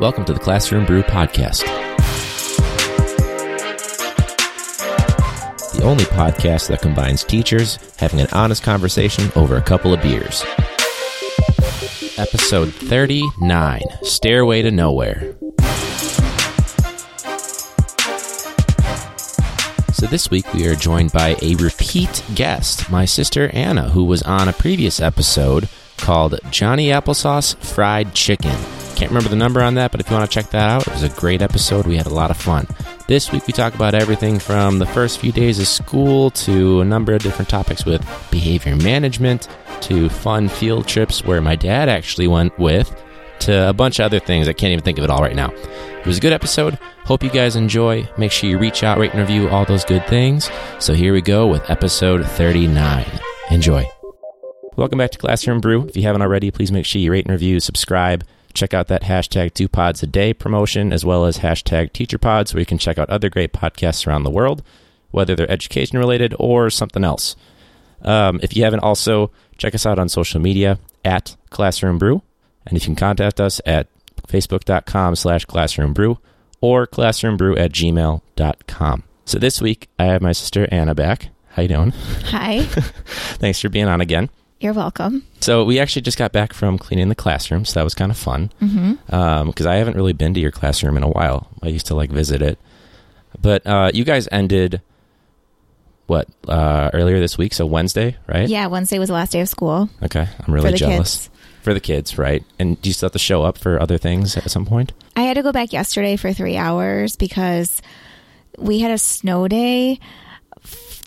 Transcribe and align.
Welcome 0.00 0.24
to 0.24 0.32
the 0.32 0.40
Classroom 0.40 0.84
Brew 0.84 1.02
podcast. 1.02 1.64
The 5.74 5.82
only 5.84 6.04
podcast 6.04 6.68
that 6.68 6.80
combines 6.82 7.22
teachers 7.24 7.78
having 7.98 8.20
an 8.20 8.26
honest 8.32 8.62
conversation 8.62 9.30
over 9.36 9.56
a 9.56 9.62
couple 9.62 9.92
of 9.92 10.02
beers. 10.02 10.44
Episode 12.18 12.72
39 12.74 13.82
Stairway 14.02 14.62
to 14.62 14.70
Nowhere. 14.70 15.34
So 19.92 20.06
this 20.06 20.30
week 20.30 20.52
we 20.54 20.66
are 20.66 20.74
joined 20.74 21.12
by 21.12 21.36
a 21.42 21.54
repeat 21.56 22.24
guest, 22.34 22.90
my 22.90 23.04
sister 23.04 23.50
Anna, 23.52 23.90
who 23.90 24.04
was 24.04 24.22
on 24.22 24.48
a 24.48 24.52
previous 24.52 25.00
episode 25.00 25.68
called 25.98 26.38
Johnny 26.50 26.88
Applesauce 26.88 27.56
Fried 27.56 28.14
Chicken. 28.14 28.56
Can't 29.02 29.10
remember 29.10 29.30
the 29.30 29.34
number 29.34 29.60
on 29.60 29.74
that, 29.74 29.90
but 29.90 30.00
if 30.00 30.08
you 30.08 30.14
want 30.14 30.30
to 30.30 30.32
check 30.32 30.50
that 30.50 30.70
out, 30.70 30.86
it 30.86 30.92
was 30.92 31.02
a 31.02 31.08
great 31.08 31.42
episode. 31.42 31.88
We 31.88 31.96
had 31.96 32.06
a 32.06 32.14
lot 32.14 32.30
of 32.30 32.36
fun. 32.36 32.68
This 33.08 33.32
week 33.32 33.48
we 33.48 33.52
talk 33.52 33.74
about 33.74 33.96
everything 33.96 34.38
from 34.38 34.78
the 34.78 34.86
first 34.86 35.18
few 35.18 35.32
days 35.32 35.58
of 35.58 35.66
school 35.66 36.30
to 36.30 36.82
a 36.82 36.84
number 36.84 37.12
of 37.12 37.20
different 37.20 37.48
topics 37.48 37.84
with 37.84 38.00
behavior 38.30 38.76
management 38.76 39.48
to 39.80 40.08
fun 40.08 40.48
field 40.48 40.86
trips 40.86 41.24
where 41.24 41.40
my 41.40 41.56
dad 41.56 41.88
actually 41.88 42.28
went 42.28 42.56
with 42.60 42.94
to 43.40 43.70
a 43.70 43.72
bunch 43.72 43.98
of 43.98 44.04
other 44.04 44.20
things. 44.20 44.46
I 44.46 44.52
can't 44.52 44.70
even 44.70 44.84
think 44.84 44.98
of 44.98 45.04
it 45.04 45.10
all 45.10 45.20
right 45.20 45.34
now. 45.34 45.50
It 45.50 46.06
was 46.06 46.18
a 46.18 46.20
good 46.20 46.32
episode. 46.32 46.78
Hope 47.04 47.24
you 47.24 47.30
guys 47.30 47.56
enjoy. 47.56 48.08
Make 48.16 48.30
sure 48.30 48.48
you 48.48 48.56
reach 48.56 48.84
out, 48.84 48.98
rate, 48.98 49.10
and 49.10 49.20
review 49.20 49.48
all 49.48 49.64
those 49.64 49.84
good 49.84 50.06
things. 50.06 50.48
So 50.78 50.94
here 50.94 51.12
we 51.12 51.22
go 51.22 51.48
with 51.48 51.68
episode 51.68 52.24
39. 52.24 53.04
Enjoy. 53.50 53.84
Welcome 54.76 54.98
back 54.98 55.10
to 55.10 55.18
Classroom 55.18 55.60
Brew. 55.60 55.88
If 55.88 55.96
you 55.96 56.04
haven't 56.04 56.22
already, 56.22 56.52
please 56.52 56.70
make 56.70 56.86
sure 56.86 57.00
you 57.00 57.10
rate 57.10 57.24
and 57.24 57.32
review, 57.32 57.58
subscribe. 57.58 58.22
Check 58.54 58.74
out 58.74 58.88
that 58.88 59.02
hashtag 59.02 59.54
two 59.54 59.68
pods 59.68 60.02
a 60.02 60.06
day 60.06 60.32
promotion 60.34 60.92
as 60.92 61.04
well 61.04 61.24
as 61.24 61.38
hashtag 61.38 61.92
teacher 61.92 62.18
pods 62.18 62.52
where 62.52 62.60
you 62.60 62.66
can 62.66 62.78
check 62.78 62.98
out 62.98 63.10
other 63.10 63.30
great 63.30 63.52
podcasts 63.52 64.06
around 64.06 64.24
the 64.24 64.30
world, 64.30 64.62
whether 65.10 65.34
they're 65.34 65.50
education 65.50 65.98
related 65.98 66.34
or 66.38 66.70
something 66.70 67.04
else. 67.04 67.36
Um, 68.02 68.40
if 68.42 68.56
you 68.56 68.64
haven't 68.64 68.80
also, 68.80 69.30
check 69.56 69.74
us 69.74 69.86
out 69.86 69.98
on 69.98 70.08
social 70.08 70.40
media 70.40 70.78
at 71.04 71.36
Classroom 71.50 71.98
Brew. 71.98 72.22
And 72.66 72.76
if 72.76 72.84
you 72.84 72.88
can 72.88 72.96
contact 72.96 73.40
us 73.40 73.60
at 73.66 73.88
facebook.com 74.28 75.16
slash 75.16 75.44
classroom 75.44 75.92
brew 75.92 76.18
or 76.60 76.86
classroombrew 76.86 77.58
at 77.58 77.72
gmail.com. 77.72 79.02
So 79.24 79.38
this 79.38 79.60
week, 79.60 79.88
I 79.98 80.04
have 80.04 80.22
my 80.22 80.32
sister 80.32 80.68
Anna 80.70 80.94
back. 80.94 81.28
How 81.50 81.62
you 81.62 81.68
doing? 81.68 81.90
Hi, 82.26 82.62
Thanks 83.40 83.60
for 83.60 83.68
being 83.68 83.86
on 83.86 84.00
again. 84.00 84.30
You're 84.62 84.72
welcome. 84.72 85.24
So 85.40 85.64
we 85.64 85.78
actually 85.80 86.02
just 86.02 86.18
got 86.18 86.32
back 86.32 86.52
from 86.52 86.78
cleaning 86.78 87.08
the 87.08 87.14
classroom, 87.14 87.64
so 87.64 87.80
that 87.80 87.84
was 87.84 87.94
kind 87.94 88.10
of 88.12 88.16
fun. 88.18 88.50
Because 89.06 89.66
I 89.66 89.76
haven't 89.76 89.96
really 89.96 90.12
been 90.12 90.34
to 90.34 90.40
your 90.40 90.50
classroom 90.52 90.96
in 90.96 91.02
a 91.02 91.08
while. 91.08 91.48
I 91.62 91.68
used 91.68 91.86
to 91.86 91.94
like 91.94 92.10
visit 92.10 92.42
it, 92.42 92.58
but 93.40 93.66
uh, 93.66 93.90
you 93.92 94.04
guys 94.04 94.28
ended 94.32 94.80
what 96.06 96.28
uh, 96.48 96.90
earlier 96.92 97.20
this 97.20 97.38
week, 97.38 97.54
so 97.54 97.64
Wednesday, 97.66 98.16
right? 98.26 98.48
Yeah, 98.48 98.66
Wednesday 98.66 98.98
was 98.98 99.08
the 99.08 99.14
last 99.14 99.32
day 99.32 99.40
of 99.40 99.48
school 99.48 99.88
Okay, 100.02 100.26
I'm 100.46 100.52
really 100.54 100.66
for 100.66 100.72
the 100.72 100.76
jealous 100.76 101.28
kids. 101.28 101.30
for 101.62 101.72
the 101.74 101.80
kids, 101.80 102.18
right? 102.18 102.44
And 102.58 102.80
do 102.82 102.88
you 102.90 102.92
still 102.92 103.06
have 103.06 103.12
to 103.12 103.18
show 103.18 103.42
up 103.44 103.56
for 103.56 103.80
other 103.80 103.98
things 103.98 104.36
at 104.36 104.50
some 104.50 104.66
point? 104.66 104.92
I 105.16 105.22
had 105.22 105.34
to 105.34 105.42
go 105.42 105.52
back 105.52 105.72
yesterday 105.72 106.16
for 106.16 106.32
three 106.32 106.56
hours 106.56 107.16
because 107.16 107.80
we 108.58 108.80
had 108.80 108.90
a 108.90 108.98
snow 108.98 109.48
day 109.48 110.00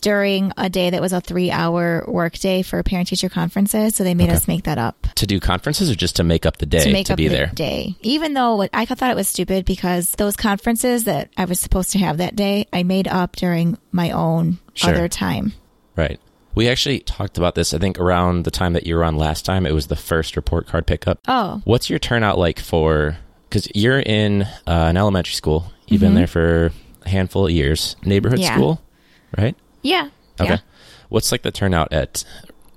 during 0.05 0.51
a 0.55 0.69
day 0.69 0.91
that 0.91 1.01
was 1.01 1.13
a 1.13 1.19
three 1.19 1.49
hour 1.49 2.05
work 2.07 2.33
day 2.37 2.61
for 2.61 2.83
parent 2.83 3.07
teacher 3.07 3.27
conferences. 3.27 3.95
So 3.95 4.03
they 4.03 4.13
made 4.13 4.25
Okay. 4.29 4.35
us 4.35 4.47
make 4.47 4.65
that 4.65 4.77
up 4.77 5.07
To 5.15 5.25
do 5.25 5.39
conferences 5.39 5.89
or 5.89 5.95
just 5.95 6.15
to 6.17 6.23
make 6.23 6.45
up 6.45 6.57
the 6.57 6.67
day 6.67 6.83
to 6.83 6.91
make 6.91 7.09
up 7.09 7.17
be 7.17 7.27
the 7.27 7.33
there? 7.35 7.51
day. 7.55 7.95
Even 8.01 8.35
though 8.35 8.55
what, 8.57 8.69
I 8.71 8.85
thought 8.85 9.09
it 9.09 9.15
was 9.15 9.27
stupid 9.27 9.65
because 9.65 10.11
those 10.11 10.35
conferences 10.35 11.05
that 11.05 11.29
I 11.35 11.45
was 11.45 11.59
supposed 11.59 11.89
to 11.93 11.97
have 11.99 12.17
that 12.17 12.35
day, 12.35 12.67
I 12.71 12.83
made 12.83 13.07
up 13.07 13.35
during 13.35 13.79
my 13.91 14.11
own 14.11 14.59
Sure. 14.75 14.91
other 14.91 15.07
time. 15.07 15.53
Right. 15.95 16.19
We 16.53 16.69
actually 16.69 16.99
talked 16.99 17.39
about 17.39 17.55
this. 17.55 17.73
I 17.73 17.79
think 17.79 17.99
around 17.99 18.43
the 18.45 18.51
time 18.51 18.73
that 18.73 18.85
you 18.85 18.95
were 18.95 19.03
on 19.03 19.17
last 19.17 19.43
time, 19.43 19.65
it 19.65 19.73
was 19.73 19.87
the 19.87 19.95
first 19.95 20.35
report 20.35 20.67
card 20.67 20.85
pickup. 20.85 21.17
Oh, 21.27 21.61
What's 21.65 21.89
your 21.89 21.97
turnout 21.99 22.37
like 22.37 22.59
for? 22.59 23.17
Because 23.49 23.67
you're 23.73 23.99
in 24.01 24.43
uh, 24.43 24.47
an 24.67 24.97
elementary 24.97 25.33
school. 25.33 25.71
You've 25.87 26.01
been 26.01 26.13
there 26.13 26.27
for 26.27 26.71
a 27.05 27.09
handful 27.09 27.45
of 27.47 27.51
years. 27.51 27.95
Neighborhood 28.05 28.37
Mm-hmm. 28.39 28.43
Yeah. 28.51 28.55
school, 28.55 28.81
right? 29.37 29.55
Yeah. 29.85 30.09
Okay. 30.39 30.49
Yeah. 30.51 30.57
What's 31.09 31.31
like 31.31 31.43
the 31.43 31.51
turnout 31.51 31.93
at 31.93 32.23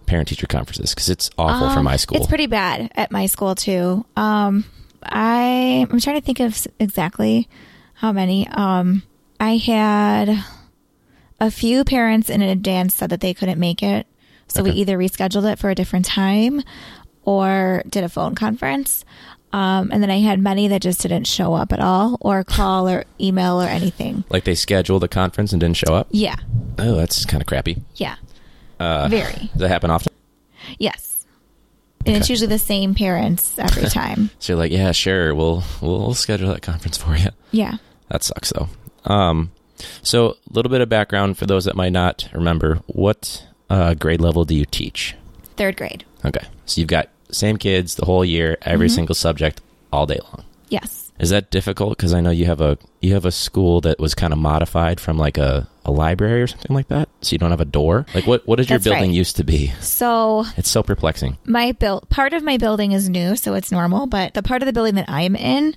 parent 0.06 0.28
teacher 0.28 0.46
conferences? 0.46 0.94
Because 0.94 1.08
it's 1.08 1.30
awful 1.38 1.70
for 1.70 1.78
Um, 1.78 1.84
my 1.84 1.96
school. 1.96 2.19
It's 2.19 2.26
pretty 2.26 2.46
bad 2.46 2.91
at 2.94 3.10
my 3.10 3.26
school 3.26 3.54
too. 3.54 4.04
Um, 4.16 4.64
I 5.02 5.86
I'm 5.91 6.00
trying 6.00 6.20
to 6.20 6.24
think 6.24 6.41
of 6.41 6.66
exactly 6.78 7.48
how 7.94 8.12
many. 8.12 8.46
Um, 8.48 9.02
I 9.41 9.56
had 9.56 10.44
a 11.41 11.50
few 11.50 11.84
parents 11.84 12.28
in 12.30 12.42
advance 12.42 12.94
said 12.94 13.10
that 13.10 13.20
they 13.20 13.34
couldn't 13.34 13.58
make 13.58 13.82
it, 13.82 14.06
so 14.48 14.62
we 14.62 14.70
either 14.72 14.98
rescheduled 14.98 15.50
it 15.52 15.58
for 15.58 15.70
a 15.70 15.75
different 15.75 16.04
time 16.06 16.62
or 17.22 17.82
did 17.88 18.04
a 18.04 18.08
phone 18.08 18.34
conference. 18.34 19.04
Um, 19.53 19.91
and 19.92 20.03
then 20.03 20.10
I 20.10 20.19
had 20.20 20.38
many 20.41 20.69
that 20.69 20.82
just 20.82 21.00
didn't 21.00 21.26
show 21.26 21.54
up 21.54 21.72
at 21.72 21.81
all, 21.81 22.19
or 22.20 22.44
call 22.44 22.88
or 22.88 23.04
email 23.20 23.60
or 23.62 23.66
anything. 23.66 24.25
like 24.28 24.44
they 24.44 24.54
scheduled 24.54 25.03
a 25.04 25.09
conference 25.09 25.53
and 25.53 25.60
didn't 25.60 25.76
show 25.78 25.94
up. 25.94 26.09
Yeah, 26.10 26.36
Oh, 26.78 26.94
that's 26.97 27.25
kind 27.25 27.41
of 27.41 27.47
crappy. 27.47 27.78
yeah, 27.97 28.16
Uh, 28.78 29.08
very 29.08 29.32
Does 29.32 29.50
that 29.60 29.69
happen 29.69 29.91
often? 29.91 30.12
yes. 30.78 31.25
And 32.06 32.16
it's 32.16 32.31
usually 32.31 32.48
the 32.48 32.58
same 32.58 32.94
parents 32.94 33.58
every 33.58 33.82
time. 33.91 34.31
So 34.38 34.53
you're 34.53 34.58
like, 34.58 34.72
yeah, 34.72 34.92
sure, 34.92 35.34
we'll 35.34 35.62
we'll, 35.82 35.98
we'll 36.00 36.14
schedule 36.14 36.48
that 36.53 36.62
conference 36.62 36.97
for 36.97 37.16
you. 37.16 37.28
yeah. 37.50 37.76
That 38.08 38.22
sucks 38.22 38.53
though. 38.53 38.69
Um, 39.04 39.50
so 40.03 40.31
a 40.31 40.53
little 40.53 40.70
bit 40.70 40.81
of 40.81 40.88
background 40.88 41.37
for 41.38 41.47
those 41.47 41.64
that 41.66 41.76
might 41.76 41.92
not 41.92 42.28
remember. 42.32 42.81
What 42.87 43.47
uh, 43.70 43.94
grade 43.94 44.20
level 44.20 44.44
do 44.44 44.54
you 44.54 44.64
teach? 44.64 45.14
Third 45.56 45.76
grade. 45.76 46.04
Okay, 46.25 46.47
so 46.66 46.81
you've 46.81 46.88
got 46.88 47.08
same 47.31 47.56
kids 47.56 47.94
the 47.97 48.05
whole 48.06 48.25
year, 48.25 48.56
every 48.62 48.89
Mm-hmm. 48.89 48.94
single 48.94 49.15
subject, 49.15 49.61
all 49.93 50.06
day 50.06 50.19
long. 50.25 50.44
Yes. 50.69 51.11
Is 51.19 51.31
that 51.31 51.50
difficult? 51.50 51.97
Because 51.97 52.12
I 52.15 52.21
know 52.21 52.31
you 52.31 52.44
have 52.44 52.61
a 52.61 52.78
you 53.00 53.15
have 53.15 53.25
a 53.25 53.33
school 53.33 53.81
that 53.81 53.99
was 53.99 54.15
kind 54.15 54.33
of 54.33 54.39
modified 54.39 55.00
from 55.00 55.19
like 55.19 55.37
a, 55.37 55.67
a 55.84 55.91
library 55.91 56.43
or 56.43 56.47
something 56.47 56.75
like 56.77 56.88
that. 56.88 57.09
So 57.22 57.33
you 57.33 57.38
don't 57.38 57.50
have 57.50 57.61
a 57.61 57.65
door. 57.65 58.06
Like 58.15 58.27
what 58.27 58.47
what 58.47 58.56
did 58.56 58.71
your 58.71 58.78
building 58.78 59.11
right. 59.11 59.17
used 59.17 59.37
to 59.37 59.44
be? 59.44 59.72
So 59.81 60.44
It's 60.56 60.71
so 60.71 60.83
perplexing. 60.84 61.37
my 61.44 61.72
build 61.72 62.09
part 62.09 62.34
of 62.34 62.44
my 62.44 62.56
building 62.56 62.93
is 62.93 63.09
new, 63.09 63.34
so 63.34 63.55
it's 63.55 63.72
normal. 63.72 64.06
But 64.06 64.34
the 64.34 64.43
part 64.44 64.62
of 64.62 64.67
the 64.67 64.72
building 64.72 64.94
that 64.97 65.09
I'm 65.09 65.34
in 65.34 65.75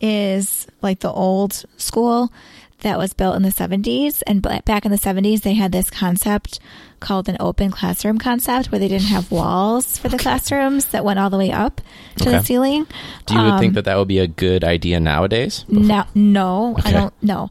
is 0.00 0.66
like 0.82 1.00
the 1.00 1.10
old 1.12 1.64
school 1.76 2.32
that 2.82 2.98
was 2.98 3.12
built 3.14 3.34
in 3.36 3.42
the 3.42 3.48
70s. 3.50 4.22
And 4.26 4.42
back 4.42 4.84
in 4.84 4.90
the 4.92 4.98
70s, 4.98 5.42
they 5.42 5.54
had 5.54 5.72
this 5.72 5.90
concept 5.90 6.60
called 7.00 7.28
an 7.28 7.36
open 7.40 7.70
classroom 7.72 8.18
concept 8.18 8.70
where 8.70 8.78
they 8.78 8.86
didn't 8.88 9.08
have 9.08 9.30
walls 9.32 9.98
for 9.98 10.08
the 10.08 10.18
classrooms 10.18 10.84
that 10.86 11.04
went 11.04 11.18
all 11.18 11.30
the 11.30 11.38
way 11.38 11.50
up 11.50 11.80
to 12.18 12.28
Okay. 12.28 12.38
the 12.38 12.44
ceiling. 12.44 12.86
Do 13.26 13.34
you 13.34 13.40
Um, 13.40 13.58
think 13.58 13.74
that 13.74 13.84
that 13.86 13.96
would 13.98 14.06
be 14.08 14.18
a 14.20 14.26
good 14.28 14.62
idea 14.62 15.00
nowadays? 15.00 15.64
No, 15.68 16.04
no, 16.14 16.76
Okay. 16.78 16.90
I 16.90 16.92
don't 16.92 17.14
know. 17.22 17.50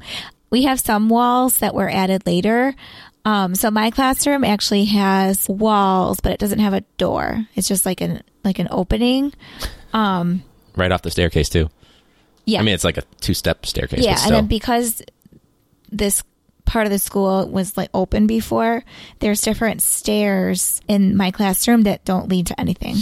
We 0.49 0.63
have 0.63 0.79
some 0.79 1.09
walls 1.09 1.57
that 1.57 1.73
were 1.75 1.89
added 1.89 2.25
later. 2.25 2.73
Um, 3.23 3.53
so 3.55 3.69
my 3.69 3.91
classroom 3.91 4.43
actually 4.43 4.85
has 4.85 5.47
walls, 5.47 6.19
but 6.21 6.31
it 6.31 6.39
doesn't 6.39 6.59
have 6.59 6.73
a 6.73 6.81
door. 6.97 7.45
It's 7.55 7.67
just 7.67 7.85
like 7.85 8.01
an 8.01 8.21
like 8.43 8.57
an 8.59 8.67
opening. 8.71 9.31
Right 9.93 10.91
off 10.91 11.01
the 11.03 11.11
staircase 11.11 11.49
too. 11.49 11.69
Yeah, 12.45 12.59
I 12.59 12.63
mean, 12.63 12.73
it's 12.73 12.83
like 12.83 12.97
a 12.97 13.03
two 13.19 13.33
step 13.33 13.65
staircase. 13.65 14.03
yeah, 14.03 14.17
and 14.25 14.33
then 14.33 14.47
because 14.47 15.01
this 15.91 16.23
part 16.65 16.85
of 16.85 16.91
the 16.91 16.99
school 16.99 17.47
was 17.49 17.75
like 17.75 17.89
open 17.93 18.27
before, 18.27 18.83
there's 19.19 19.41
different 19.41 19.81
stairs 19.81 20.81
in 20.87 21.17
my 21.17 21.31
classroom 21.31 21.81
that 21.81 22.05
don't 22.05 22.29
lead 22.29 22.47
to 22.47 22.59
anything. 22.59 22.95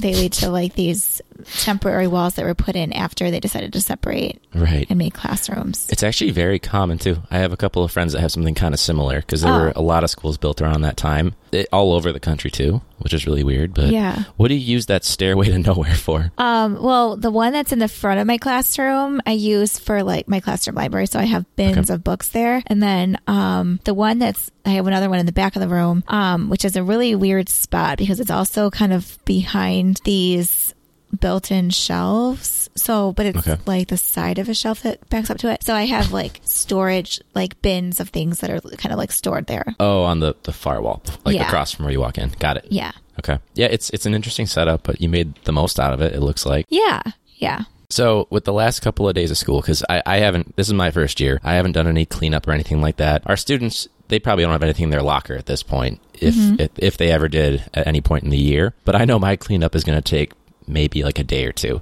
they 0.00 0.14
lead 0.14 0.32
to 0.32 0.50
like 0.50 0.74
these 0.74 1.20
temporary 1.58 2.06
walls 2.06 2.34
that 2.34 2.44
were 2.44 2.54
put 2.54 2.76
in 2.76 2.92
after 2.92 3.30
they 3.30 3.40
decided 3.40 3.72
to 3.72 3.80
separate 3.80 4.42
right. 4.54 4.86
and 4.88 4.98
make 4.98 5.14
classrooms. 5.14 5.86
It's 5.90 6.02
actually 6.02 6.30
very 6.30 6.58
common 6.58 6.98
too. 6.98 7.18
I 7.30 7.38
have 7.38 7.52
a 7.52 7.56
couple 7.56 7.84
of 7.84 7.90
friends 7.90 8.12
that 8.12 8.20
have 8.20 8.32
something 8.32 8.54
kind 8.54 8.74
of 8.74 8.80
similar 8.80 9.20
because 9.20 9.42
there 9.42 9.52
Oh. 9.52 9.58
were 9.58 9.72
a 9.76 9.82
lot 9.82 10.04
of 10.04 10.10
schools 10.10 10.38
built 10.38 10.60
around 10.62 10.82
that 10.82 10.96
time, 10.96 11.34
it, 11.52 11.68
all 11.72 11.92
over 11.92 12.12
the 12.12 12.20
country 12.20 12.50
too, 12.50 12.80
which 12.98 13.12
is 13.12 13.26
really 13.26 13.44
weird. 13.44 13.74
But 13.74 13.90
Yeah. 13.90 14.24
what 14.36 14.48
do 14.48 14.54
you 14.54 14.60
use 14.60 14.86
that 14.86 15.04
stairway 15.04 15.46
to 15.48 15.58
nowhere 15.70 15.94
for? 15.94 16.32
Um, 16.38 16.82
well, 16.82 17.16
the 17.16 17.30
one 17.30 17.52
that's 17.52 17.72
in 17.72 17.78
the 17.78 17.88
front 17.88 18.20
of 18.20 18.26
my 18.26 18.38
classroom, 18.38 19.20
I 19.26 19.32
use 19.32 19.78
for 19.78 20.02
like 20.02 20.28
my 20.28 20.40
classroom 20.40 20.76
library. 20.76 21.06
So 21.06 21.18
I 21.18 21.24
have 21.24 21.44
bins 21.56 21.90
Okay. 21.90 21.94
of 21.94 22.04
books 22.04 22.28
there. 22.28 22.62
And 22.66 22.82
then, 22.82 23.18
um, 23.26 23.80
the 23.84 23.94
one 23.94 24.18
that's, 24.18 24.50
I 24.64 24.70
have 24.70 24.86
another 24.86 25.10
one 25.10 25.18
in 25.18 25.26
the 25.26 25.32
back 25.32 25.56
of 25.56 25.60
the 25.62 25.68
room, 25.68 26.04
um, 26.08 26.48
which 26.48 26.64
is 26.64 26.76
a 26.76 26.82
really 26.84 27.14
weird 27.14 27.48
spot 27.48 27.98
because 27.98 28.20
it's 28.20 28.30
also 28.30 28.70
kind 28.70 28.92
of 28.92 29.18
behind 29.24 30.00
these 30.04 30.71
built-in 31.18 31.70
shelves. 31.70 32.70
So, 32.74 33.12
but 33.12 33.26
it's 33.26 33.38
Okay. 33.46 33.58
like 33.66 33.88
the 33.88 33.96
side 33.96 34.38
of 34.38 34.48
a 34.48 34.54
shelf 34.54 34.82
that 34.82 35.08
backs 35.10 35.30
up 35.30 35.38
to 35.38 35.50
it. 35.50 35.62
So 35.62 35.74
I 35.74 35.86
have 35.86 36.12
like 36.12 36.40
storage, 36.44 37.20
like 37.34 37.60
bins 37.62 38.00
of 38.00 38.08
things 38.10 38.40
that 38.40 38.50
are 38.50 38.60
kind 38.60 38.92
of 38.92 38.98
like 38.98 39.12
stored 39.12 39.46
there. 39.46 39.74
Oh, 39.78 40.02
on 40.02 40.20
the, 40.20 40.34
the 40.44 40.52
far 40.52 40.80
wall, 40.80 41.02
like 41.24 41.34
Yeah. 41.36 41.46
across 41.46 41.72
from 41.72 41.84
where 41.84 41.92
you 41.92 42.00
walk 42.00 42.18
in. 42.18 42.30
Got 42.38 42.56
it. 42.58 42.66
Yeah. 42.70 42.92
Okay. 43.18 43.38
Yeah, 43.54 43.66
it's 43.66 43.90
it's 43.90 44.06
an 44.06 44.14
interesting 44.14 44.46
setup, 44.46 44.84
but 44.84 45.00
you 45.00 45.08
made 45.08 45.34
the 45.44 45.52
most 45.52 45.78
out 45.78 45.92
of 45.92 46.00
it. 46.00 46.14
It 46.14 46.20
looks 46.20 46.46
like. 46.46 46.66
Yeah. 46.70 47.02
Yeah. 47.36 47.64
So, 47.90 48.26
with 48.30 48.46
the 48.46 48.54
last 48.54 48.80
couple 48.80 49.06
of 49.06 49.14
days 49.14 49.30
of 49.30 49.36
school, 49.36 49.60
because 49.60 49.84
I, 49.86 50.02
I 50.06 50.16
haven't, 50.16 50.56
this 50.56 50.66
is 50.66 50.72
my 50.72 50.90
first 50.90 51.20
year, 51.20 51.38
I 51.44 51.56
haven't 51.56 51.72
done 51.72 51.86
any 51.86 52.06
cleanup 52.06 52.48
or 52.48 52.52
anything 52.52 52.80
like 52.80 52.96
that. 52.96 53.22
Our 53.26 53.36
students, 53.36 53.86
they 54.08 54.18
probably 54.18 54.44
don't 54.44 54.52
have 54.52 54.62
anything 54.62 54.84
in 54.84 54.90
their 54.90 55.02
locker 55.02 55.34
at 55.34 55.44
this 55.44 55.62
point, 55.62 56.00
if 56.14 56.34
mm-hmm. 56.34 56.58
if, 56.58 56.70
if 56.78 56.96
they 56.96 57.10
ever 57.10 57.28
did 57.28 57.62
at 57.74 57.86
any 57.86 58.00
point 58.00 58.24
in 58.24 58.30
the 58.30 58.38
year. 58.38 58.72
But 58.86 58.96
I 58.96 59.04
know 59.04 59.18
my 59.18 59.36
cleanup 59.36 59.74
is 59.76 59.84
going 59.84 60.00
to 60.00 60.10
take 60.10 60.32
maybe 60.66 61.02
like 61.02 61.18
a 61.18 61.24
day 61.24 61.44
or 61.46 61.52
2 61.52 61.80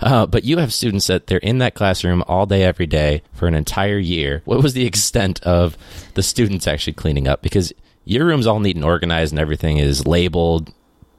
Uh, 0.00 0.26
but 0.26 0.44
you 0.44 0.58
have 0.58 0.72
students 0.72 1.06
that 1.06 1.26
they're 1.26 1.38
in 1.38 1.58
that 1.58 1.74
classroom 1.74 2.22
all 2.26 2.46
day, 2.46 2.62
every 2.62 2.86
day 2.86 3.22
for 3.32 3.46
an 3.46 3.54
entire 3.54 3.98
year. 3.98 4.42
What 4.44 4.62
was 4.62 4.74
the 4.74 4.86
extent 4.86 5.42
of 5.42 5.76
the 6.14 6.22
students 6.22 6.66
actually 6.66 6.94
cleaning 6.94 7.28
up? 7.28 7.42
Because 7.42 7.72
your 8.04 8.26
room's 8.26 8.46
all 8.46 8.60
neat 8.60 8.76
and 8.76 8.84
organized 8.84 9.32
and 9.32 9.40
everything 9.40 9.78
is 9.78 10.06
labeled, 10.06 10.72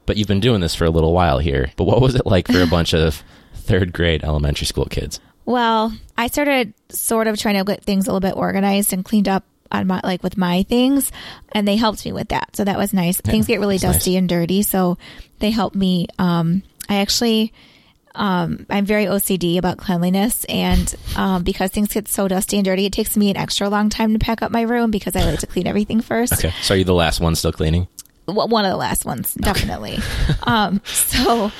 but 0.06 0.16
you've 0.16 0.28
been 0.28 0.40
doing 0.40 0.60
this 0.60 0.74
for 0.74 0.84
a 0.84 0.90
little 0.90 1.12
while 1.12 1.38
here. 1.38 1.70
But 1.76 1.84
what 1.84 2.00
was 2.00 2.14
it 2.14 2.26
like 2.26 2.46
for 2.48 2.62
a 2.62 2.66
bunch 2.66 2.94
of 2.94 3.22
third 3.54 3.92
grade 3.92 4.22
elementary 4.24 4.66
school 4.66 4.86
kids? 4.86 5.20
Well, 5.44 5.92
I 6.18 6.26
started 6.28 6.74
sort 6.88 7.26
of 7.28 7.38
trying 7.38 7.56
to 7.56 7.64
get 7.64 7.84
things 7.84 8.06
a 8.06 8.12
little 8.12 8.20
bit 8.20 8.36
organized 8.36 8.92
and 8.92 9.04
cleaned 9.04 9.28
up 9.28 9.44
on 9.72 9.86
my 9.86 10.00
like 10.04 10.22
with 10.22 10.36
my 10.36 10.62
things, 10.64 11.10
and 11.52 11.66
they 11.66 11.76
helped 11.76 12.04
me 12.04 12.12
with 12.12 12.28
that. 12.28 12.54
So 12.54 12.64
that 12.64 12.78
was 12.78 12.92
nice. 12.92 13.20
things 13.20 13.46
get 13.46 13.60
really 13.60 13.78
dusty 13.78 14.16
and 14.16 14.28
dirty, 14.28 14.62
so 14.62 14.96
they 15.40 15.50
helped 15.50 15.76
me. 15.76 16.06
Um, 16.18 16.62
I 16.88 16.96
actually. 16.96 17.52
Um, 18.18 18.64
I'm 18.70 18.86
very 18.86 19.04
OCD 19.04 19.58
about 19.58 19.76
cleanliness, 19.76 20.44
and 20.44 20.94
um, 21.16 21.42
because 21.42 21.70
things 21.70 21.92
get 21.92 22.08
so 22.08 22.28
dusty 22.28 22.56
and 22.56 22.64
dirty, 22.64 22.86
it 22.86 22.92
takes 22.94 23.14
me 23.14 23.28
an 23.28 23.36
extra 23.36 23.68
long 23.68 23.90
time 23.90 24.14
to 24.14 24.18
pack 24.18 24.40
up 24.40 24.50
my 24.50 24.62
room 24.62 24.90
because 24.90 25.14
I 25.14 25.22
like 25.24 25.40
to 25.40 25.46
clean 25.46 25.66
everything 25.66 26.00
first. 26.00 26.32
Okay. 26.32 26.50
So 26.62 26.72
are 26.72 26.78
you 26.78 26.84
the 26.84 26.94
last 26.94 27.20
one 27.20 27.34
still 27.34 27.52
cleaning? 27.52 27.88
Well, 28.26 28.48
one 28.48 28.64
of 28.64 28.70
the 28.70 28.76
last 28.78 29.04
ones, 29.04 29.34
definitely. 29.34 29.98
um, 30.44 30.80
so 30.86 31.52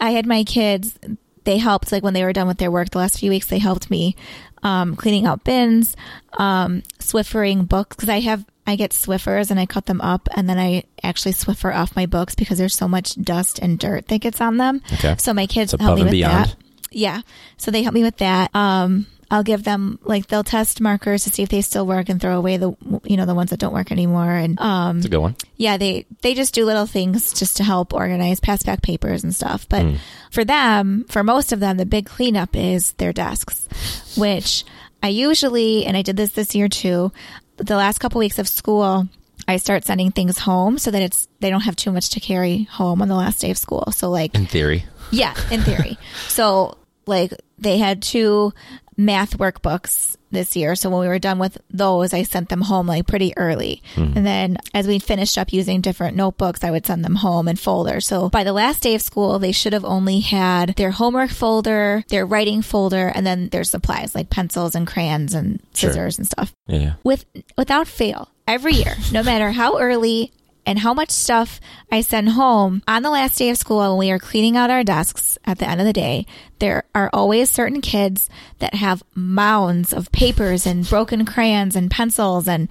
I 0.00 0.10
had 0.10 0.26
my 0.26 0.44
kids, 0.44 0.98
they 1.44 1.58
helped, 1.58 1.92
like 1.92 2.02
when 2.02 2.14
they 2.14 2.24
were 2.24 2.32
done 2.32 2.48
with 2.48 2.58
their 2.58 2.70
work 2.70 2.90
the 2.90 2.98
last 2.98 3.18
few 3.18 3.30
weeks, 3.30 3.46
they 3.46 3.58
helped 3.58 3.90
me 3.90 4.16
um, 4.62 4.96
cleaning 4.96 5.26
out 5.26 5.44
bins, 5.44 5.96
um, 6.38 6.82
Swiffering 6.98 7.68
books, 7.68 7.96
because 7.96 8.08
I 8.08 8.20
have, 8.20 8.44
I 8.66 8.76
get 8.76 8.90
Swiffers 8.92 9.50
and 9.50 9.58
I 9.58 9.66
cut 9.66 9.86
them 9.86 10.00
up 10.00 10.28
and 10.36 10.48
then 10.48 10.58
I 10.58 10.84
actually 11.02 11.32
Swiffer 11.32 11.74
off 11.74 11.96
my 11.96 12.06
books 12.06 12.34
because 12.34 12.58
there's 12.58 12.74
so 12.76 12.86
much 12.86 13.14
dust 13.20 13.58
and 13.58 13.78
dirt 13.78 14.06
that 14.08 14.18
gets 14.20 14.40
on 14.40 14.58
them. 14.58 14.80
Okay. 14.94 15.16
So 15.18 15.32
my 15.34 15.46
kids 15.46 15.72
It's 15.74 15.82
help 15.82 15.92
above 15.92 15.96
me 15.96 16.00
and 16.02 16.06
with 16.08 16.12
beyond. 16.12 16.50
that. 16.50 16.56
Yeah. 16.92 17.20
So 17.56 17.70
they 17.70 17.82
help 17.82 17.94
me 17.94 18.02
with 18.02 18.18
that. 18.18 18.54
Um, 18.54 19.06
I'll 19.32 19.44
give 19.44 19.62
them 19.62 19.98
like 20.02 20.26
they'll 20.26 20.42
test 20.44 20.80
markers 20.80 21.22
to 21.24 21.30
see 21.30 21.44
if 21.44 21.48
they 21.48 21.62
still 21.62 21.86
work 21.86 22.08
and 22.08 22.20
throw 22.20 22.36
away 22.36 22.56
the 22.56 22.72
you 23.04 23.16
know 23.16 23.26
the 23.26 23.34
ones 23.34 23.50
that 23.50 23.60
don't 23.60 23.72
work 23.72 23.92
anymore 23.92 24.28
and 24.28 24.58
um 24.60 24.96
It's 24.96 25.06
a 25.06 25.08
good 25.08 25.18
one. 25.20 25.36
yeah 25.56 25.76
they 25.76 26.04
they 26.22 26.34
just 26.34 26.52
do 26.52 26.64
little 26.64 26.86
things 26.86 27.32
just 27.32 27.58
to 27.58 27.62
help 27.62 27.94
organize 27.94 28.40
pass 28.40 28.64
back 28.64 28.82
papers 28.82 29.22
and 29.22 29.32
stuff 29.32 29.68
but 29.68 29.86
for 30.32 30.44
them 30.44 31.04
for 31.08 31.22
most 31.22 31.52
of 31.52 31.60
them 31.60 31.76
the 31.76 31.86
big 31.86 32.06
cleanup 32.06 32.56
is 32.56 32.90
their 32.94 33.12
desks 33.12 33.68
which 34.16 34.64
i 35.00 35.06
usually 35.06 35.86
and 35.86 35.96
i 35.96 36.02
did 36.02 36.16
this 36.16 36.32
this 36.32 36.56
year 36.56 36.66
too 36.68 37.12
the 37.60 37.76
last 37.76 37.98
couple 37.98 38.18
weeks 38.18 38.38
of 38.38 38.48
school 38.48 39.06
i 39.48 39.56
start 39.56 39.84
sending 39.84 40.10
things 40.10 40.38
home 40.38 40.78
so 40.78 40.90
that 40.90 41.02
it's 41.02 41.28
they 41.40 41.50
don't 41.50 41.62
have 41.62 41.76
too 41.76 41.92
much 41.92 42.10
to 42.10 42.20
carry 42.20 42.64
home 42.64 43.00
on 43.02 43.08
the 43.08 43.14
last 43.14 43.40
day 43.40 43.50
of 43.50 43.58
school 43.58 43.84
so 43.92 44.10
like 44.10 44.34
In 44.34 44.46
theory. 44.46 44.84
yeah, 45.10 45.34
in 45.50 45.60
theory. 45.62 45.98
so, 46.28 46.76
like, 47.06 47.32
they 47.58 47.78
had 47.78 48.00
two 48.02 48.52
math 48.96 49.38
workbooks 49.38 50.16
this 50.30 50.56
year. 50.56 50.74
So, 50.74 50.90
when 50.90 51.00
we 51.00 51.08
were 51.08 51.18
done 51.18 51.38
with 51.38 51.58
those, 51.70 52.12
I 52.14 52.22
sent 52.22 52.48
them 52.48 52.62
home 52.62 52.86
like 52.86 53.06
pretty 53.06 53.32
early. 53.36 53.82
Hmm. 53.94 54.12
And 54.16 54.26
then, 54.26 54.56
as 54.74 54.86
we 54.86 54.98
finished 54.98 55.36
up 55.38 55.52
using 55.52 55.80
different 55.80 56.16
notebooks, 56.16 56.64
I 56.64 56.70
would 56.70 56.86
send 56.86 57.04
them 57.04 57.16
home 57.16 57.48
in 57.48 57.56
folders. 57.56 58.06
So, 58.06 58.28
by 58.28 58.44
the 58.44 58.52
last 58.52 58.82
day 58.82 58.94
of 58.94 59.02
school, 59.02 59.38
they 59.38 59.52
should 59.52 59.72
have 59.72 59.84
only 59.84 60.20
had 60.20 60.74
their 60.76 60.90
homework 60.90 61.30
folder, 61.30 62.04
their 62.08 62.26
writing 62.26 62.62
folder, 62.62 63.08
and 63.08 63.26
then 63.26 63.48
their 63.50 63.64
supplies 63.64 64.14
like 64.14 64.30
pencils 64.30 64.74
and 64.74 64.86
crayons 64.86 65.34
and 65.34 65.60
Sure. 65.74 65.90
scissors 65.90 66.18
and 66.18 66.26
stuff 66.26 66.52
Yeah. 66.66 66.94
with 67.04 67.24
without 67.56 67.86
fail 67.88 68.28
every 68.46 68.74
year 68.74 68.96
no 69.12 69.22
matter 69.22 69.52
how 69.52 69.78
early 69.78 70.32
and 70.70 70.78
how 70.78 70.94
much 70.94 71.10
stuff 71.10 71.60
I 71.90 72.00
send 72.00 72.28
home. 72.28 72.80
On 72.86 73.02
the 73.02 73.10
last 73.10 73.36
day 73.36 73.50
of 73.50 73.56
school 73.56 73.80
when 73.80 73.98
we 73.98 74.12
are 74.12 74.20
cleaning 74.20 74.56
out 74.56 74.70
our 74.70 74.84
desks 74.84 75.36
at 75.44 75.58
the 75.58 75.68
end 75.68 75.80
of 75.80 75.86
the 75.86 75.92
day 75.92 76.26
there 76.60 76.84
are 76.94 77.10
always 77.12 77.50
certain 77.50 77.80
kids 77.80 78.30
that 78.60 78.74
have 78.74 79.02
mounds 79.14 79.92
of 79.92 80.12
papers 80.12 80.66
and 80.66 80.88
broken 80.88 81.24
crayons 81.24 81.74
and 81.74 81.90
pencils 81.90 82.46
and 82.46 82.68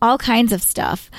all 0.00 0.18
kinds 0.18 0.52
of 0.52 0.62
stuff 0.62 1.10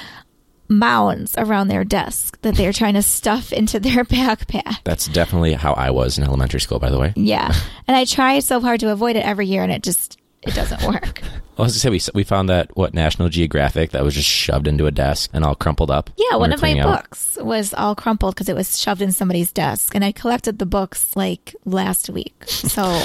mounds 0.70 1.36
around 1.38 1.68
their 1.68 1.84
desk 1.84 2.40
that 2.42 2.56
they're 2.56 2.72
trying 2.72 2.94
to 2.94 3.02
stuff 3.02 3.52
into 3.52 3.82
their 3.82 4.06
backpack. 4.06 4.78
That's 4.86 5.08
definitely 5.08 5.54
how 5.54 5.74
I 5.74 5.90
was 5.92 6.18
in 6.18 6.24
elementary 6.24 6.62
school, 6.62 6.80
by 6.80 6.90
the 6.90 7.00
way. 7.00 7.12
yeah. 7.18 7.54
And 7.86 7.98
I 7.98 8.06
try 8.06 8.40
so 8.40 8.62
hard 8.62 8.80
to 8.80 8.92
avoid 8.92 9.18
it 9.18 9.26
every 9.26 9.46
year 9.46 9.62
and 9.62 9.72
it 9.72 9.84
just 9.84 10.18
it 10.46 10.54
doesn't 10.54 10.84
work 10.84 11.22
I 11.58 11.62
was 11.62 11.74
gonna 11.74 12.00
say 12.00 12.12
we 12.14 12.22
we 12.22 12.24
found 12.24 12.50
that 12.50 12.76
what 12.76 12.96
National 12.96 13.30
Geographic 13.30 13.92
that 13.92 14.04
was 14.04 14.16
just 14.16 14.28
shoved 14.28 14.68
into 14.68 14.88
a 14.88 14.92
desk 14.92 15.30
and 15.34 15.46
all 15.46 15.54
crumpled 15.54 15.92
up. 15.92 16.10
Yeah, 16.18 16.38
one 16.38 16.52
of 16.52 16.64
my 16.64 16.80
out. 16.80 17.04
books 17.04 17.38
was 17.40 17.76
all 17.76 17.94
crumpled 17.94 18.34
because 18.34 18.50
it 18.50 18.56
was 18.56 18.80
shoved 18.80 19.04
in 19.04 19.12
somebody's 19.12 19.52
desk, 19.52 19.94
and 19.94 20.04
I 20.04 20.12
collected 20.12 20.58
the 20.58 20.66
books 20.66 21.16
like 21.16 21.56
last 21.64 22.10
week. 22.10 22.44
So 22.48 23.00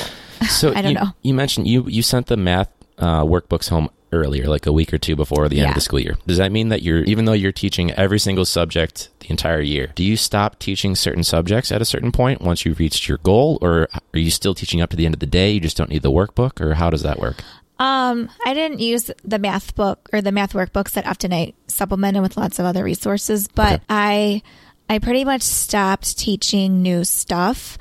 So 0.49 0.71
I 0.75 0.83
don't 0.83 0.93
you, 0.93 0.99
know. 0.99 1.11
You 1.23 1.35
mentioned 1.35 1.69
you 1.69 1.85
you 1.89 2.03
sent 2.03 2.27
the 2.29 2.37
math 2.37 2.71
uh, 2.99 3.23
workbooks 3.23 3.69
home 3.69 3.91
earlier, 4.13 4.47
like 4.49 4.67
a 4.67 4.73
week 4.73 4.93
or 4.93 4.99
two 4.99 5.15
before 5.17 5.49
the 5.49 5.61
end 5.61 5.69
of 5.71 5.75
the 5.75 5.81
school 5.81 6.01
year. 6.01 6.17
Does 6.27 6.39
that 6.39 6.51
mean 6.53 6.69
that 6.71 6.83
you're 6.83 7.03
even 7.05 7.25
though 7.25 7.33
you're 7.33 7.53
teaching 7.53 7.91
every 7.93 8.19
single 8.19 8.45
subject 8.45 9.11
the 9.21 9.31
entire 9.31 9.61
year, 9.61 9.93
do 9.95 10.03
you 10.05 10.17
stop 10.17 10.59
teaching 10.59 10.95
certain 10.95 11.25
subjects 11.25 11.71
at 11.73 11.83
a 11.83 11.85
certain 11.85 12.13
point 12.13 12.41
once 12.41 12.65
you've 12.65 12.79
reached 12.79 13.09
your 13.09 13.19
goal, 13.19 13.59
or 13.61 13.89
are 14.15 14.19
you 14.19 14.31
still 14.31 14.55
teaching 14.55 14.81
up 14.81 14.91
to 14.91 14.97
the 14.97 15.05
end 15.05 15.15
of 15.15 15.21
the 15.21 15.27
day? 15.27 15.51
You 15.53 15.61
just 15.61 15.77
don't 15.77 15.91
need 15.91 16.03
the 16.03 16.11
workbook, 16.11 16.61
or 16.61 16.75
how 16.75 16.91
does 16.91 17.03
that 17.03 17.19
work? 17.19 17.43
um, 17.81 18.29
I 18.45 18.55
didn't 18.55 18.81
use 18.81 19.09
the 19.23 19.39
math 19.39 19.77
book 19.77 20.09
or 20.13 20.21
the 20.21 20.33
math 20.33 20.53
workbooks 20.53 20.93
that 20.93 21.07
often 21.07 21.33
I 21.33 21.53
supplemented 21.69 22.23
with 22.23 22.37
lots 22.37 22.59
of 22.59 22.65
other 22.67 22.83
resources, 22.83 23.47
but 23.47 23.75
Okay. 23.75 23.85
I 23.89 24.43
I 24.91 24.99
pretty 24.99 25.25
much 25.25 25.43
stopped 25.43 26.19
teaching 26.19 26.83
new 26.83 27.05
stuff 27.05 27.79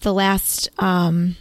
the 0.00 0.12
last 0.12 0.68
um 0.78 1.36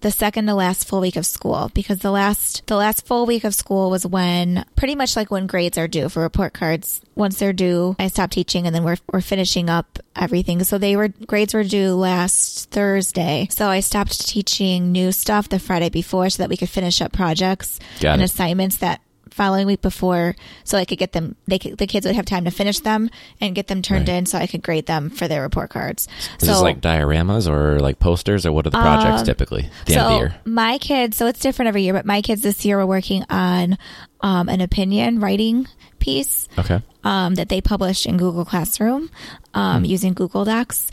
the 0.00 0.10
second 0.10 0.46
to 0.46 0.54
last 0.54 0.86
full 0.86 1.00
week 1.00 1.16
of 1.16 1.26
school 1.26 1.70
because 1.74 1.98
the 1.98 2.10
last 2.10 2.66
the 2.66 2.76
last 2.76 3.06
full 3.06 3.26
week 3.26 3.44
of 3.44 3.54
school 3.54 3.90
was 3.90 4.06
when 4.06 4.64
pretty 4.76 4.94
much 4.94 5.16
like 5.16 5.30
when 5.30 5.46
grades 5.46 5.78
are 5.78 5.88
due 5.88 6.08
for 6.08 6.22
report 6.22 6.52
cards. 6.52 7.00
Once 7.14 7.38
they're 7.38 7.52
due 7.52 7.94
i 7.98 8.08
stopped 8.08 8.32
teaching 8.32 8.66
and 8.66 8.74
then 8.74 8.84
we're, 8.84 8.96
we're 9.12 9.20
finishing 9.20 9.68
up 9.68 9.98
everything. 10.16 10.62
So 10.64 10.78
they 10.78 10.96
were 10.96 11.08
grades 11.08 11.54
were 11.54 11.64
due 11.64 11.94
last 11.94 12.70
thursday. 12.70 13.48
So 13.50 13.66
i 13.66 13.80
stopped 13.80 14.26
teaching 14.26 14.92
new 14.92 15.12
stuff 15.12 15.48
the 15.48 15.58
friday 15.58 15.90
before 15.90 16.30
so 16.30 16.42
that 16.42 16.48
we 16.50 16.56
could 16.56 16.70
finish 16.70 17.00
up 17.00 17.12
projects 17.12 17.78
Got 18.00 18.14
and 18.14 18.22
it. 18.22 18.26
assignments 18.26 18.78
that 18.78 19.00
following 19.40 19.66
week 19.66 19.80
before 19.80 20.36
so 20.64 20.76
i 20.76 20.84
could 20.84 20.98
get 20.98 21.12
them 21.12 21.34
they 21.48 21.58
could, 21.58 21.78
the 21.78 21.86
kids 21.86 22.04
would 22.04 22.14
have 22.14 22.26
time 22.26 22.44
to 22.44 22.50
finish 22.50 22.78
them 22.80 23.08
and 23.40 23.54
get 23.54 23.66
them 23.68 23.80
turned 23.80 24.08
Right. 24.08 24.16
in 24.18 24.26
so 24.26 24.36
i 24.36 24.46
could 24.46 24.62
grade 24.62 24.84
them 24.86 25.08
for 25.08 25.26
their 25.28 25.40
report 25.42 25.70
cards 25.70 26.08
Is 26.40 26.46
so 26.48 26.52
this 26.52 26.60
like 26.60 26.80
dioramas 26.82 27.48
or 27.48 27.80
like 27.80 27.98
posters, 27.98 28.44
or 28.44 28.52
what 28.52 28.66
are 28.66 28.70
the 28.70 28.78
projects 28.78 29.22
typically 29.22 29.64
at 29.80 29.86
the 29.86 29.92
so 29.94 30.00
end 30.00 30.06
of 30.08 30.12
the 30.12 30.18
year? 30.18 30.34
my 30.44 30.76
kids, 30.78 31.16
so 31.16 31.26
it's 31.26 31.40
different 31.40 31.68
every 31.68 31.82
year, 31.84 31.94
but 31.94 32.04
my 32.04 32.20
kids 32.20 32.42
this 32.42 32.64
year 32.66 32.76
were 32.76 32.86
working 32.86 33.24
on 33.30 33.78
um, 34.20 34.48
an 34.50 34.60
opinion 34.60 35.20
writing 35.20 35.66
piece 35.98 36.48
Okay. 36.58 36.82
um, 37.04 37.34
that 37.36 37.48
they 37.48 37.60
published 37.62 38.04
in 38.06 38.16
Google 38.18 38.44
Classroom 38.44 39.08
um, 39.54 39.84
using 39.86 40.12
Google 40.14 40.44
Docs. 40.44 40.90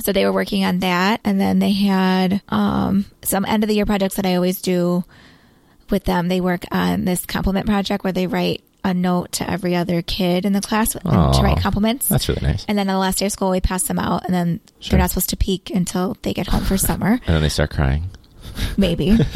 So 0.00 0.12
they 0.12 0.24
were 0.24 0.32
working 0.32 0.64
on 0.64 0.78
that, 0.80 1.20
and 1.24 1.38
then 1.38 1.58
they 1.58 1.72
had 1.72 2.40
um, 2.48 3.04
some 3.22 3.44
end 3.44 3.62
of 3.64 3.68
the 3.68 3.74
year 3.74 3.84
projects 3.84 4.16
that 4.16 4.24
I 4.24 4.36
always 4.36 4.62
do 4.62 5.04
with 5.90 6.04
them. 6.04 6.28
They 6.28 6.40
work 6.40 6.64
on 6.70 7.04
this 7.04 7.24
compliment 7.26 7.66
project 7.66 8.04
where 8.04 8.12
they 8.12 8.26
write 8.26 8.62
a 8.82 8.94
note 8.94 9.32
to 9.32 9.48
every 9.50 9.76
other 9.76 10.00
kid 10.00 10.46
in 10.46 10.54
the 10.54 10.60
class 10.62 10.92
to 10.92 11.00
write 11.04 11.58
compliments. 11.60 12.08
That's 12.08 12.28
really 12.28 12.40
nice. 12.42 12.64
and 12.66 12.78
then 12.78 12.88
on 12.88 12.94
the 12.94 12.98
last 12.98 13.18
day 13.18 13.26
of 13.26 13.32
school, 13.32 13.50
we 13.50 13.60
pass 13.60 13.82
them 13.82 13.98
out, 13.98 14.24
and 14.24 14.32
then 14.34 14.60
Sure. 14.80 14.90
they're 14.92 15.00
not 15.00 15.10
supposed 15.10 15.28
to 15.30 15.36
peek 15.36 15.68
until 15.70 16.16
they 16.22 16.32
get 16.32 16.46
home 16.46 16.64
for 16.64 16.76
summer, 16.88 17.20
And 17.26 17.34
then 17.36 17.42
they 17.42 17.50
start 17.50 17.70
crying. 17.70 18.08
maybe. 18.76 19.18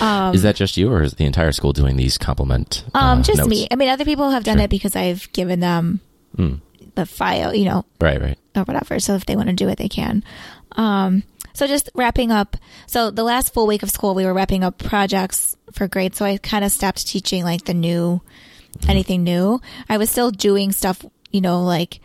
Um, 0.00 0.32
is 0.34 0.42
that 0.42 0.54
just 0.54 0.76
you, 0.76 0.92
or 0.92 1.02
is 1.02 1.14
the 1.14 1.24
entire 1.24 1.50
school 1.50 1.72
doing 1.72 1.96
these 1.96 2.18
compliment? 2.18 2.84
Um, 2.94 3.18
uh, 3.18 3.22
just 3.22 3.38
notes? 3.38 3.48
me. 3.50 3.66
I 3.70 3.74
mean, 3.74 3.88
other 3.88 4.04
people 4.04 4.30
have 4.30 4.44
done 4.44 4.58
Sure. 4.58 4.64
it 4.64 4.70
because 4.70 4.94
I've 4.94 5.30
given 5.32 5.58
them 5.60 6.00
Mm. 6.36 6.60
the 6.94 7.04
file, 7.04 7.52
you 7.54 7.64
know, 7.64 7.84
Right, 8.00 8.20
right. 8.20 8.38
or 8.54 8.62
whatever. 8.62 9.00
So 9.00 9.14
if 9.14 9.26
they 9.26 9.34
want 9.34 9.48
to 9.48 9.54
do 9.54 9.68
it, 9.68 9.76
they 9.78 9.88
can. 9.88 10.22
Um, 10.72 11.24
so 11.58 11.66
just 11.66 11.90
wrapping 11.94 12.30
up. 12.30 12.56
So 12.86 13.10
the 13.10 13.24
last 13.24 13.52
full 13.52 13.66
week 13.66 13.82
of 13.82 13.90
school, 13.90 14.14
we 14.14 14.24
were 14.24 14.32
wrapping 14.32 14.62
up 14.62 14.78
projects 14.78 15.56
for 15.72 15.88
grades. 15.88 16.16
So 16.16 16.24
I 16.24 16.36
kind 16.38 16.64
of 16.64 16.70
stopped 16.70 17.06
teaching 17.06 17.42
like 17.42 17.64
the 17.64 17.74
new, 17.74 18.22
anything 18.88 19.24
new. 19.24 19.60
I 19.88 19.96
was 19.98 20.08
still 20.08 20.30
doing 20.30 20.70
stuff, 20.70 21.04
you 21.32 21.40
know, 21.40 21.62
like, 21.62 22.00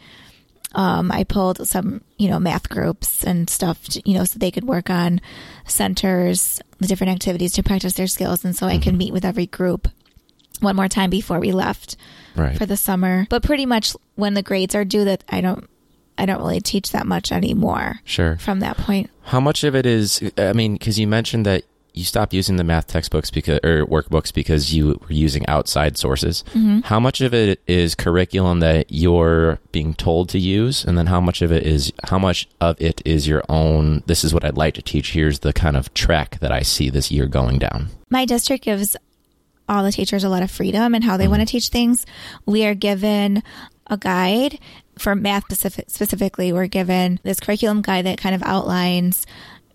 um, 0.73 1.11
I 1.11 1.23
pulled 1.23 1.67
some, 1.67 2.01
you 2.17 2.29
know, 2.29 2.39
math 2.39 2.67
groups 2.67 3.23
and 3.23 3.47
stuff, 3.47 3.79
you 4.05 4.15
know, 4.17 4.25
so 4.25 4.39
they 4.39 4.49
could 4.49 4.63
work 4.63 4.89
on 4.89 5.21
centers, 5.67 6.59
the 6.79 6.87
different 6.87 7.13
activities 7.13 7.53
to 7.53 7.63
practice 7.63 7.93
their 7.93 8.07
skills. 8.07 8.43
And 8.43 8.55
so 8.55 8.65
I 8.65 8.79
could 8.79 8.95
meet 8.95 9.13
with 9.13 9.23
every 9.23 9.45
group 9.45 9.87
one 10.61 10.75
more 10.75 10.87
time 10.87 11.11
before 11.11 11.39
we 11.39 11.51
left 11.51 11.95
Right. 12.35 12.57
for 12.57 12.65
the 12.65 12.77
summer. 12.77 13.27
But 13.29 13.43
pretty 13.43 13.67
much 13.67 13.95
when 14.15 14.33
the 14.33 14.41
grades 14.41 14.73
are 14.73 14.83
due, 14.85 15.05
that 15.05 15.23
I 15.29 15.41
don't 15.41 15.69
I 16.17 16.25
don't 16.25 16.39
really 16.39 16.61
teach 16.61 16.91
that 16.91 17.07
much 17.07 17.31
anymore 17.31 17.99
Sure. 18.05 18.37
from 18.37 18.59
that 18.59 18.77
point. 18.77 19.09
How 19.23 19.39
much 19.39 19.63
of 19.63 19.75
it 19.75 19.85
is? 19.85 20.21
I 20.37 20.53
mean, 20.53 20.73
because 20.73 20.99
you 20.99 21.07
mentioned 21.07 21.45
that 21.45 21.63
you 21.93 22.03
stopped 22.03 22.33
using 22.33 22.55
the 22.55 22.63
math 22.63 22.87
textbooks 22.87 23.29
because 23.29 23.59
or 23.63 23.85
workbooks 23.85 24.33
because 24.33 24.73
you 24.73 24.99
were 25.01 25.13
using 25.13 25.45
outside 25.47 25.97
sources. 25.97 26.43
Mm-hmm. 26.49 26.79
How 26.79 26.99
much 26.99 27.21
of 27.21 27.33
it 27.33 27.61
is 27.67 27.95
curriculum 27.95 28.59
that 28.61 28.87
you're 28.89 29.59
being 29.71 29.93
told 29.93 30.29
to 30.29 30.39
use, 30.39 30.83
and 30.83 30.97
then 30.97 31.07
how 31.07 31.21
much 31.21 31.41
of 31.41 31.51
it 31.51 31.63
is 31.63 31.93
how 32.05 32.17
much 32.17 32.47
of 32.59 32.79
it 32.81 33.01
is 33.05 33.27
your 33.27 33.43
own? 33.47 34.03
This 34.07 34.23
is 34.23 34.33
what 34.33 34.43
I'd 34.43 34.57
like 34.57 34.73
to 34.75 34.81
teach. 34.81 35.13
Here's 35.13 35.39
the 35.39 35.53
kind 35.53 35.77
of 35.77 35.93
track 35.93 36.39
that 36.39 36.51
I 36.51 36.61
see 36.61 36.89
this 36.89 37.11
year 37.11 37.27
going 37.27 37.59
down. 37.59 37.89
My 38.09 38.25
district 38.25 38.65
gives 38.65 38.97
all 39.69 39.83
the 39.83 39.91
teachers 39.91 40.23
a 40.23 40.29
lot 40.29 40.43
of 40.43 40.51
freedom 40.51 40.95
in 40.95 41.03
how 41.03 41.17
they 41.17 41.25
mm-hmm. 41.25 41.31
want 41.31 41.41
to 41.41 41.51
teach 41.51 41.69
things. 41.69 42.05
We 42.45 42.65
are 42.65 42.75
given 42.75 43.43
a 43.87 43.97
guide 43.97 44.59
for 44.97 45.15
math 45.15 45.43
specific, 45.45 45.89
specifically. 45.89 46.53
We're 46.53 46.67
given 46.67 47.19
this 47.23 47.39
curriculum 47.39 47.81
guide 47.81 48.05
that 48.05 48.17
kind 48.17 48.35
of 48.35 48.43
outlines 48.43 49.25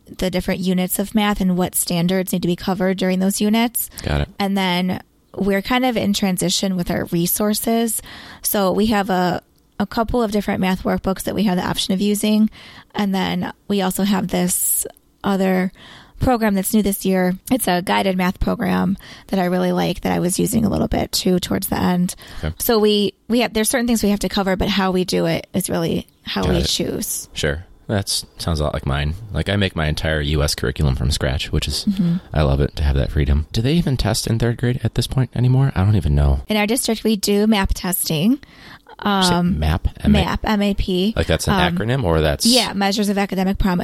the 0.07 0.31
different 0.31 0.61
units 0.61 0.99
of 0.99 1.15
math 1.15 1.41
and 1.41 1.57
what 1.57 1.75
standards 1.75 2.33
need 2.33 2.43
to 2.43 2.49
be 2.49 2.57
covered 2.57 2.97
during 2.97 3.19
those 3.19 3.41
units. 3.41 3.91
Got 4.03 4.23
it. 4.23 4.29
And 4.39 4.57
then 4.57 5.03
we're 5.35 5.63
kind 5.63 5.85
of 5.85 5.97
in 5.97 6.13
transition 6.13 6.77
with 6.77 6.91
our 6.91 7.05
resources. 7.07 8.01
So 8.43 8.73
we 8.73 8.87
have 8.87 9.11
a, 9.11 9.43
a 9.79 9.87
couple 9.87 10.23
of 10.23 10.33
different 10.33 10.61
math 10.61 10.83
workbooks 10.83 11.25
that 11.25 11.35
we 11.35 11.45
have 11.45 11.57
the 11.57 11.67
option 11.67 11.95
of 11.95 12.01
using. 12.01 12.51
And 12.95 13.15
then 13.15 13.53
we 13.69 13.83
also 13.83 14.05
have 14.05 14.29
this 14.29 14.87
other 15.23 15.73
program 16.19 16.55
that's 16.55 16.73
new 16.75 16.83
this 16.83 17.05
year. 17.07 17.35
It's 17.51 17.69
a 17.69 17.83
guided 17.83 18.17
math 18.17 18.41
program 18.41 18.97
that 19.29 19.39
I 19.41 19.47
really 19.47 19.73
like 19.73 20.03
that 20.03 20.13
I 20.13 20.19
was 20.21 20.39
using 20.39 20.65
a 20.65 20.69
little 20.69 20.89
bit 20.89 21.13
too 21.13 21.39
towards 21.41 21.69
the 21.69 21.79
end. 21.79 22.15
Okay. 22.43 22.55
So 22.59 22.79
we, 22.79 23.15
we 23.29 23.41
have, 23.41 23.53
there's 23.55 23.69
certain 23.69 23.87
things 23.87 24.03
we 24.03 24.11
have 24.11 24.21
to 24.21 24.29
cover, 24.29 24.57
but 24.57 24.69
how 24.69 24.91
we 24.91 25.05
do 25.05 25.27
it 25.27 25.47
is 25.53 25.69
really 25.71 26.07
how 26.25 26.43
Got 26.43 26.51
we 26.51 26.57
it. 26.59 26.67
choose. 26.67 27.29
Sure. 27.33 27.65
That 27.87 28.09
sounds 28.11 28.61
a 28.61 28.65
lot 28.65 28.75
like 28.75 28.85
mine. 28.85 29.15
Like 29.33 29.49
I 29.49 29.57
make 29.57 29.75
my 29.75 29.87
entire 29.87 30.21
U.S. 30.21 30.55
curriculum 30.55 30.95
from 30.95 31.11
scratch, 31.11 31.51
which 31.51 31.67
is 31.67 31.87
Mm-hmm. 31.87 32.17
I 32.35 32.43
love 32.43 32.61
it 32.61 32.77
to 32.77 32.83
have 32.83 32.97
that 32.97 33.11
freedom. 33.11 33.47
Do 33.53 33.63
they 33.63 33.73
even 33.75 33.97
test 33.97 34.27
in 34.27 34.39
third 34.39 34.59
grade 34.59 34.81
at 34.85 34.95
this 34.95 35.07
point 35.07 35.31
anymore? 35.35 35.73
I 35.75 35.85
don't 35.85 35.97
even 35.97 36.15
know. 36.15 36.41
In 36.49 36.59
our 36.59 36.67
district, 36.67 37.03
we 37.03 37.17
do 37.17 37.47
map 37.47 37.71
testing, 37.73 38.41
say 39.03 39.41
MAP. 39.43 39.89
M-A- 40.05 40.09
MAP, 40.11 40.41
M-A-P. 40.45 41.15
Like 41.17 41.27
that's 41.29 41.49
an 41.49 41.55
acronym, 41.55 42.05
or 42.05 42.21
that's 42.21 42.45
Yeah, 42.45 42.75
measures 42.75 43.09
of 43.09 43.17
academic 43.17 43.57
prom- 43.57 43.81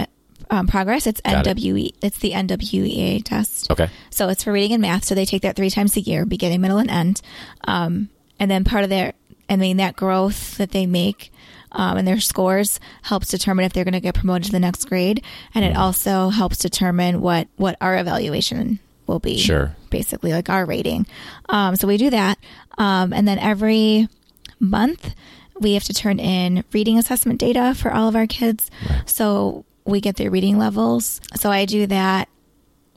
um, 0.50 0.66
progress. 0.66 1.06
It's 1.06 1.20
Got 1.20 1.46
it. 1.46 1.56
NWE. 1.56 1.94
It's 2.02 2.18
the 2.18 2.32
NWEA 2.32 3.22
test. 3.24 3.70
Okay. 3.70 3.88
So 4.10 4.28
it's 4.28 4.44
for 4.44 4.52
reading 4.52 4.72
and 4.72 4.82
math. 4.82 5.04
So 5.04 5.14
they 5.14 5.24
take 5.24 5.42
that 5.42 5.56
three 5.56 5.70
times 5.70 5.96
a 5.96 6.00
year, 6.00 6.24
beginning, 6.26 6.60
middle, 6.60 6.78
and 6.78 6.90
end. 6.90 7.20
Um, 7.64 8.08
and 8.38 8.50
then 8.50 8.64
part 8.64 8.84
of 8.84 8.90
their, 8.90 9.14
I 9.48 9.56
mean, 9.56 9.76
that 9.78 9.96
growth 9.96 10.56
that 10.58 10.70
they 10.72 10.86
make 10.86 11.32
um, 11.72 11.96
and 11.96 12.06
their 12.06 12.20
scores 12.20 12.78
helps 13.02 13.28
determine 13.28 13.64
if 13.64 13.72
they're 13.72 13.84
going 13.84 13.94
to 13.94 14.00
get 14.00 14.14
promoted 14.14 14.44
to 14.44 14.52
the 14.52 14.60
next 14.60 14.84
grade, 14.84 15.24
and 15.54 15.64
Mm-hmm. 15.64 15.72
it 15.72 15.76
also 15.76 16.28
helps 16.28 16.58
determine 16.58 17.20
what 17.20 17.48
what 17.56 17.76
our 17.80 17.98
evaluation 17.98 18.78
will 19.08 19.18
be. 19.18 19.38
Sure. 19.38 19.74
basically 19.90 20.32
like 20.32 20.48
our 20.48 20.64
rating. 20.64 21.04
Um, 21.48 21.74
so 21.76 21.88
we 21.88 21.96
do 21.96 22.10
that, 22.10 22.38
um, 22.78 23.12
and 23.12 23.26
then 23.26 23.38
every 23.40 24.08
month 24.60 25.14
we 25.58 25.74
have 25.74 25.84
to 25.84 25.92
turn 25.94 26.18
in 26.20 26.64
reading 26.72 26.96
assessment 26.98 27.40
data 27.40 27.74
for 27.76 27.92
all 27.92 28.08
of 28.08 28.14
our 28.16 28.26
kids. 28.28 28.70
So 29.06 29.64
we 29.84 30.00
get 30.00 30.16
their 30.16 30.30
reading 30.30 30.58
levels. 30.58 31.20
So 31.36 31.50
I 31.50 31.64
do 31.64 31.86
that. 31.88 32.28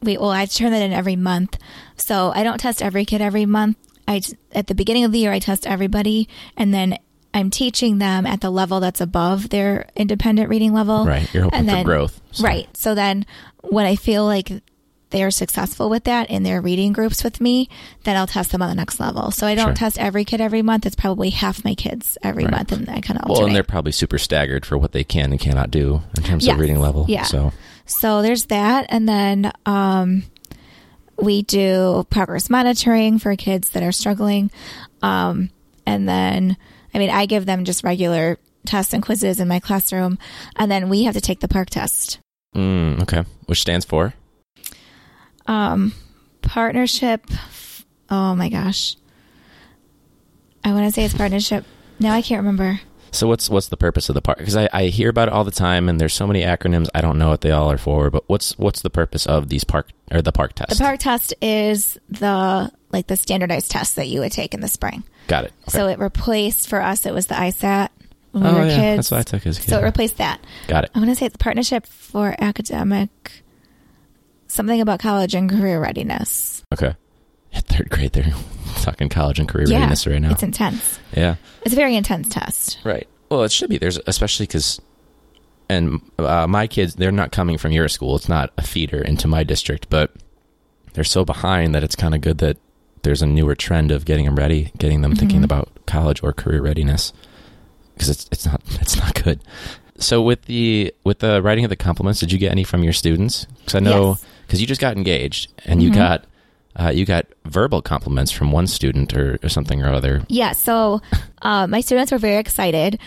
We 0.01 0.17
well, 0.17 0.29
I 0.29 0.45
turn 0.45 0.71
that 0.71 0.81
in 0.81 0.93
every 0.93 1.15
month. 1.15 1.57
So 1.97 2.31
I 2.33 2.43
don't 2.43 2.59
test 2.59 2.81
every 2.81 3.05
kid 3.05 3.21
every 3.21 3.45
month. 3.45 3.77
I 4.07 4.21
at 4.51 4.67
the 4.67 4.75
beginning 4.75 5.03
of 5.03 5.11
the 5.11 5.19
year 5.19 5.31
I 5.31 5.39
test 5.39 5.65
everybody, 5.67 6.29
and 6.55 6.73
then 6.73 6.97
I'm 7.33 7.49
teaching 7.49 7.97
them 7.97 8.25
at 8.25 8.41
the 8.41 8.49
level 8.49 8.79
that's 8.79 9.01
above 9.01 9.49
their 9.49 9.89
independent 9.95 10.49
reading 10.49 10.73
level. 10.73 11.05
Right. 11.05 11.31
You're 11.33 11.43
hoping 11.43 11.59
And 11.59 11.67
for 11.67 11.75
then- 11.75 11.85
growth. 11.85 12.21
So- 12.31 12.43
Right. 12.43 12.69
So 12.77 12.95
then 12.95 13.25
when 13.63 13.85
I 13.85 13.95
feel 13.95 14.23
like 14.25 14.63
they're 15.09 15.31
successful 15.31 15.89
with 15.89 16.03
that 16.05 16.29
in 16.29 16.43
their 16.43 16.59
reading 16.61 16.91
groups 16.93 17.23
with 17.23 17.39
me, 17.39 17.69
then 18.03 18.17
I'll 18.17 18.27
test 18.27 18.51
them 18.51 18.61
on 18.61 18.69
the 18.69 18.75
next 18.75 18.99
level. 18.99 19.31
So 19.31 19.47
I 19.47 19.55
don't 19.55 19.67
Sure. 19.67 19.73
test 19.73 19.97
every 19.99 20.25
kid 20.25 20.41
every 20.41 20.61
month. 20.61 20.85
It's 20.85 20.95
probably 20.95 21.29
half 21.29 21.63
my 21.63 21.75
kids 21.75 22.17
every 22.23 22.43
Right. 22.43 22.51
month, 22.51 22.71
and 22.73 22.89
I 22.89 22.99
kind 23.01 23.19
of 23.21 23.29
Well, 23.29 23.45
and 23.45 23.55
they're 23.55 23.63
probably 23.63 23.91
super 23.93 24.17
staggered 24.17 24.65
for 24.65 24.77
what 24.77 24.91
they 24.91 25.03
can 25.03 25.31
and 25.31 25.39
cannot 25.39 25.71
do 25.71 26.01
in 26.17 26.23
terms 26.23 26.45
Yes. 26.45 26.53
of 26.55 26.59
reading 26.59 26.79
level. 26.79 27.05
Yeah. 27.07 27.23
So 27.23 27.53
So 27.85 28.21
there's 28.21 28.45
that. 28.47 28.85
And 28.89 29.07
then 29.07 29.51
um, 29.65 30.23
we 31.17 31.41
do 31.43 32.05
progress 32.09 32.49
monitoring 32.49 33.17
for 33.17 33.35
kids 33.37 33.69
that 33.71 33.81
are 33.83 33.93
struggling. 33.93 34.51
Um, 35.01 35.49
and 35.85 36.07
then, 36.07 36.57
I 36.93 36.99
mean, 36.99 37.09
I 37.09 37.25
give 37.27 37.45
them 37.45 37.63
just 37.63 37.83
regular 37.85 38.37
tests 38.65 38.93
and 38.93 39.01
quizzes 39.01 39.39
in 39.39 39.47
my 39.47 39.59
classroom. 39.61 40.19
And 40.57 40.69
then 40.69 40.89
we 40.89 41.03
have 41.03 41.13
to 41.15 41.21
take 41.21 41.39
the 41.39 41.47
PARCC 41.47 41.69
test. 41.69 42.19
mm, 42.55 43.01
okay, 43.03 43.23
which 43.45 43.61
stands 43.61 43.85
for 43.85 44.13
Um, 45.47 45.93
partnership. 46.41 47.25
Oh 48.09 48.35
my 48.35 48.49
gosh. 48.49 48.95
I 50.63 50.73
want 50.73 50.85
to 50.85 50.91
say 50.91 51.05
it's 51.05 51.13
partnership. 51.13 51.65
Now 51.99 52.13
I 52.13 52.21
can't 52.21 52.39
remember. 52.39 52.81
So 53.11 53.27
what's 53.27 53.49
what's 53.49 53.69
the 53.69 53.77
purpose 53.77 54.09
of 54.09 54.15
the 54.15 54.21
PARCC? 54.21 54.37
Because 54.37 54.57
I, 54.57 54.69
I 54.73 54.83
hear 54.87 55.09
about 55.09 55.29
it 55.29 55.33
all 55.33 55.43
the 55.43 55.51
time, 55.51 55.89
and 55.89 55.99
there's 55.99 56.13
so 56.13 56.27
many 56.27 56.41
acronyms. 56.41 56.87
I 56.93 57.01
don't 57.01 57.17
know 57.17 57.29
what 57.29 57.41
they 57.41 57.51
all 57.51 57.71
are 57.71 57.77
for. 57.77 58.09
But 58.09 58.23
what's 58.27 58.57
what's 58.57 58.81
the 58.81 58.89
purpose 58.89 59.25
of 59.25 59.49
these 59.49 59.63
PARCC 59.63 59.85
or 60.11 60.21
the 60.21 60.31
PARCC 60.31 60.53
test? 60.53 60.77
The 60.77 60.83
PARCC 60.83 60.99
test 60.99 61.33
is 61.41 61.97
the 62.09 62.71
like 62.91 63.07
the 63.07 63.15
standardized 63.15 63.71
test 63.71 63.95
that 63.95 64.07
you 64.07 64.19
would 64.19 64.31
take 64.31 64.53
in 64.53 64.61
the 64.61 64.67
spring. 64.67 65.03
Got 65.27 65.45
it. 65.45 65.53
Okay. 65.63 65.77
So 65.77 65.87
it 65.87 65.99
replaced 65.99 66.67
for 66.69 66.81
us. 66.81 67.05
It 67.05 67.13
was 67.13 67.27
the 67.27 67.35
ISAT 67.35 67.89
when 68.31 68.43
we 68.43 68.49
oh 68.49 68.53
were 68.53 68.65
yeah, 68.65 68.75
kids. 68.75 68.97
that's 68.97 69.11
what 69.11 69.19
I 69.19 69.23
took 69.23 69.47
as 69.47 69.57
a 69.57 69.61
kid. 69.61 69.69
so 69.69 69.79
it 69.79 69.83
replaced 69.83 70.17
that. 70.17 70.41
Got 70.67 70.85
it. 70.85 70.91
I 70.93 70.99
want 70.99 71.09
to 71.09 71.15
say 71.15 71.25
it's 71.25 71.37
partnership 71.37 71.85
for 71.85 72.35
academic. 72.39 73.43
Something 74.57 74.81
about 74.81 74.99
college 74.99 75.35
and 75.35 75.47
career 75.49 75.79
readiness. 75.79 76.63
Okay. 76.73 76.95
At 77.53 77.65
third 77.65 77.89
grade, 77.91 78.13
they're 78.13 78.33
talking 78.81 79.07
college 79.07 79.37
and 79.39 79.47
career 79.47 79.67
yeah, 79.67 79.77
readiness 79.77 80.07
right 80.07 80.19
now. 80.19 80.31
it's 80.31 80.41
intense. 80.41 80.99
yeah. 81.15 81.35
It's 81.61 81.73
a 81.73 81.75
very 81.75 81.95
intense 81.95 82.27
test. 82.29 82.79
Right. 82.83 83.07
Well, 83.29 83.43
it 83.43 83.51
should 83.51 83.69
be. 83.69 83.77
There's 83.77 83.99
especially 84.07 84.47
because, 84.47 84.81
and 85.69 86.01
uh, 86.17 86.47
my 86.47 86.65
kids, 86.65 86.95
they're 86.95 87.11
not 87.11 87.31
coming 87.31 87.57
from 87.59 87.71
your 87.71 87.87
school. 87.87 88.15
It's 88.15 88.27
not 88.27 88.51
a 88.57 88.63
feeder 88.63 88.99
into 88.99 89.27
my 89.27 89.43
district, 89.43 89.89
but 89.91 90.11
they're 90.93 91.03
so 91.03 91.23
behind 91.23 91.75
that 91.75 91.83
it's 91.83 91.95
kind 91.95 92.15
of 92.15 92.21
good 92.21 92.39
that 92.39 92.57
there's 93.03 93.21
a 93.21 93.27
newer 93.27 93.53
trend 93.53 93.91
of 93.91 94.05
getting 94.05 94.25
them 94.25 94.35
ready, 94.37 94.71
getting 94.79 95.01
them 95.01 95.15
thinking 95.15 95.41
Mhm. 95.41 95.45
about 95.45 95.69
college 95.85 96.23
or 96.23 96.33
career 96.33 96.61
readiness, 96.63 97.13
because 97.93 98.09
it's 98.09 98.27
it's 98.31 98.45
not 98.47 98.61
it's 98.81 98.97
not 98.97 99.23
good. 99.23 99.39
So 99.99 100.21
with 100.21 100.45
the 100.45 100.93
with 101.03 101.19
the 101.19 101.41
writing 101.43 101.63
of 101.63 101.69
the 101.69 101.75
compliments, 101.75 102.19
did 102.21 102.31
you 102.31 102.39
get 102.39 102.51
any 102.51 102.63
from 102.63 102.83
your 102.83 102.93
students? 102.93 103.45
Because 103.59 103.75
I 103.75 103.79
know 103.81 104.09
Yes. 104.09 104.25
Because 104.47 104.61
you 104.61 104.65
just 104.67 104.81
got 104.81 104.95
engaged 104.97 105.51
and 105.65 105.83
you 105.83 105.91
Mhm. 105.91 105.95
got. 105.95 106.25
Uh, 106.79 106.89
you 106.89 107.05
got 107.05 107.25
verbal 107.45 107.81
compliments 107.81 108.31
from 108.31 108.51
one 108.51 108.67
student 108.67 109.11
or, 109.17 109.39
or 109.41 109.49
something 109.49 109.81
or 109.81 109.91
other. 109.91 110.21
Yeah. 110.29 110.51
So 110.51 111.01
uh, 111.41 111.65
my 111.65 111.81
students 111.81 112.11
were 112.11 112.19
very 112.19 112.35
excited 112.37 112.99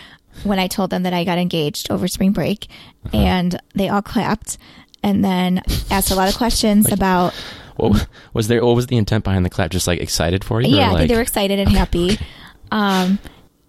when 0.43 0.59
I 0.59 0.67
told 0.67 0.89
them 0.89 1.03
that 1.03 1.13
I 1.13 1.23
got 1.23 1.37
engaged 1.37 1.89
over 1.89 2.05
spring 2.09 2.33
break, 2.33 2.67
Uh-huh. 3.05 3.17
and 3.17 3.57
they 3.73 3.87
all 3.87 4.01
clapped, 4.01 4.57
and 5.03 5.23
then 5.23 5.61
asked 5.89 6.11
a 6.11 6.15
lot 6.15 6.27
of 6.27 6.35
questions 6.35 6.91
about. 6.91 7.33
What 7.77 8.07
was 8.33 8.49
there? 8.49 8.63
What 8.65 8.75
was 8.75 8.87
the 8.87 8.97
intent 8.97 9.23
behind 9.23 9.45
the 9.45 9.49
clap? 9.49 9.71
Just 9.71 9.87
like 9.87 10.01
excited 10.01 10.43
for 10.43 10.59
you? 10.61 10.75
or 10.75 10.77
Yeah, 10.77 10.87
I 10.87 10.91
like, 10.91 10.97
think 10.99 11.09
they 11.11 11.15
were 11.15 11.21
excited 11.21 11.57
and 11.57 11.69
happy. 11.81 12.19
Um, 12.71 13.19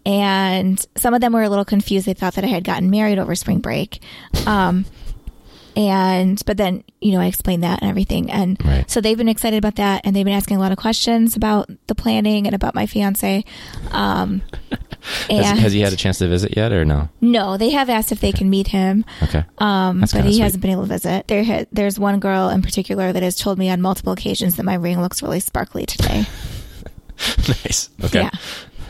and 0.05 0.85
some 0.97 1.15
of 1.15 1.21
them 1.21 1.33
were 1.33 1.43
a 1.45 1.49
little 1.49 1.65
confused. 1.65 2.07
They 2.07 2.15
thought 2.15 2.35
that 2.35 2.45
I 2.45 2.49
had 2.49 2.65
gotten 2.65 2.91
married 2.91 3.19
over 3.21 3.35
spring 3.37 3.61
break. 3.61 4.01
Um, 4.47 4.85
and 5.77 6.43
but 6.47 6.57
then 6.57 6.85
you 7.01 7.13
know 7.13 7.21
I 7.21 7.27
explained 7.27 7.63
that 7.65 7.81
and 7.83 7.89
everything, 7.91 8.31
and 8.31 8.59
Right. 8.65 8.91
so 8.91 9.01
they've 9.01 9.17
been 9.19 9.29
excited 9.29 9.57
about 9.59 9.77
that, 9.77 10.03
and 10.05 10.15
they've 10.15 10.25
been 10.25 10.35
asking 10.35 10.57
a 10.57 10.61
lot 10.61 10.73
of 10.73 10.79
questions 10.79 11.37
about 11.37 11.71
the 11.87 11.95
planning 11.95 12.47
and 12.47 12.55
about 12.55 12.75
my 12.75 12.87
fiance. 12.87 13.45
Um, 13.91 14.43
Has, 15.29 15.59
has 15.59 15.73
he 15.73 15.81
had 15.81 15.93
a 15.93 15.97
chance 15.97 16.19
to 16.19 16.29
visit 16.29 16.57
yet, 16.57 16.71
or 16.71 16.85
no? 16.85 17.09
no, 17.21 17.57
they 17.57 17.71
have 17.71 17.91
asked 17.91 18.13
if 18.13 18.21
they 18.21 18.31
can 18.31 18.49
meet 18.49 18.69
him, 18.69 19.05
Okay. 19.25 19.45
um, 19.59 19.99
but 20.01 20.13
he 20.25 20.35
sweet. 20.35 20.39
hasn't 20.39 20.63
been 20.63 20.71
able 20.71 20.83
to 20.83 20.89
visit. 20.89 21.27
There, 21.27 21.43
ha- 21.43 21.65
there's 21.73 21.99
one 21.99 22.21
girl 22.21 22.49
in 22.51 22.63
particular 22.63 23.13
that 23.13 23.21
has 23.21 23.35
told 23.35 23.59
me 23.59 23.69
on 23.69 23.83
multiple 23.83 24.13
occasions 24.13 24.55
that 24.57 24.63
my 24.63 24.75
ring 24.75 25.01
looks 25.01 25.21
really 25.21 25.41
sparkly 25.41 25.87
today. 25.87 26.25
nice. 27.65 27.91
Okay. 28.05 28.21
Yeah, 28.21 28.31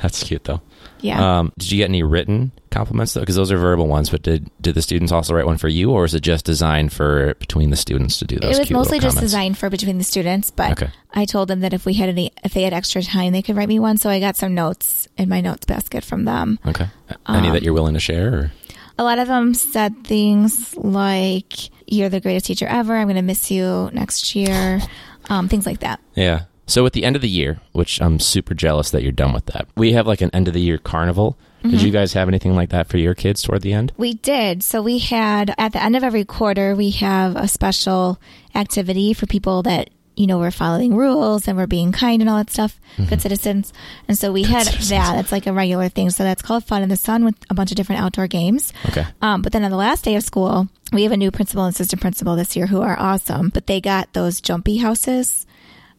That's 0.03 0.23
cute 0.23 0.45
though. 0.45 0.61
Yeah. 1.03 1.39
Um, 1.41 1.53
did 1.59 1.71
you 1.71 1.79
get 1.79 1.89
any 1.91 2.03
written 2.03 2.53
compliments 2.71 3.13
though? 3.13 3.21
Because 3.21 3.37
those 3.37 3.53
are 3.53 3.59
verbal 3.59 3.87
ones. 3.87 4.09
But 4.09 4.23
did 4.23 4.49
did 4.61 4.75
the 4.75 4.83
students 4.83 5.13
also 5.13 5.35
write 5.35 5.45
one 5.47 5.59
for 5.59 5.69
you, 5.69 5.91
or 5.91 6.05
is 6.05 6.15
it 6.15 6.21
just 6.21 6.45
designed 6.47 6.93
for 6.93 7.35
between 7.35 7.71
the 7.71 7.77
students 7.77 8.19
to 8.21 8.25
do 8.25 8.39
those? 8.39 8.57
it 8.57 8.61
was 8.61 8.71
mostly 8.71 8.99
just 8.99 9.17
comments? 9.17 9.31
designed 9.33 9.59
for 9.59 9.69
between 9.69 9.99
the 9.99 10.05
students, 10.05 10.51
but 10.51 10.73
Okay. 10.73 10.91
I 11.13 11.25
told 11.27 11.49
them 11.49 11.61
that 11.61 11.75
if 11.75 11.85
we 11.85 11.95
had 11.95 12.09
any, 12.09 12.31
if 12.43 12.55
they 12.55 12.63
had 12.63 12.73
extra 12.73 13.03
time, 13.03 13.33
they 13.33 13.43
could 13.43 13.57
write 13.57 13.69
me 13.69 13.79
one. 13.79 13.99
So 13.99 14.09
I 14.09 14.21
got 14.21 14.37
some 14.37 14.55
notes 14.55 15.09
in 15.19 15.29
my 15.29 15.41
notes 15.43 15.67
basket 15.67 16.05
from 16.05 16.25
them. 16.25 16.59
Okay. 16.67 16.87
Any 17.29 17.49
Um, 17.49 17.53
that 17.53 17.63
you're 17.63 17.75
willing 17.75 17.95
to 17.95 18.01
share? 18.01 18.35
Or? 18.35 18.53
A 18.99 19.05
lot 19.05 19.19
of 19.19 19.27
them 19.29 19.55
said 19.55 20.05
things 20.05 20.75
like, 20.77 21.53
"You're 21.87 22.09
the 22.09 22.21
greatest 22.21 22.47
teacher 22.47 22.67
ever. 22.67 22.97
I'm 22.97 23.07
going 23.07 23.17
to 23.17 23.23
miss 23.23 23.51
you 23.51 23.91
next 23.93 24.35
year," 24.37 24.81
um, 25.29 25.49
things 25.49 25.67
like 25.67 25.81
that. 25.81 26.01
Yeah. 26.15 26.43
So 26.73 26.87
at 26.87 26.95
the 26.95 27.05
end 27.05 27.17
of 27.17 27.23
the 27.23 27.29
year, 27.29 27.61
which 27.73 28.01
I'm 28.01 28.19
super 28.19 28.55
jealous 28.55 28.93
that 28.93 29.03
you're 29.03 29.13
done 29.13 29.35
with 29.35 29.45
that, 29.47 29.69
we 29.77 29.93
have 29.93 30.07
like 30.07 30.23
an 30.23 30.31
end 30.33 30.49
of 30.49 30.55
the 30.55 30.61
year 30.63 30.79
carnival. 30.79 31.37
Did 31.61 31.83
you 31.83 31.91
guys 31.91 32.15
have 32.15 32.29
anything 32.29 32.57
like 32.57 32.71
that 32.71 32.89
for 32.89 32.97
your 32.97 33.15
kids 33.15 33.43
toward 33.43 33.61
the 33.61 33.75
end? 33.75 33.93
We 33.99 34.15
did. 34.15 34.63
So 34.63 34.81
we 34.81 34.99
had 34.99 35.55
at 35.59 35.75
the 35.75 35.83
end 35.83 35.97
of 35.97 36.03
every 36.03 36.25
quarter, 36.25 36.75
we 36.75 36.89
have 36.93 37.37
a 37.37 37.47
special 37.47 38.19
activity 38.55 39.13
for 39.13 39.27
people 39.27 39.63
that 39.65 39.91
you 40.17 40.27
know 40.27 40.39
were 40.39 40.51
following 40.51 40.97
rules 40.97 41.47
and 41.47 41.59
were 41.59 41.67
being 41.67 41.93
kind 41.93 42.23
and 42.23 42.31
all 42.31 42.39
that 42.39 42.49
stuff, 42.49 42.81
good 43.07 43.21
citizens. 43.21 43.75
And 44.09 44.17
so 44.17 44.33
we 44.33 44.43
had 44.43 44.65
citizens. 44.65 44.89
that. 44.89 45.19
It's 45.19 45.31
like 45.31 45.47
a 45.47 45.53
regular 45.53 45.91
thing. 45.91 46.09
So 46.09 46.25
that's 46.25 46.41
called 46.41 46.65
Fun 46.65 46.83
in 46.83 46.89
the 46.89 46.97
Sun 46.97 47.23
with 47.27 47.35
a 47.51 47.55
bunch 47.55 47.71
of 47.71 47.77
different 47.77 48.01
outdoor 48.01 48.29
games. 48.29 48.73
Okay. 48.89 49.05
Um, 49.21 49.43
but 49.43 49.53
then 49.53 49.63
on 49.63 49.71
the 49.71 49.77
last 49.77 50.07
day 50.07 50.17
of 50.17 50.23
school, 50.23 50.69
we 50.91 51.03
have 51.03 51.13
a 51.13 51.19
new 51.19 51.31
principal 51.31 51.65
and 51.65 51.75
assistant 51.75 52.01
principal 52.01 52.35
this 52.35 52.57
year 52.57 52.67
who 52.67 52.81
are 52.81 52.99
awesome. 52.99 53.51
But 53.51 53.67
they 53.67 53.83
got 53.83 54.15
those 54.15 54.41
jumpy 54.41 54.79
houses 54.79 55.47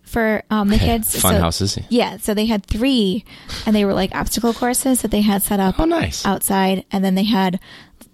for 0.03 0.43
um, 0.49 0.69
kids. 0.71 1.19
Fun 1.19 1.33
So- 1.35 1.39
houses. 1.41 1.79
Yeah, 1.89 2.17
so 2.17 2.33
they 2.33 2.45
had 2.45 2.65
three, 2.65 3.25
and 3.65 3.75
they 3.75 3.85
were 3.85 3.93
like 3.93 4.13
obstacle 4.15 4.53
courses 4.53 5.01
that 5.01 5.11
they 5.11 5.21
had 5.21 5.41
set 5.41 5.59
up 5.59 5.79
Oh, 5.79 5.85
nice. 5.85 6.25
outside, 6.25 6.85
and 6.91 7.03
then 7.03 7.15
they 7.15 7.23
had 7.23 7.59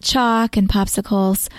chalk 0.01 0.55
and 0.55 0.69
popsicles. 0.69 1.49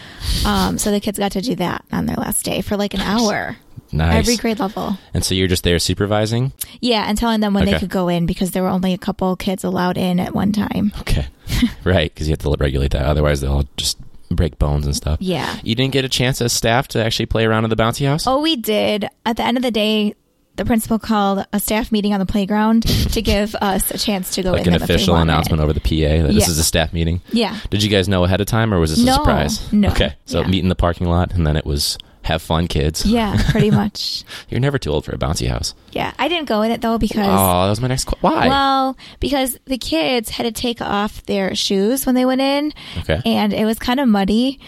Um, 0.47 0.79
so 0.79 0.91
the 0.91 1.01
kids 1.01 1.19
got 1.19 1.33
to 1.33 1.41
do 1.43 1.55
that 1.57 1.85
on 1.93 2.07
their 2.07 2.17
last 2.17 2.45
day 2.45 2.63
for 2.63 2.77
like 2.77 2.95
an 2.95 3.01
hour, 3.01 3.57
Nice. 3.93 4.15
every 4.17 4.37
grade 4.37 4.59
level. 4.61 4.97
and 5.13 5.25
so 5.25 5.35
you're 5.35 5.49
just 5.49 5.63
there 5.65 5.79
supervising? 5.79 6.53
Yeah, 6.81 7.05
and 7.07 7.19
telling 7.19 7.41
them 7.41 7.53
when 7.53 7.65
Okay. 7.65 7.73
they 7.75 7.79
could 7.79 7.91
go 7.91 8.09
in 8.09 8.25
because 8.27 8.53
there 8.53 8.63
were 8.63 8.69
only 8.71 8.95
a 8.95 8.99
couple 8.99 9.37
kids 9.37 9.63
allowed 9.65 9.99
in 9.99 10.19
at 10.21 10.35
one 10.35 10.53
time. 10.53 10.93
Okay. 11.01 11.27
right, 11.85 12.13
because 12.15 12.29
you 12.29 12.33
have 12.33 12.39
to 12.39 12.55
regulate 12.59 12.93
that. 12.93 13.03
Otherwise, 13.05 13.41
they'll 13.43 13.69
just 13.77 13.99
break 14.31 14.59
bones 14.61 14.87
and 14.87 14.95
stuff. 14.95 15.19
Yeah. 15.21 15.59
You 15.65 15.75
didn't 15.75 15.93
get 15.93 16.05
a 16.05 16.09
chance 16.09 16.41
as 16.41 16.53
staff 16.53 16.87
to 16.89 17.05
actually 17.05 17.27
play 17.27 17.45
around 17.45 17.65
in 17.65 17.71
the 17.71 17.77
bouncy 17.77 18.07
house? 18.07 18.27
Oh, 18.29 18.41
we 18.41 18.55
did. 18.57 19.07
At 19.27 19.37
the 19.37 19.43
end 19.45 19.57
of 19.57 19.63
the 19.65 19.73
day, 19.73 20.15
the 20.57 20.65
principal 20.65 20.99
called 20.99 21.47
a 21.53 21.61
staff 21.61 21.91
meeting 21.91 22.13
on 22.13 22.21
the 22.21 22.27
playground 22.27 22.83
to 23.13 23.23
give 23.23 23.55
us 23.57 23.91
a 23.91 23.99
chance 23.99 24.33
to 24.35 24.43
go 24.43 24.53
like 24.53 24.63
in 24.67 24.69
an 24.69 24.73
them 24.75 24.83
if 24.83 24.89
we 24.89 24.95
official 24.97 25.17
announcement 25.17 25.63
over 25.63 25.73
the 25.73 25.81
PA 25.81 26.27
that 26.27 26.33
this 26.35 26.49
is 26.49 26.59
a 26.59 26.65
staff 26.65 26.93
meeting? 26.93 27.23
Yeah. 27.33 27.59
Did 27.71 27.83
you 27.83 27.89
guys 27.89 28.09
know 28.09 28.25
ahead 28.25 28.41
of 28.41 28.47
time 28.47 28.75
or 28.75 28.79
was 28.81 28.91
this 28.91 29.09
a 29.09 29.13
surprise? 29.13 29.73
no. 29.73 29.89
Okay. 29.91 30.15
So 30.27 30.41
Yeah. 30.43 30.49
meet 30.49 30.63
in 30.63 30.69
the 30.69 30.75
parking 30.75 31.07
lot 31.09 31.33
and 31.33 31.47
then 31.47 31.57
it 31.57 31.65
was 31.65 31.97
have 32.23 32.43
fun, 32.43 32.67
kids. 32.69 33.07
Yeah, 33.07 33.35
pretty 33.51 33.71
much. 33.83 34.25
You're 34.51 34.61
never 34.61 34.79
too 34.79 34.91
old 34.91 35.07
for 35.07 35.13
a 35.13 35.19
bouncy 35.19 35.49
house. 35.49 35.75
Yeah, 35.93 36.13
I 36.19 36.29
didn't 36.29 36.49
go 36.49 36.61
in 36.61 36.71
it 36.71 36.83
though 36.83 36.99
because 36.99 37.27
Oh, 37.27 37.63
that 37.65 37.71
was 37.71 37.81
my 37.81 37.89
next 37.89 38.05
question. 38.05 38.21
Why? 38.21 38.47
Well, 38.49 38.99
because 39.21 39.59
the 39.65 39.79
kids 39.79 40.29
had 40.29 40.43
to 40.43 40.53
take 40.53 40.83
off 40.83 41.25
their 41.25 41.55
shoes 41.55 42.05
when 42.05 42.15
they 42.15 42.27
went 42.27 42.43
in, 42.43 42.75
Okay. 42.99 43.23
and 43.25 43.55
it 43.55 43.65
was 43.65 43.79
kind 43.79 43.99
of 44.01 44.07
muddy. 44.09 44.61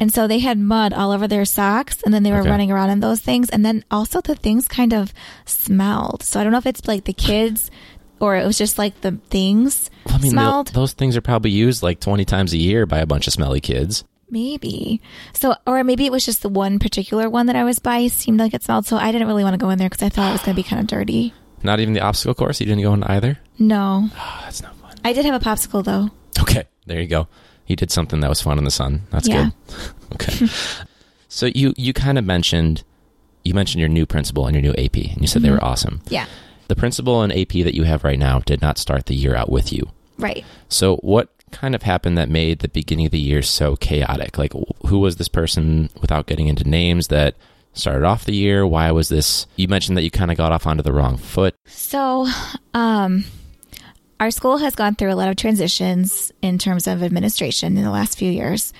And 0.00 0.12
so 0.14 0.26
they 0.28 0.38
had 0.38 0.58
mud 0.58 0.92
all 0.92 1.10
over 1.10 1.26
their 1.26 1.44
socks, 1.44 2.02
and 2.04 2.14
then 2.14 2.22
they 2.22 2.30
were 2.30 2.40
Okay. 2.40 2.50
running 2.50 2.70
around 2.70 2.90
in 2.90 3.00
those 3.00 3.20
things. 3.20 3.50
And 3.50 3.64
then 3.66 3.84
also 3.90 4.20
the 4.20 4.36
things 4.36 4.68
kind 4.68 4.92
of 4.94 5.12
smelled. 5.44 6.22
So 6.22 6.38
I 6.38 6.42
don't 6.44 6.52
know 6.52 6.58
if 6.58 6.66
it's 6.66 6.86
like 6.86 7.04
the 7.04 7.12
kids 7.12 7.70
or 8.20 8.36
it 8.36 8.46
was 8.46 8.58
just 8.58 8.78
like 8.78 9.00
the 9.00 9.12
things 9.30 9.90
I 10.06 10.18
mean, 10.18 10.32
smelled. 10.32 10.68
tho- 10.68 10.80
those 10.80 10.92
things 10.92 11.16
are 11.16 11.20
probably 11.20 11.50
used 11.50 11.82
like 11.82 12.00
20 12.00 12.24
times 12.24 12.52
a 12.52 12.56
year 12.58 12.86
by 12.86 12.98
a 12.98 13.06
bunch 13.06 13.26
of 13.26 13.32
smelly 13.32 13.60
kids. 13.60 14.04
Maybe. 14.30 15.00
So, 15.32 15.56
or 15.66 15.82
maybe 15.84 16.04
it 16.04 16.12
was 16.12 16.24
just 16.24 16.42
the 16.42 16.48
one 16.48 16.78
particular 16.78 17.30
one 17.30 17.46
that 17.46 17.56
I 17.56 17.64
was 17.64 17.78
by 17.78 18.08
seemed 18.08 18.38
like 18.38 18.54
it 18.54 18.62
smelled. 18.62 18.86
So 18.86 18.96
I 18.96 19.10
didn't 19.10 19.26
really 19.26 19.42
want 19.44 19.54
to 19.54 19.58
go 19.58 19.70
in 19.70 19.78
there 19.78 19.88
because 19.88 20.02
I 20.04 20.10
thought 20.10 20.28
it 20.30 20.32
was 20.32 20.42
going 20.42 20.54
to 20.54 20.62
be 20.62 20.68
kind 20.68 20.80
of 20.80 20.86
dirty. 20.86 21.32
Not 21.62 21.80
even 21.80 21.94
the 21.94 22.00
obstacle 22.02 22.34
course? 22.34 22.60
You 22.60 22.66
didn't 22.66 22.82
go 22.82 22.92
in 22.94 23.02
either? 23.04 23.38
No. 23.58 24.08
Oh, 24.14 24.40
that's 24.44 24.62
not 24.62 24.76
fun. 24.76 24.94
I 25.04 25.12
did 25.12 25.24
have 25.24 25.40
a 25.40 25.44
popsicle 25.44 25.82
though. 25.84 26.10
Okay. 26.40 26.64
There 26.86 27.00
you 27.00 27.08
go. 27.08 27.26
You 27.68 27.76
did 27.76 27.90
something 27.92 28.20
that 28.20 28.28
was 28.28 28.40
fun 28.42 28.58
in 28.58 28.64
the 28.64 28.70
sun. 28.70 29.02
That's 29.10 29.28
Yeah. 29.28 29.50
good. 29.68 29.76
okay. 30.14 30.46
so 31.28 31.46
you, 31.54 31.74
you 31.76 31.92
kind 31.92 32.18
of 32.18 32.24
mentioned, 32.24 32.82
you 33.44 33.54
mentioned 33.54 33.80
your 33.80 33.88
new 33.88 34.06
principal 34.06 34.46
and 34.46 34.54
your 34.54 34.62
new 34.62 34.72
AP, 34.82 34.96
and 34.96 35.20
you 35.20 35.26
said 35.26 35.42
they 35.42 35.50
were 35.50 35.62
awesome. 35.62 36.00
Yeah. 36.08 36.26
The 36.68 36.76
principal 36.76 37.22
and 37.22 37.32
AP 37.32 37.52
that 37.64 37.74
you 37.74 37.84
have 37.84 38.04
right 38.04 38.18
now 38.18 38.40
did 38.40 38.60
not 38.60 38.76
start 38.78 39.06
the 39.06 39.14
year 39.14 39.34
out 39.36 39.50
with 39.50 39.72
you. 39.72 39.90
Right. 40.18 40.44
So, 40.68 40.96
what 40.96 41.30
kind 41.52 41.74
of 41.74 41.82
happened 41.82 42.18
that 42.18 42.28
made 42.28 42.58
the 42.58 42.68
beginning 42.68 43.06
of 43.06 43.12
the 43.12 43.18
year 43.20 43.40
so 43.40 43.76
chaotic? 43.76 44.36
Like, 44.36 44.52
who 44.86 44.98
was 44.98 45.16
this 45.16 45.28
person 45.28 45.88
without 46.00 46.26
getting 46.26 46.48
into 46.48 46.68
names 46.68 47.08
that 47.08 47.36
started 47.72 48.04
off 48.04 48.24
the 48.26 48.34
year? 48.34 48.66
Why 48.66 48.90
was 48.92 49.08
this? 49.08 49.46
You 49.56 49.68
mentioned 49.68 49.96
that 49.96 50.02
you 50.02 50.10
kind 50.10 50.30
of 50.30 50.36
got 50.36 50.52
off 50.52 50.66
onto 50.66 50.82
the 50.82 50.92
wrong 50.92 51.16
foot. 51.16 51.54
So, 51.66 52.26
um, 52.74 53.24
our 54.20 54.30
school 54.30 54.58
has 54.58 54.74
gone 54.74 54.94
through 54.94 55.12
a 55.12 55.14
lot 55.16 55.28
of 55.28 55.36
transitions 55.36 56.32
in 56.42 56.58
terms 56.58 56.86
of 56.86 57.02
administration 57.02 57.76
in 57.76 57.84
the 57.84 57.90
last 57.90 58.18
few 58.18 58.30
years. 58.30 58.72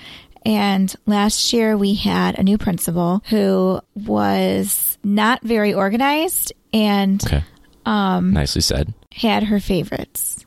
And 0.44 0.94
last 1.06 1.52
year 1.52 1.76
we 1.76 1.94
had 1.94 2.38
a 2.38 2.42
new 2.42 2.58
principal 2.58 3.22
who 3.28 3.80
was 3.94 4.98
not 5.04 5.42
very 5.42 5.74
organized 5.74 6.52
and 6.72 7.22
Okay. 7.24 7.44
Um, 7.86 8.32
Nicely 8.32 8.60
said. 8.62 8.92
had 9.14 9.44
her 9.44 9.60
favorites. 9.60 10.44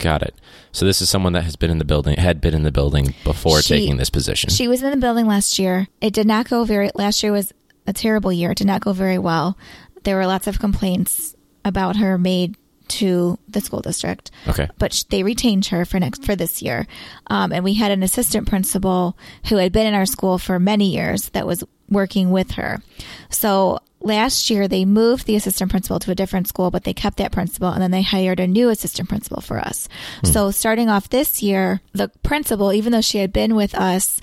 Got 0.00 0.22
it. 0.22 0.34
So, 0.72 0.86
this 0.86 1.02
is 1.02 1.10
someone 1.10 1.34
that 1.34 1.44
has 1.44 1.56
been 1.56 1.70
in 1.70 1.76
the 1.76 1.84
building, 1.84 2.16
had 2.16 2.40
been 2.40 2.54
in 2.54 2.62
the 2.62 2.72
building 2.72 3.14
before 3.22 3.60
She- 3.60 3.74
taking 3.80 3.98
this 3.98 4.08
position. 4.08 4.48
She 4.48 4.66
was 4.66 4.82
in 4.82 4.90
the 4.90 4.96
building 4.96 5.26
last 5.26 5.58
year. 5.58 5.88
It 6.00 6.14
did 6.14 6.26
not 6.26 6.48
go 6.48 6.64
very, 6.64 6.90
last 6.94 7.22
year 7.22 7.32
was 7.32 7.52
a 7.86 7.92
terrible 7.92 8.32
year. 8.32 8.52
It 8.52 8.58
did 8.58 8.66
not 8.66 8.80
go 8.80 8.94
very 8.94 9.18
well. 9.18 9.58
There 10.04 10.16
were 10.16 10.26
lots 10.26 10.46
of 10.46 10.58
complaints 10.58 11.34
about 11.66 11.96
her 11.96 12.16
made 12.16 12.56
to 12.90 13.38
the 13.48 13.60
school 13.60 13.80
district. 13.80 14.30
okay. 14.48 14.68
but 14.78 14.92
sh- 14.92 15.04
they 15.04 15.22
retained 15.22 15.66
her 15.66 15.84
for 15.84 15.98
next 15.98 16.24
for 16.24 16.36
this 16.36 16.62
year. 16.62 16.86
Um, 17.28 17.52
and 17.52 17.64
we 17.64 17.74
had 17.74 17.90
an 17.90 18.02
assistant 18.02 18.48
principal 18.48 19.16
who 19.48 19.56
had 19.56 19.72
been 19.72 19.86
in 19.86 19.94
our 19.94 20.06
school 20.06 20.38
for 20.38 20.58
many 20.58 20.94
years 20.94 21.30
that 21.30 21.46
was 21.46 21.64
working 21.88 22.30
with 22.30 22.52
her. 22.52 22.82
So 23.30 23.80
last 24.00 24.48
year 24.50 24.68
they 24.68 24.84
moved 24.84 25.26
the 25.26 25.36
assistant 25.36 25.70
principal 25.70 25.98
to 26.00 26.10
a 26.10 26.14
different 26.14 26.48
school, 26.48 26.70
but 26.70 26.84
they 26.84 26.94
kept 26.94 27.18
that 27.18 27.32
principal 27.32 27.68
and 27.68 27.82
then 27.82 27.90
they 27.90 28.02
hired 28.02 28.40
a 28.40 28.46
new 28.46 28.68
assistant 28.68 29.08
principal 29.08 29.40
for 29.40 29.58
us. 29.58 29.88
So 30.24 30.50
starting 30.50 30.88
off 30.88 31.10
this 31.10 31.42
year, 31.42 31.80
the 31.92 32.08
principal, 32.22 32.72
even 32.72 32.92
though 32.92 33.00
she 33.00 33.18
had 33.18 33.32
been 33.32 33.54
with 33.54 33.74
us 33.74 34.20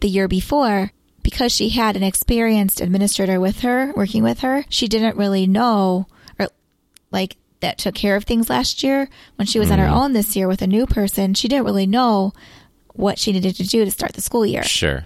the 0.00 0.08
year 0.08 0.28
before, 0.28 0.92
because 1.22 1.52
she 1.52 1.68
had 1.68 1.96
an 1.96 2.02
experienced 2.02 2.80
administrator 2.80 3.38
with 3.38 3.60
her, 3.60 3.92
working 3.94 4.22
with 4.22 4.40
her, 4.40 4.64
she 4.68 4.88
didn't 4.88 5.16
really 5.16 5.46
know 5.46 6.06
or 6.38 6.48
like 7.10 7.36
that 7.60 7.78
took 7.78 7.94
care 7.94 8.16
of 8.16 8.24
things 8.24 8.50
last 8.50 8.82
year. 8.82 9.08
When 9.36 9.46
she 9.46 9.58
was 9.58 9.70
on 9.70 9.78
her 9.78 9.86
own 9.88 10.12
this 10.12 10.34
year 10.36 10.48
with 10.48 10.62
a 10.62 10.66
new 10.66 10.86
person 10.86 11.34
she 11.34 11.48
didn't 11.48 11.64
really 11.66 11.86
know 11.86 12.32
what 12.94 13.18
she 13.18 13.32
needed 13.32 13.54
to 13.56 13.66
do 13.66 13.84
to 13.84 13.90
start 13.90 14.12
the 14.14 14.20
school 14.20 14.44
year. 14.44 14.62
Sure. 14.64 15.04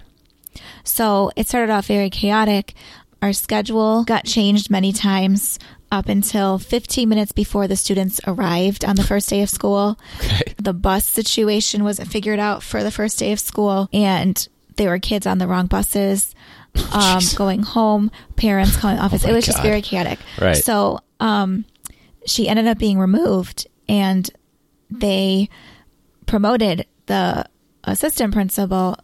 so 0.83 1.31
it 1.35 1.47
started 1.47 1.71
off 1.71 1.85
very 1.87 2.09
chaotic. 2.09 2.73
Our 3.21 3.33
schedule 3.33 4.03
got 4.03 4.25
changed 4.25 4.69
many 4.69 4.91
times 4.91 5.57
up 5.91 6.09
until 6.09 6.57
15 6.59 7.07
minutes 7.07 7.31
before 7.31 7.67
the 7.67 7.75
students 7.75 8.19
arrived 8.27 8.83
on 8.83 8.95
the 8.95 9.03
first 9.03 9.29
day 9.29 9.41
of 9.41 9.49
school. 9.49 9.97
Okay. 10.19 10.53
the 10.57 10.73
bus 10.73 11.05
situation 11.05 11.83
wasn't 11.83 12.11
figured 12.11 12.39
out 12.39 12.63
for 12.63 12.83
the 12.83 12.91
first 12.91 13.17
day 13.19 13.31
of 13.31 13.39
school 13.39 13.87
and 13.93 14.47
there 14.75 14.89
were 14.89 14.99
kids 14.99 15.25
on 15.25 15.37
the 15.37 15.47
wrong 15.47 15.67
buses 15.67 16.35
um, 16.93 17.21
going 17.35 17.63
home 17.63 18.11
parents 18.35 18.75
calling 18.75 18.99
office. 18.99 19.25
Oh 19.25 19.29
it 19.29 19.33
was 19.33 19.45
just 19.45 19.61
very 19.61 19.81
chaotic. 19.81 20.19
Right. 20.39 20.57
so 20.57 20.99
um, 21.19 21.65
she 22.25 22.47
ended 22.47 22.67
up 22.67 22.77
being 22.77 22.99
removed 22.99 23.67
and 23.87 24.29
they 24.89 25.49
promoted 26.25 26.85
the 27.05 27.45
assistant 27.83 28.33
principal 28.33 28.97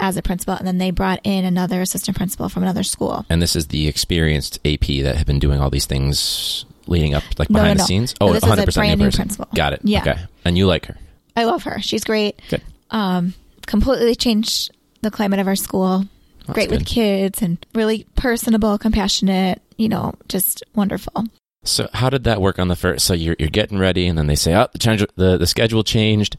as 0.00 0.16
a 0.16 0.22
principal 0.22 0.54
and 0.54 0.66
then 0.66 0.78
they 0.78 0.90
brought 0.90 1.20
in 1.24 1.44
another 1.44 1.80
assistant 1.80 2.16
principal 2.16 2.48
from 2.48 2.62
another 2.64 2.82
school 2.82 3.24
And 3.30 3.40
this 3.40 3.54
is 3.54 3.68
the 3.68 3.86
experienced 3.86 4.58
AP 4.64 4.86
that 5.02 5.14
have 5.16 5.26
been 5.26 5.38
doing 5.38 5.60
all 5.60 5.70
these 5.70 5.86
things 5.86 6.64
leading 6.86 7.14
up, 7.14 7.22
like 7.38 7.48
No, 7.48 7.60
behind 7.60 7.70
no, 7.70 7.74
the 7.74 7.78
no. 7.82 7.86
scenes. 7.86 8.14
No, 8.20 8.28
Oh, 8.28 8.32
this 8.32 8.42
is 8.42 8.48
a 8.50 8.56
100% 8.56 8.74
brand 8.74 8.98
new 9.00 9.06
person. 9.06 9.18
principal. 9.18 9.48
Got 9.54 9.72
it. 9.74 9.80
Yeah. 9.84 10.00
Okay. 10.00 10.16
And 10.44 10.58
you 10.58 10.66
like 10.66 10.86
her. 10.86 10.96
i 11.36 11.44
love 11.44 11.62
her 11.64 11.80
she's 11.80 12.04
great 12.04 12.40
Good. 12.50 12.62
um, 12.90 13.34
completely 13.66 14.14
changed 14.14 14.72
the 15.00 15.10
climate 15.10 15.38
of 15.38 15.46
our 15.46 15.56
school. 15.56 16.04
That's 16.46 16.52
Great 16.54 16.68
good. 16.70 16.80
with 16.80 16.86
kids 16.86 17.40
and 17.40 17.64
really 17.74 18.06
personable, 18.16 18.76
compassionate, 18.78 19.62
you 19.78 19.88
know, 19.88 20.12
just 20.28 20.62
wonderful. 20.74 21.24
So 21.64 21.88
how 21.94 22.10
did 22.10 22.24
that 22.24 22.40
work 22.40 22.58
on 22.58 22.68
the 22.68 22.76
first? 22.76 23.06
So 23.06 23.14
you're 23.14 23.36
you're 23.38 23.48
getting 23.48 23.78
ready, 23.78 24.06
and 24.06 24.16
then 24.18 24.26
they 24.26 24.34
say, 24.36 24.54
"Oh, 24.54 24.68
the 24.72 24.78
change, 24.78 25.04
the 25.16 25.36
the 25.38 25.46
schedule 25.46 25.82
changed." 25.82 26.36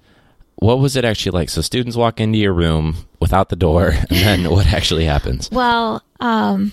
What 0.57 0.79
was 0.79 0.95
it 0.95 1.03
actually 1.03 1.31
like? 1.37 1.49
So 1.49 1.61
students 1.61 1.97
walk 1.97 2.21
into 2.21 2.37
your 2.37 2.53
room 2.53 2.95
without 3.19 3.49
the 3.49 3.55
door, 3.57 3.89
and 4.09 4.45
then 4.45 4.49
what 4.49 4.67
actually 4.67 5.03
happens? 5.05 5.49
Well, 5.51 6.01
um, 6.21 6.71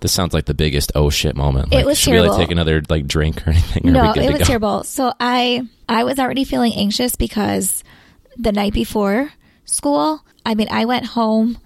This 0.00 0.12
sounds 0.12 0.32
like 0.32 0.44
the 0.44 0.54
biggest 0.54 0.92
oh 0.94 1.10
shit 1.10 1.34
moment. 1.34 1.72
It 1.72 1.84
was 1.84 1.98
should 1.98 2.12
we 2.12 2.20
like 2.20 2.26
terrible. 2.28 2.38
take 2.38 2.50
another 2.52 2.82
like 2.88 3.06
drink 3.06 3.46
or 3.46 3.50
anything? 3.56 3.92
No, 3.92 4.12
it 4.12 4.32
was 4.32 4.46
terrible. 4.46 4.84
So 4.84 5.12
I, 5.18 5.62
I 5.88 6.04
was 6.04 6.18
already 6.18 6.44
feeling 6.44 6.72
anxious 6.74 7.16
because 7.16 7.82
the 8.36 8.52
night 8.52 8.74
before 8.74 9.32
school, 9.64 10.24
I 10.44 10.54
mean, 10.54 10.68
I 10.70 10.84
went 10.84 11.06
home 11.06 11.58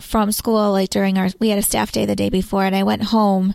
from 0.00 0.30
school 0.32 0.72
like 0.72 0.90
during 0.90 1.16
our, 1.16 1.28
we 1.40 1.48
had 1.48 1.58
a 1.58 1.62
staff 1.62 1.90
day 1.92 2.04
the 2.04 2.16
day 2.16 2.28
before 2.28 2.64
and 2.64 2.76
I 2.76 2.82
went 2.82 3.04
home 3.04 3.54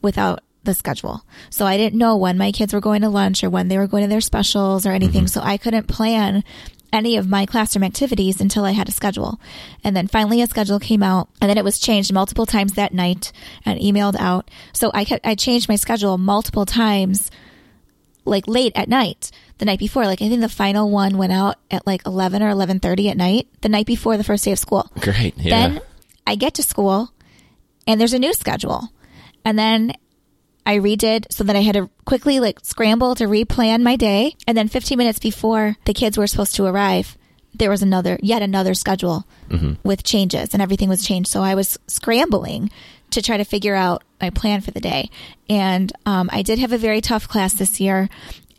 without 0.00 0.40
the 0.64 0.74
schedule. 0.74 1.24
So 1.50 1.66
I 1.66 1.76
didn't 1.76 1.98
know 1.98 2.16
when 2.16 2.38
my 2.38 2.52
kids 2.52 2.72
were 2.72 2.80
going 2.80 3.02
to 3.02 3.08
lunch 3.08 3.42
or 3.42 3.50
when 3.50 3.68
they 3.68 3.78
were 3.78 3.86
going 3.86 4.04
to 4.04 4.08
their 4.08 4.20
specials 4.20 4.86
or 4.86 4.90
anything. 4.90 5.22
Mm-hmm. 5.22 5.40
So 5.40 5.40
I 5.42 5.56
couldn't 5.56 5.88
plan 5.88 6.44
any 6.92 7.16
of 7.16 7.28
my 7.28 7.46
classroom 7.46 7.82
activities 7.82 8.40
until 8.40 8.64
I 8.64 8.72
had 8.72 8.88
a 8.88 8.92
schedule. 8.92 9.40
And 9.82 9.96
then 9.96 10.06
finally 10.08 10.42
a 10.42 10.46
schedule 10.46 10.78
came 10.78 11.02
out 11.02 11.28
and 11.40 11.48
then 11.48 11.58
it 11.58 11.64
was 11.64 11.78
changed 11.78 12.12
multiple 12.12 12.46
times 12.46 12.74
that 12.74 12.92
night 12.92 13.32
and 13.64 13.80
emailed 13.80 14.16
out. 14.18 14.50
So 14.72 14.90
I 14.92 15.04
kept, 15.04 15.26
I 15.26 15.34
changed 15.34 15.68
my 15.68 15.76
schedule 15.76 16.18
multiple 16.18 16.66
times 16.66 17.30
like 18.24 18.46
late 18.46 18.72
at 18.76 18.88
night 18.88 19.30
the 19.58 19.64
night 19.64 19.78
before. 19.78 20.04
Like 20.04 20.22
I 20.22 20.28
think 20.28 20.42
the 20.42 20.48
final 20.48 20.90
one 20.90 21.16
went 21.16 21.32
out 21.32 21.56
at 21.70 21.86
like 21.86 22.06
11 22.06 22.42
or 22.42 22.52
11:30 22.52 23.10
at 23.10 23.16
night 23.16 23.48
the 23.62 23.68
night 23.68 23.86
before 23.86 24.16
the 24.16 24.24
first 24.24 24.44
day 24.44 24.52
of 24.52 24.58
school. 24.58 24.88
Great. 25.00 25.36
Yeah. 25.38 25.68
Then 25.68 25.80
I 26.26 26.36
get 26.36 26.54
to 26.54 26.62
school 26.62 27.12
and 27.86 28.00
there's 28.00 28.12
a 28.12 28.18
new 28.18 28.34
schedule. 28.34 28.88
And 29.44 29.58
then 29.58 29.92
I 30.64 30.78
redid 30.78 31.26
so 31.30 31.44
that 31.44 31.56
I 31.56 31.60
had 31.60 31.74
to 31.74 31.90
quickly 32.04 32.40
like 32.40 32.60
scramble 32.62 33.14
to 33.16 33.24
replan 33.24 33.82
my 33.82 33.96
day. 33.96 34.36
And 34.46 34.56
then 34.56 34.68
15 34.68 34.96
minutes 34.96 35.18
before 35.18 35.76
the 35.84 35.94
kids 35.94 36.16
were 36.16 36.26
supposed 36.26 36.54
to 36.56 36.64
arrive, 36.64 37.16
there 37.54 37.70
was 37.70 37.82
another, 37.82 38.18
yet 38.22 38.42
another 38.42 38.74
schedule 38.74 39.26
with 39.82 40.04
changes 40.04 40.54
and 40.54 40.62
everything 40.62 40.88
was 40.88 41.04
changed. 41.04 41.28
So 41.30 41.42
I 41.42 41.54
was 41.54 41.78
scrambling 41.86 42.70
to 43.10 43.20
try 43.20 43.36
to 43.36 43.44
figure 43.44 43.74
out 43.74 44.02
my 44.20 44.30
plan 44.30 44.60
for 44.62 44.70
the 44.70 44.80
day. 44.80 45.10
And 45.50 45.92
um, 46.06 46.30
I 46.32 46.42
did 46.42 46.58
have 46.58 46.72
a 46.72 46.78
very 46.78 47.00
tough 47.00 47.28
class 47.28 47.52
this 47.52 47.80
year. 47.80 48.08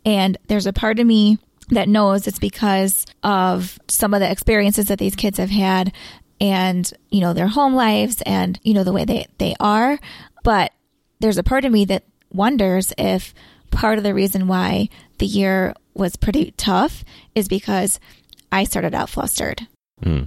And 0.04 0.38
there's 0.46 0.66
a 0.66 0.72
part 0.72 1.00
of 1.00 1.06
me 1.06 1.38
that 1.70 1.88
knows 1.88 2.26
it's 2.26 2.38
because 2.38 3.06
of 3.22 3.78
some 3.88 4.14
of 4.14 4.20
the 4.20 4.30
experiences 4.30 4.86
that 4.86 4.98
these 4.98 5.16
kids 5.16 5.38
have 5.38 5.50
had 5.50 5.92
and, 6.40 6.92
you 7.10 7.20
know, 7.20 7.32
their 7.32 7.48
home 7.48 7.74
lives 7.74 8.22
and, 8.26 8.60
you 8.62 8.74
know, 8.74 8.84
the 8.84 8.92
way 8.92 9.04
they, 9.04 9.26
they 9.38 9.56
are. 9.58 9.98
But 10.42 10.72
there's 11.24 11.38
a 11.38 11.42
part 11.42 11.64
of 11.64 11.72
me 11.72 11.86
that 11.86 12.04
wonders 12.32 12.92
if 12.98 13.32
part 13.70 13.96
of 13.96 14.04
the 14.04 14.12
reason 14.12 14.46
why 14.46 14.88
the 15.18 15.26
year 15.26 15.74
was 15.94 16.16
pretty 16.16 16.52
tough 16.58 17.02
is 17.34 17.48
because 17.48 17.98
I 18.52 18.64
started 18.64 18.94
out 18.94 19.08
flustered. 19.08 19.66
Hmm. 20.02 20.24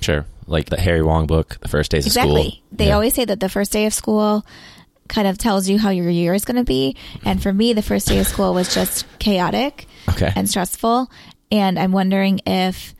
Sure. 0.00 0.24
Like 0.46 0.70
the 0.70 0.80
Harry 0.80 1.02
Wong 1.02 1.26
book, 1.26 1.58
The 1.60 1.68
First 1.68 1.90
Days 1.90 2.06
of 2.06 2.12
School. 2.12 2.36
Exactly. 2.36 2.62
They 2.72 2.86
Yeah. 2.88 2.94
always 2.94 3.14
say 3.14 3.24
that 3.24 3.40
the 3.40 3.48
first 3.48 3.72
day 3.72 3.86
of 3.86 3.92
school 3.92 4.46
kind 5.08 5.26
of 5.26 5.36
tells 5.36 5.68
you 5.68 5.78
how 5.78 5.90
your 5.90 6.08
year 6.08 6.32
is 6.32 6.44
going 6.44 6.56
to 6.56 6.64
be. 6.64 6.94
And 7.24 7.42
for 7.42 7.52
me, 7.52 7.72
the 7.72 7.82
first 7.82 8.06
day 8.06 8.20
of 8.20 8.26
school 8.28 8.54
was 8.54 8.72
just 8.72 9.04
chaotic 9.18 9.86
Okay. 10.10 10.32
and 10.36 10.48
stressful. 10.48 11.10
And 11.50 11.76
I'm 11.78 11.90
wondering 11.92 12.40
if 12.46 12.94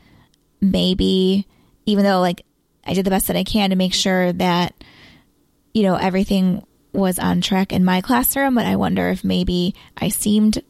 maybe, 0.59 1.47
even 1.85 2.03
though 2.03 2.19
like 2.19 2.41
I 2.85 2.93
did 2.93 3.05
the 3.05 3.09
best 3.11 3.27
that 3.27 3.37
I 3.37 3.43
can 3.43 3.69
to 3.69 3.75
make 3.75 3.93
sure 3.93 4.33
that, 4.33 4.73
you 5.73 5.83
know, 5.83 5.95
everything 5.95 6.63
was 6.93 7.19
on 7.19 7.41
track 7.41 7.71
in 7.71 7.85
my 7.85 8.01
classroom, 8.01 8.55
but 8.55 8.65
I 8.65 8.75
wonder 8.75 9.09
if 9.09 9.23
maybe 9.23 9.75
I 9.97 10.09
seemed 10.09 10.61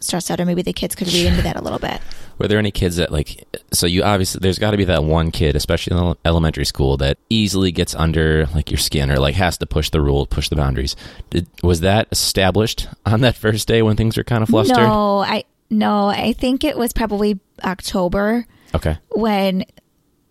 stressed 0.00 0.30
out 0.30 0.40
or 0.40 0.44
maybe 0.44 0.62
the 0.62 0.72
kids 0.72 0.94
could 0.94 1.08
read 1.08 1.26
into 1.26 1.42
that 1.42 1.56
a 1.56 1.62
little 1.62 1.78
bit. 1.78 2.00
Were 2.38 2.48
there 2.48 2.58
any 2.58 2.70
kids 2.70 2.96
that 2.96 3.10
like? 3.10 3.46
So 3.72 3.86
you 3.86 4.02
obviously 4.02 4.40
there's 4.40 4.58
got 4.58 4.72
to 4.72 4.76
be 4.76 4.84
that 4.84 5.02
one 5.02 5.30
kid, 5.30 5.56
especially 5.56 5.96
in 5.96 6.16
elementary 6.26 6.66
school, 6.66 6.98
that 6.98 7.16
easily 7.30 7.72
gets 7.72 7.94
under 7.94 8.46
like 8.54 8.70
your 8.70 8.76
skin 8.76 9.10
or 9.10 9.18
like 9.18 9.34
has 9.36 9.56
to 9.58 9.66
push 9.66 9.88
the 9.88 10.02
rule, 10.02 10.26
push 10.26 10.50
the 10.50 10.56
boundaries. 10.56 10.96
Did, 11.30 11.46
was 11.62 11.80
that 11.80 12.08
established 12.12 12.88
on 13.06 13.22
that 13.22 13.36
first 13.36 13.66
day 13.66 13.80
when 13.80 13.96
things 13.96 14.18
were 14.18 14.24
kind 14.24 14.42
of 14.42 14.50
flustered? 14.50 14.76
No, 14.76 15.20
I, 15.20 15.44
no, 15.70 16.08
I 16.08 16.34
think 16.34 16.62
it 16.62 16.76
was 16.76 16.92
probably 16.92 17.40
October 17.64 18.46
Okay. 18.74 18.98
when 19.12 19.64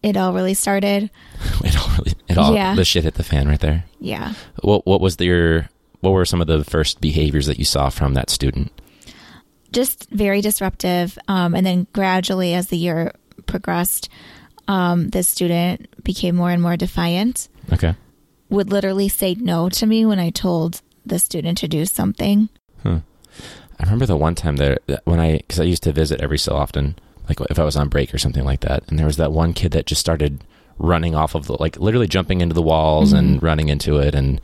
it 0.06 0.16
all 0.18 0.34
really 0.34 0.54
started. 0.54 1.10
It 1.64 1.76
all 1.78 1.90
really, 1.98 2.14
it 2.30 2.38
all 2.38 2.54
Yeah. 2.54 2.76
the 2.76 2.86
shit 2.86 3.04
hit 3.04 3.16
the 3.16 3.24
fan 3.24 3.48
right 3.48 3.60
there. 3.60 3.84
Yeah. 4.00 4.34
What 4.62 4.86
what 4.86 5.02
was 5.02 5.20
your 5.20 5.68
what 6.02 6.12
were 6.12 6.26
some 6.26 6.42
of 6.42 6.48
the 6.48 6.64
first 6.64 7.02
behaviors 7.02 7.48
that 7.48 7.58
you 7.60 7.66
saw 7.66 7.90
from 7.90 8.14
that 8.14 8.30
student? 8.30 8.72
just 9.72 10.08
very 10.10 10.40
disruptive. 10.40 11.18
Um, 11.28 11.54
and 11.54 11.66
then 11.66 11.86
gradually, 11.92 12.54
as 12.54 12.68
the 12.68 12.78
year 12.78 13.12
progressed, 13.46 14.08
um, 14.70 15.10
the 15.10 15.22
student 15.22 15.90
became 16.02 16.34
more 16.38 16.50
and 16.52 16.62
more 16.62 16.78
defiant. 16.78 17.50
Okay. 17.74 17.94
Would 18.50 18.72
literally 18.72 19.10
say 19.10 19.36
no 19.36 19.68
to 19.70 19.86
me 19.86 20.06
when 20.06 20.18
I 20.20 20.30
told 20.30 20.82
the 21.06 21.20
student 21.20 21.58
to 21.58 21.68
do 21.68 21.84
something. 21.86 22.48
I 22.86 23.84
remember 23.84 24.06
the 24.06 24.16
one 24.16 24.36
time 24.36 24.56
there 24.56 24.78
that 24.88 25.02
when 25.06 25.20
I 25.20 25.38
because 25.40 25.60
I 25.60 25.64
used 25.66 25.84
to 25.84 25.92
visit 25.92 26.22
every 26.22 26.38
so 26.38 26.56
often, 26.56 26.96
like 27.30 27.40
if 27.50 27.60
I 27.60 27.64
was 27.64 27.76
on 27.76 27.90
break 27.90 28.14
or 28.14 28.18
something 28.18 28.44
like 28.46 28.62
that, 28.62 28.84
and 28.88 28.98
there 29.00 29.06
was 29.06 29.18
that 29.18 29.32
one 29.32 29.54
kid 29.54 29.72
that 29.74 29.86
just 29.86 30.02
started 30.02 30.44
running 30.78 31.16
off 31.16 31.36
of 31.36 31.48
the 31.48 31.56
like 31.60 31.80
literally 31.80 32.08
jumping 32.08 32.42
into 32.42 32.54
the 32.54 32.62
walls 32.62 33.14
and 33.14 33.42
running 33.42 33.70
into 33.70 33.98
it, 33.98 34.14
and 34.16 34.42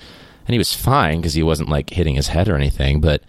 and 0.47 0.53
he 0.53 0.57
was 0.57 0.73
fine 0.73 1.19
because 1.21 1.33
he 1.33 1.43
wasn't 1.43 1.69
like 1.69 1.89
hitting 1.91 2.15
his 2.15 2.27
head 2.29 2.47
or 2.49 2.55
anything, 2.55 3.01
but 3.01 3.21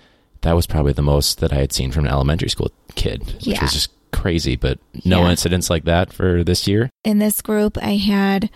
that 0.43 0.55
was 0.55 0.67
probably 0.67 0.93
the 0.93 1.03
most 1.03 1.39
that 1.41 1.53
I 1.53 1.57
had 1.57 1.73
seen 1.73 1.93
from 1.93 2.07
an 2.07 2.11
elementary 2.13 2.49
school 2.49 2.71
kid, 2.95 3.21
which 3.35 3.47
Yeah. 3.47 3.63
was 3.63 3.73
just 3.73 3.91
crazy. 4.13 4.57
But 4.57 4.79
no 5.05 5.23
Yeah. 5.25 5.31
incidents 5.31 5.71
like 5.71 5.85
that 5.85 6.13
for 6.13 6.43
this 6.43 6.67
year. 6.67 6.91
In 7.05 7.19
this 7.19 7.41
group, 7.43 7.79
I 7.81 7.97
had 7.97 8.51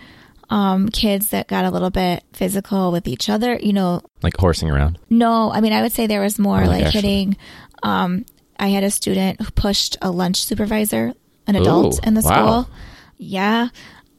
um, 0.49 0.87
kids 0.89 1.31
that 1.31 1.47
got 1.47 1.65
a 1.65 1.69
little 1.71 1.89
bit 1.89 2.23
physical 2.33 2.91
with 2.93 3.05
each 3.07 3.29
other. 3.29 3.59
You 3.61 3.73
know, 3.73 4.01
Like 4.23 4.37
horsing 4.37 4.69
around. 4.71 4.97
no, 5.09 5.51
I 5.51 5.59
mean, 5.61 5.73
I 5.73 5.81
would 5.81 5.91
say 5.91 6.07
there 6.07 6.21
was 6.21 6.39
more 6.39 6.61
Or 6.63 6.67
like 6.67 6.85
like 6.85 6.93
hitting. 6.93 7.35
Um, 7.83 8.25
I 8.59 8.69
had 8.69 8.83
a 8.83 8.91
student 8.91 9.41
who 9.41 9.51
pushed 9.51 9.97
a 10.01 10.11
lunch 10.11 10.37
supervisor, 10.43 11.13
an 11.47 11.55
adult 11.55 11.95
Ooh, 11.95 12.07
in 12.07 12.13
the 12.13 12.21
wow. 12.21 12.63
school. 12.63 12.73
Yeah. 13.17 13.69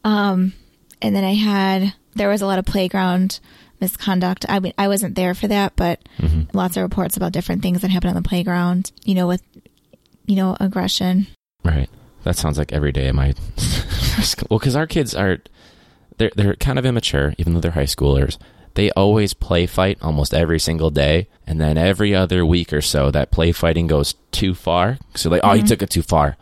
Um, 0.04 0.52
and 1.02 1.14
then 1.14 1.24
I 1.24 1.34
had, 1.34 1.94
there 2.14 2.28
was 2.28 2.42
a 2.42 2.46
lot 2.46 2.58
of 2.58 2.64
playground 2.64 3.40
misconduct. 3.80 4.44
I 4.48 4.58
mean, 4.60 4.72
I 4.78 4.88
wasn't 4.88 5.14
there 5.14 5.34
for 5.34 5.48
that, 5.48 5.74
but 5.76 6.00
Mm-hmm. 6.18 6.56
lots 6.56 6.76
of 6.76 6.82
reports 6.82 7.16
about 7.16 7.32
different 7.32 7.62
things 7.62 7.82
that 7.82 7.90
happened 7.90 8.16
on 8.16 8.20
the 8.22 8.28
playground, 8.28 8.90
you 9.04 9.14
know, 9.14 9.28
with, 9.28 9.42
you 10.26 10.34
know, 10.34 10.56
aggression. 10.58 11.28
Right. 11.64 11.88
That 12.24 12.34
sounds 12.36 12.58
like 12.58 12.72
every 12.72 12.90
day 12.90 13.06
of 13.08 13.14
my 13.14 13.34
school. 14.22 14.48
well, 14.50 14.58
because 14.58 14.74
our 14.74 14.86
kids 14.88 15.14
are 15.14 15.38
they're 16.18 16.32
they're 16.34 16.56
kind 16.56 16.78
of 16.78 16.84
immature, 16.84 17.34
even 17.38 17.54
though 17.54 17.60
they're 17.60 17.70
high 17.70 17.84
schoolers. 17.84 18.36
They 18.78 18.92
always 18.92 19.34
play 19.34 19.66
fight 19.66 19.98
almost 20.00 20.32
every 20.32 20.60
single 20.60 20.90
day, 20.90 21.26
and 21.48 21.60
then 21.60 21.76
every 21.76 22.14
other 22.14 22.46
week 22.46 22.72
or 22.72 22.80
so, 22.80 23.10
that 23.10 23.32
play 23.32 23.50
fighting 23.50 23.88
goes 23.88 24.14
too 24.30 24.54
far. 24.54 24.98
So 25.16 25.28
like, 25.28 25.40
oh, 25.42 25.54
you 25.54 25.62
mm-hmm. 25.62 25.66
took 25.66 25.82
it 25.82 25.90
too 25.90 26.02
far. 26.02 26.36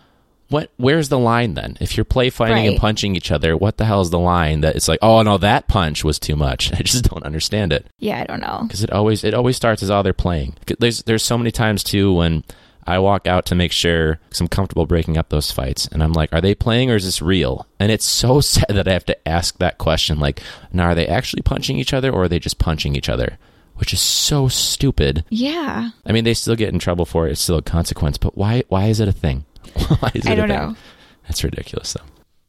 What? 0.51 0.71
Where's 0.77 1.09
the 1.09 1.19
line 1.19 1.55
then? 1.55 1.79
If 1.81 1.97
you're 1.97 2.05
play 2.05 2.29
fighting 2.29 2.67
and 2.67 2.77
punching 2.77 3.17
each 3.17 3.33
other, 3.33 3.57
what 3.57 3.79
the 3.79 3.87
hell 3.87 4.03
is 4.03 4.11
the 4.11 4.19
line 4.19 4.61
that 4.61 4.77
it's 4.77 4.87
like? 4.87 4.99
Oh 5.01 5.23
no, 5.23 5.39
that 5.39 5.67
punch 5.67 6.05
was 6.05 6.19
too 6.19 6.37
much. 6.37 6.71
I 6.79 6.83
just 6.83 7.09
don't 7.09 7.25
understand 7.25 7.73
it 7.73 7.87
Yeah, 8.01 8.21
I 8.21 8.25
don't 8.25 8.41
know. 8.41 8.65
because 8.65 8.85
it 8.85 8.93
always 8.93 9.25
it 9.25 9.33
always 9.33 9.57
starts 9.57 9.83
as 9.83 9.91
oh 9.91 10.03
they're 10.03 10.13
playing. 10.13 10.57
There's 10.79 11.05
there's 11.05 11.25
so 11.25 11.39
many 11.39 11.51
times 11.51 11.83
too 11.83 12.13
when 12.13 12.45
I 12.87 12.99
walk 12.99 13.27
out 13.27 13.47
to 13.47 13.55
make 13.55 13.73
sure 13.73 14.19
because 14.25 14.41
I'm 14.41 14.49
comfortable 14.49 14.87
breaking 14.87 15.17
up 15.17 15.29
those 15.29 15.51
fights, 15.51 15.87
and 15.89 16.03
I'm 16.03 16.13
like, 16.13 16.33
are 16.33 16.41
they 16.41 16.55
playing 16.55 16.91
or 16.91 16.97
is 16.97 17.05
this 17.05 17.21
real? 17.23 17.67
And 17.81 17.91
it's 17.91 18.05
so 18.05 18.41
sad 18.43 18.67
that 18.71 18.89
I 18.89 18.93
have 18.93 19.07
to 19.07 19.29
ask 19.29 19.59
that 19.59 19.79
question. 19.79 20.19
Like, 20.19 20.43
now 20.73 20.87
are 20.87 20.95
they 20.95 21.07
actually 21.07 21.43
punching 21.43 21.79
each 21.79 21.93
other 21.93 22.11
or 22.11 22.25
are 22.25 22.29
they 22.29 22.39
just 22.39 22.59
punching 22.59 22.95
each 22.97 23.09
other? 23.09 23.39
Which 23.77 23.93
is 23.93 24.01
so 24.01 24.49
stupid. 24.49 25.25
Yeah. 25.29 25.91
I 26.07 26.13
mean, 26.13 26.25
they 26.25 26.33
still 26.33 26.57
get 26.57 26.73
in 26.73 26.79
trouble 26.79 27.05
for 27.05 27.27
it. 27.29 27.33
It's 27.33 27.43
still 27.43 27.59
a 27.59 27.63
consequence, 27.63 28.17
but 28.17 28.37
why? 28.37 28.63
Why 28.69 28.87
is 28.87 29.01
it 29.01 29.09
a 29.09 29.13
thing? 29.13 29.45
why 29.99 30.11
is 30.15 30.25
it 30.25 30.31
I 30.31 30.33
a 30.33 30.37
don't 30.37 30.49
thing? 30.49 30.57
know. 30.57 30.77
That's 31.25 31.45
ridiculous, 31.45 31.93
though. 31.93 32.05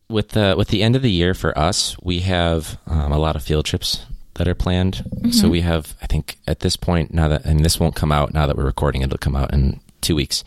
With 0.10 0.30
the 0.30 0.56
with 0.58 0.70
the 0.70 0.84
end 0.84 0.96
of 0.96 1.02
the 1.02 1.12
year 1.12 1.34
for 1.34 1.58
us, 1.58 1.98
we 2.02 2.20
have 2.22 2.78
um, 2.88 3.12
a 3.12 3.18
lot 3.18 3.36
of 3.36 3.44
field 3.44 3.66
trips 3.66 4.06
that 4.36 4.48
are 4.48 4.56
planned. 4.56 5.04
Mm-hmm. 5.04 5.32
So 5.32 5.50
we 5.50 5.62
have, 5.62 5.96
I 6.02 6.06
think, 6.06 6.38
at 6.48 6.62
this 6.62 6.78
point 6.78 7.14
now 7.14 7.28
that 7.28 7.44
and 7.44 7.66
this 7.66 7.78
won't 7.78 7.96
come 7.96 8.14
out 8.14 8.34
now 8.34 8.48
that 8.48 8.56
we're 8.56 8.64
recording, 8.64 9.02
it'll 9.02 9.18
come 9.18 9.36
out 9.36 9.54
in 9.54 9.82
two 10.02 10.16
weeks. 10.16 10.44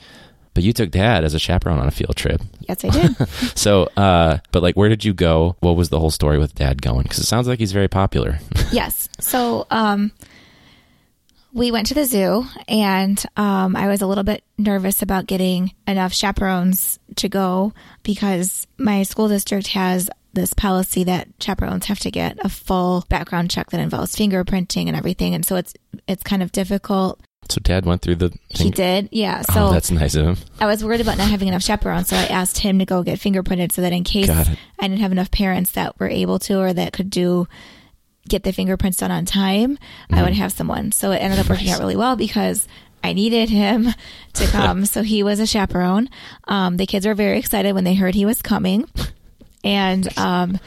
But 0.52 0.64
you 0.64 0.72
took 0.72 0.90
Dad 0.90 1.24
as 1.24 1.32
a 1.34 1.38
chaperone 1.38 1.78
on 1.78 1.86
a 1.86 1.92
field 1.92 2.16
trip. 2.16 2.42
Yes, 2.68 2.84
I 2.84 2.88
did. 2.90 3.16
So, 3.56 3.84
uh, 3.96 4.38
but 4.52 4.62
like, 4.62 4.76
where 4.76 4.88
did 4.88 5.04
you 5.04 5.14
go? 5.14 5.56
What 5.60 5.76
was 5.76 5.90
the 5.90 6.00
whole 6.00 6.10
story 6.10 6.38
with 6.38 6.54
Dad 6.54 6.82
going? 6.82 7.04
Because 7.04 7.18
it 7.18 7.26
sounds 7.26 7.46
like 7.46 7.58
he's 7.58 7.72
very 7.72 7.88
popular. 7.88 8.38
yes. 8.72 9.08
So, 9.20 9.66
um, 9.70 10.12
we 11.52 11.70
went 11.70 11.88
to 11.88 11.94
the 11.94 12.04
zoo 12.04 12.44
and 12.68 13.22
um, 13.36 13.74
I 13.74 13.88
was 13.88 14.02
a 14.02 14.06
little 14.06 14.24
bit 14.24 14.44
nervous 14.56 15.02
about 15.02 15.26
getting 15.26 15.72
enough 15.86 16.12
chaperones 16.12 16.98
to 17.16 17.28
go 17.28 17.72
because 18.02 18.66
my 18.78 19.02
school 19.02 19.28
district 19.28 19.68
has 19.68 20.08
this 20.32 20.54
policy 20.54 21.04
that 21.04 21.28
chaperones 21.40 21.86
have 21.86 21.98
to 22.00 22.10
get 22.10 22.38
a 22.44 22.48
full 22.48 23.04
background 23.08 23.50
check 23.50 23.70
that 23.70 23.80
involves 23.80 24.14
fingerprinting 24.14 24.86
and 24.86 24.96
everything. 24.96 25.34
And 25.34 25.44
so 25.44 25.56
it's, 25.56 25.74
it's 26.06 26.22
kind 26.22 26.42
of 26.42 26.52
difficult. 26.52 27.20
So 27.50 27.60
Dad 27.60 27.84
went 27.86 28.02
through 28.02 28.16
the 28.16 28.28
thing. 28.28 28.38
He 28.50 28.70
did. 28.70 29.08
Yeah. 29.12 29.42
So 29.42 29.66
oh, 29.68 29.72
that's 29.72 29.90
nice 29.90 30.14
of 30.14 30.26
him. 30.26 30.36
I 30.60 30.66
was 30.66 30.84
worried 30.84 31.00
about 31.00 31.18
not 31.18 31.28
having 31.30 31.48
enough 31.48 31.62
chaperones, 31.62 32.08
so 32.08 32.16
I 32.16 32.24
asked 32.26 32.58
him 32.58 32.78
to 32.78 32.84
go 32.86 33.02
get 33.02 33.18
fingerprinted 33.18 33.72
so 33.72 33.82
that 33.82 33.92
in 33.92 34.04
case 34.04 34.28
I 34.30 34.56
didn't 34.80 35.00
have 35.00 35.12
enough 35.12 35.30
parents 35.30 35.72
that 35.72 35.98
were 35.98 36.08
able 36.08 36.38
to 36.40 36.60
or 36.60 36.72
that 36.72 36.92
could 36.92 37.10
do 37.10 37.46
get 38.28 38.42
the 38.44 38.52
fingerprints 38.52 38.98
done 38.98 39.10
on 39.10 39.24
time, 39.24 39.78
I 40.12 40.22
would 40.22 40.34
have 40.34 40.52
someone. 40.52 40.92
So 40.92 41.10
it 41.12 41.16
ended 41.18 41.38
up 41.40 41.48
working 41.48 41.66
Nice. 41.66 41.76
out 41.76 41.80
really 41.80 41.96
well 41.96 42.16
because 42.16 42.68
I 43.02 43.12
needed 43.12 43.48
him 43.48 43.88
to 44.34 44.46
come. 44.46 44.84
so 44.86 45.02
he 45.02 45.22
was 45.22 45.40
a 45.40 45.46
chaperone. 45.46 46.08
Um, 46.44 46.76
the 46.76 46.86
kids 46.86 47.06
were 47.06 47.14
very 47.14 47.38
excited 47.38 47.72
when 47.74 47.84
they 47.84 47.94
heard 47.94 48.14
he 48.14 48.26
was 48.26 48.40
coming. 48.42 48.88
And 49.64 50.16
um, 50.18 50.58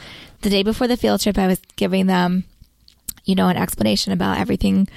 the 0.42 0.50
day 0.50 0.62
before 0.62 0.86
the 0.88 0.96
field 0.96 1.20
trip, 1.20 1.38
I 1.38 1.46
was 1.46 1.60
giving 1.76 2.06
them, 2.06 2.44
you 3.24 3.34
know, 3.34 3.48
an 3.48 3.56
explanation 3.56 4.12
about 4.12 4.38
everything 4.38 4.88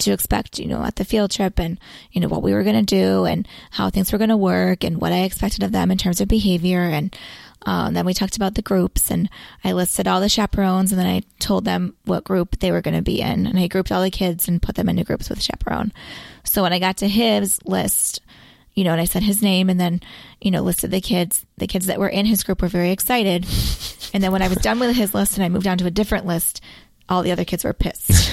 to 0.00 0.12
expect, 0.12 0.58
you 0.58 0.66
know, 0.66 0.82
at 0.82 0.96
the 0.96 1.04
field 1.04 1.30
trip 1.30 1.58
and, 1.58 1.78
you 2.12 2.20
know, 2.20 2.28
what 2.28 2.42
we 2.42 2.52
were 2.52 2.62
going 2.62 2.84
to 2.84 2.94
do 2.94 3.24
and 3.24 3.46
how 3.70 3.90
things 3.90 4.12
were 4.12 4.18
going 4.18 4.30
to 4.30 4.36
work 4.36 4.84
and 4.84 5.00
what 5.00 5.12
I 5.12 5.22
expected 5.22 5.62
of 5.62 5.72
them 5.72 5.90
in 5.90 5.98
terms 5.98 6.20
of 6.20 6.28
behavior. 6.28 6.82
And 6.82 7.16
um, 7.66 7.94
then 7.94 8.04
we 8.04 8.14
talked 8.14 8.36
about 8.36 8.54
the 8.54 8.62
groups 8.62 9.10
and 9.10 9.28
I 9.62 9.72
listed 9.72 10.06
all 10.06 10.20
the 10.20 10.28
chaperones 10.28 10.92
and 10.92 11.00
then 11.00 11.06
I 11.06 11.22
told 11.38 11.64
them 11.64 11.94
what 12.04 12.24
group 12.24 12.58
they 12.58 12.70
were 12.70 12.82
going 12.82 12.96
to 12.96 13.02
be 13.02 13.20
in. 13.20 13.46
And 13.46 13.58
I 13.58 13.68
grouped 13.68 13.92
all 13.92 14.02
the 14.02 14.10
kids 14.10 14.48
and 14.48 14.62
put 14.62 14.74
them 14.74 14.88
into 14.88 15.04
groups 15.04 15.30
with 15.30 15.42
chaperone. 15.42 15.92
So 16.44 16.62
when 16.62 16.72
I 16.72 16.78
got 16.78 16.98
to 16.98 17.08
his 17.08 17.58
list, 17.64 18.20
you 18.74 18.82
know, 18.82 18.92
and 18.92 19.00
I 19.00 19.04
said 19.04 19.22
his 19.22 19.42
name 19.42 19.70
and 19.70 19.80
then, 19.80 20.00
you 20.40 20.50
know, 20.50 20.62
listed 20.62 20.90
the 20.90 21.00
kids. 21.00 21.46
The 21.56 21.68
kids 21.68 21.86
that 21.86 22.00
were 22.00 22.08
in 22.08 22.26
his 22.26 22.42
group 22.42 22.60
were 22.60 22.68
very 22.68 22.90
excited. 22.90 23.46
And 24.12 24.22
then 24.22 24.32
when 24.32 24.42
I 24.42 24.48
was 24.48 24.58
done 24.58 24.78
with 24.78 24.96
his 24.96 25.14
list 25.14 25.36
and 25.36 25.44
I 25.44 25.48
moved 25.48 25.66
on 25.66 25.78
to 25.78 25.86
a 25.86 25.92
different 25.92 26.26
list, 26.26 26.60
all 27.08 27.22
the 27.22 27.32
other 27.32 27.44
kids 27.44 27.64
were 27.64 27.72
pissed. 27.72 28.30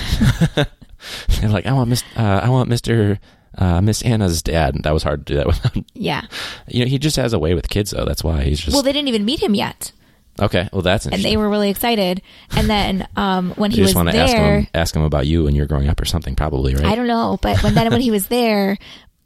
They're 0.56 1.50
like, 1.50 1.66
I 1.66 1.74
want 1.74 1.90
Miss, 1.90 2.04
uh, 2.16 2.42
I 2.44 2.50
want 2.50 2.70
Mister 2.70 3.20
uh, 3.58 3.82
Miss 3.82 4.02
Anna's 4.04 4.42
dad. 4.42 4.76
That 4.84 4.94
was 4.94 5.04
hard 5.04 5.26
to 5.28 5.34
do 5.34 5.38
that 5.38 5.48
with 5.52 5.60
him. 5.74 5.86
yeah. 5.94 6.26
You 6.68 6.86
know, 6.86 6.90
he 6.90 7.00
just 7.00 7.16
has 7.18 7.34
a 7.34 7.40
way 7.40 7.54
with 7.54 7.70
kids, 7.70 7.92
though. 7.92 8.06
That's 8.06 8.24
why 8.24 8.44
he's 8.44 8.60
just 8.60 8.74
Well, 8.74 8.84
they 8.84 8.94
didn't 8.94 9.08
even 9.08 9.26
meet 9.26 9.42
him 9.42 9.56
yet. 9.56 9.92
okay. 10.40 10.70
Well, 10.72 10.84
that's 10.84 11.06
And 11.08 11.22
they 11.24 11.38
were 11.38 11.50
really 11.50 11.70
excited. 11.70 12.22
And 12.56 12.70
then 12.70 13.08
um, 13.16 13.52
when 13.58 13.72
he 13.72 13.78
just 13.78 13.90
was 13.90 13.96
want 13.96 14.10
to 14.12 14.18
ask 14.18 14.32
there, 14.34 14.60
him, 14.62 14.68
ask 14.74 14.96
him 14.96 15.02
about 15.04 15.26
you 15.28 15.44
when 15.44 15.56
you're 15.56 15.66
growing 15.66 15.90
up 15.90 16.00
or 16.00 16.06
something, 16.06 16.36
probably, 16.36 16.76
right? 16.76 16.86
I 16.86 16.96
don't 16.96 17.08
know, 17.08 17.38
but 17.42 17.62
when 17.64 17.74
then 17.74 17.90
when 17.92 18.02
he 18.02 18.12
was 18.12 18.28
there, 18.28 18.78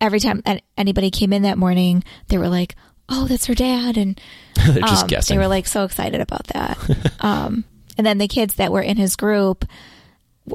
every 0.01 0.19
time 0.19 0.41
anybody 0.77 1.11
came 1.11 1.33
in 1.33 1.43
that 1.43 1.57
morning, 1.57 2.03
they 2.29 2.37
were 2.37 2.49
like, 2.49 2.75
"Oh, 3.09 3.27
that's 3.27 3.45
her 3.45 3.53
dad," 3.55 3.97
and 3.97 4.19
They're 4.55 4.79
just 4.81 5.03
um, 5.03 5.07
guessing. 5.07 5.35
They 5.37 5.41
were 5.43 5.47
like 5.49 5.67
so 5.67 5.83
excited 5.83 6.21
about 6.21 6.47
that. 6.47 6.77
um, 7.19 7.63
and 7.97 8.05
then 8.05 8.17
the 8.17 8.27
kids 8.27 8.55
that 8.55 8.71
were 8.71 8.81
in 8.81 8.97
his 8.97 9.15
group, 9.15 9.65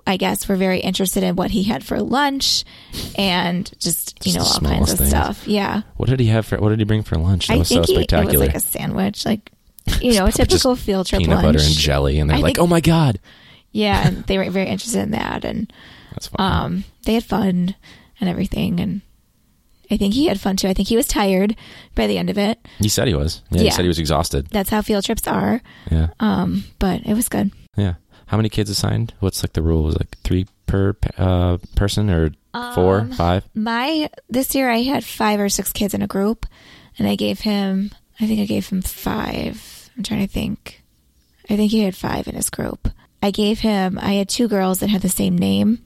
I 0.07 0.17
guess, 0.17 0.49
were 0.49 0.57
very 0.57 0.79
interested 0.81 1.23
in 1.25 1.37
what 1.37 1.51
he 1.51 1.65
had 1.65 1.83
for 1.85 2.01
lunch 2.01 2.65
and 3.19 3.71
just 3.81 4.25
you 4.27 4.33
Just 4.33 4.63
know 4.63 4.69
all 4.71 4.75
kinds 4.77 4.93
of 4.93 4.99
things. 4.99 5.11
stuff. 5.11 5.49
Yeah, 5.49 5.83
what 5.97 6.09
did 6.09 6.21
he 6.21 6.27
have 6.27 6.47
for? 6.47 6.59
What 6.59 6.69
did 6.71 6.79
he 6.79 6.85
bring 6.85 7.03
for 7.03 7.17
lunch? 7.17 7.49
That 7.49 7.55
I 7.55 7.57
was 7.59 7.69
so 7.69 7.77
think 7.77 7.87
he, 7.87 7.95
it 7.95 7.97
was 7.97 8.05
spectacular. 8.05 8.47
like 8.47 8.55
a 8.55 8.61
sandwich, 8.61 9.25
like 9.27 9.51
you 10.01 10.15
know, 10.15 10.27
a 10.27 10.33
typical 10.33 10.77
field 10.77 11.07
trip 11.07 11.21
peanut 11.21 11.43
lunch. 11.43 11.57
butter 11.57 11.65
and 11.65 11.75
jelly, 11.75 12.19
and 12.21 12.31
they're 12.31 12.37
I 12.37 12.41
like, 12.41 12.57
think- 12.57 12.65
"Oh 12.65 12.67
my 12.69 12.81
god, 12.81 13.19
Yeah, 13.73 14.07
and 14.07 14.25
they 14.27 14.39
were 14.39 14.49
very 14.51 14.69
interested 14.69 15.01
in 15.01 15.11
that, 15.13 15.45
and 15.45 15.73
that's 16.13 16.29
fun." 16.29 16.53
um, 16.65 16.85
they 17.05 17.15
had 17.15 17.25
fun 17.25 17.75
and 18.21 18.29
everything, 18.29 18.79
and 18.81 19.01
I 19.91 19.97
think 19.97 20.15
he 20.15 20.27
had 20.27 20.41
fun 20.41 20.57
too. 20.57 20.69
I 20.69 20.75
think 20.75 20.89
he 20.89 20.97
was 20.97 21.07
tired 21.07 21.57
by 21.95 22.07
the 22.07 22.17
end 22.19 22.31
of 22.31 22.39
it. 22.39 22.59
he 22.79 22.89
said 22.89 23.09
he 23.09 23.15
was. 23.15 23.43
Yeah, 23.51 23.63
he 23.63 23.71
said 23.71 23.83
he 23.83 23.89
was 23.89 23.99
exhausted. 23.99 24.47
That's 24.51 24.71
how 24.71 24.83
field 24.83 25.05
trips 25.05 25.27
are. 25.27 25.61
Yeah, 25.91 26.09
Um, 26.21 26.65
but 26.79 27.03
it 27.07 27.15
was 27.15 27.29
good. 27.29 27.51
yeah. 27.77 27.95
How 28.27 28.37
many 28.37 28.49
kids 28.49 28.71
assigned? 28.71 29.13
What's 29.19 29.43
like 29.43 29.55
the 29.55 29.63
rule? 29.63 29.83
Was 29.83 29.97
like 29.99 30.17
three 30.23 30.47
per 30.67 30.95
uh, 31.19 31.59
person 31.75 32.09
or 32.11 32.31
four, 32.75 33.01
Um, 33.01 33.11
five? 33.13 33.45
My 33.55 34.09
this 34.29 34.55
year 34.55 34.71
I 34.71 34.83
had 34.83 35.05
five 35.05 35.41
or 35.41 35.49
six 35.49 35.73
kids 35.73 35.95
in 35.95 36.03
a 36.03 36.07
group, 36.07 36.47
and 36.97 37.09
I 37.09 37.17
gave 37.17 37.41
him. 37.41 37.91
I 38.21 38.27
think 38.29 38.39
I 38.41 38.45
gave 38.47 38.69
him 38.69 38.83
five. 38.83 39.91
I'm 39.97 40.05
trying 40.05 40.25
to 40.27 40.33
think. 40.33 40.83
I 41.49 41.57
think 41.57 41.73
he 41.73 41.81
had 41.83 41.97
five 41.97 42.29
in 42.29 42.37
his 42.37 42.51
group. 42.51 42.89
I 43.23 43.33
gave 43.33 43.59
him. 43.59 43.99
I 44.01 44.13
had 44.13 44.29
two 44.29 44.47
girls 44.47 44.79
that 44.79 44.91
had 44.91 45.03
the 45.03 45.09
same 45.09 45.37
name, 45.37 45.81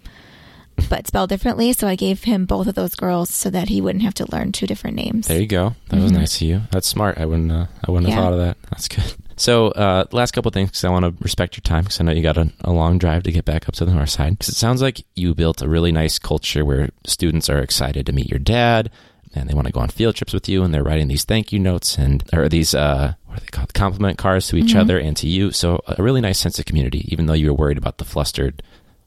but 0.88 1.06
spelled 1.06 1.28
differently. 1.30 1.72
So 1.72 1.86
I 1.86 1.96
gave 1.96 2.24
him 2.24 2.44
both 2.46 2.66
of 2.66 2.74
those 2.74 2.94
girls 2.94 3.30
so 3.30 3.50
that 3.50 3.68
he 3.68 3.80
wouldn't 3.80 4.04
have 4.04 4.14
to 4.14 4.30
learn 4.30 4.52
two 4.52 4.66
different 4.66 4.96
names. 4.96 5.26
There 5.28 5.40
you 5.40 5.46
go. 5.46 5.74
That 5.90 6.00
was 6.00 6.12
Mhm. 6.12 6.16
nice 6.16 6.36
of 6.36 6.42
you. 6.42 6.62
That's 6.70 6.88
smart. 6.88 7.18
I 7.18 7.26
wouldn't. 7.26 7.50
Uh, 7.52 7.66
I 7.86 7.90
wouldn't 7.90 8.12
have 8.12 8.22
thought 8.22 8.32
of 8.32 8.38
that. 8.40 8.56
That's 8.70 8.88
good. 8.88 9.04
So, 9.36 9.68
uh, 9.72 10.04
last 10.12 10.30
couple 10.30 10.48
of 10.48 10.54
things 10.54 10.68
because 10.70 10.84
I 10.84 10.90
want 10.90 11.04
to 11.06 11.14
respect 11.22 11.56
your 11.56 11.62
time 11.62 11.82
because 11.82 12.00
I 12.00 12.04
know 12.04 12.12
you 12.12 12.22
got 12.22 12.36
a, 12.38 12.52
a 12.60 12.70
long 12.70 12.98
drive 12.98 13.24
to 13.24 13.32
get 13.32 13.44
back 13.44 13.68
up 13.68 13.74
to 13.74 13.84
the 13.84 13.92
north 13.92 14.10
side. 14.10 14.38
Because 14.38 14.48
it 14.50 14.54
sounds 14.54 14.80
like 14.80 15.04
you 15.16 15.34
built 15.34 15.60
a 15.60 15.68
really 15.68 15.90
nice 15.90 16.20
culture 16.20 16.64
where 16.64 16.90
students 17.04 17.50
are 17.50 17.58
excited 17.58 18.06
to 18.06 18.12
meet 18.12 18.28
your 18.30 18.38
dad 18.38 18.90
and 19.34 19.48
they 19.50 19.54
want 19.54 19.66
to 19.66 19.72
go 19.72 19.80
on 19.80 19.88
field 19.88 20.14
trips 20.14 20.32
with 20.32 20.48
you 20.48 20.62
and 20.62 20.72
they're 20.72 20.84
writing 20.84 21.08
these 21.08 21.24
thank 21.24 21.52
you 21.52 21.58
notes 21.58 21.98
and 21.98 22.22
or 22.32 22.48
these 22.48 22.76
uh, 22.76 23.14
what 23.26 23.38
are 23.38 23.40
they 23.40 23.46
called 23.48 23.74
compliment 23.74 24.18
cards 24.18 24.46
to 24.46 24.56
each 24.56 24.72
Mhm. 24.74 24.78
other 24.82 24.98
and 25.00 25.16
to 25.16 25.26
you. 25.26 25.50
So 25.50 25.80
a 25.88 26.00
really 26.00 26.20
nice 26.20 26.38
sense 26.38 26.60
of 26.60 26.64
community, 26.66 27.04
even 27.10 27.26
though 27.26 27.32
you 27.34 27.48
were 27.48 27.54
worried 27.58 27.76
about 27.78 27.98
the 27.98 28.04
flustered 28.04 28.62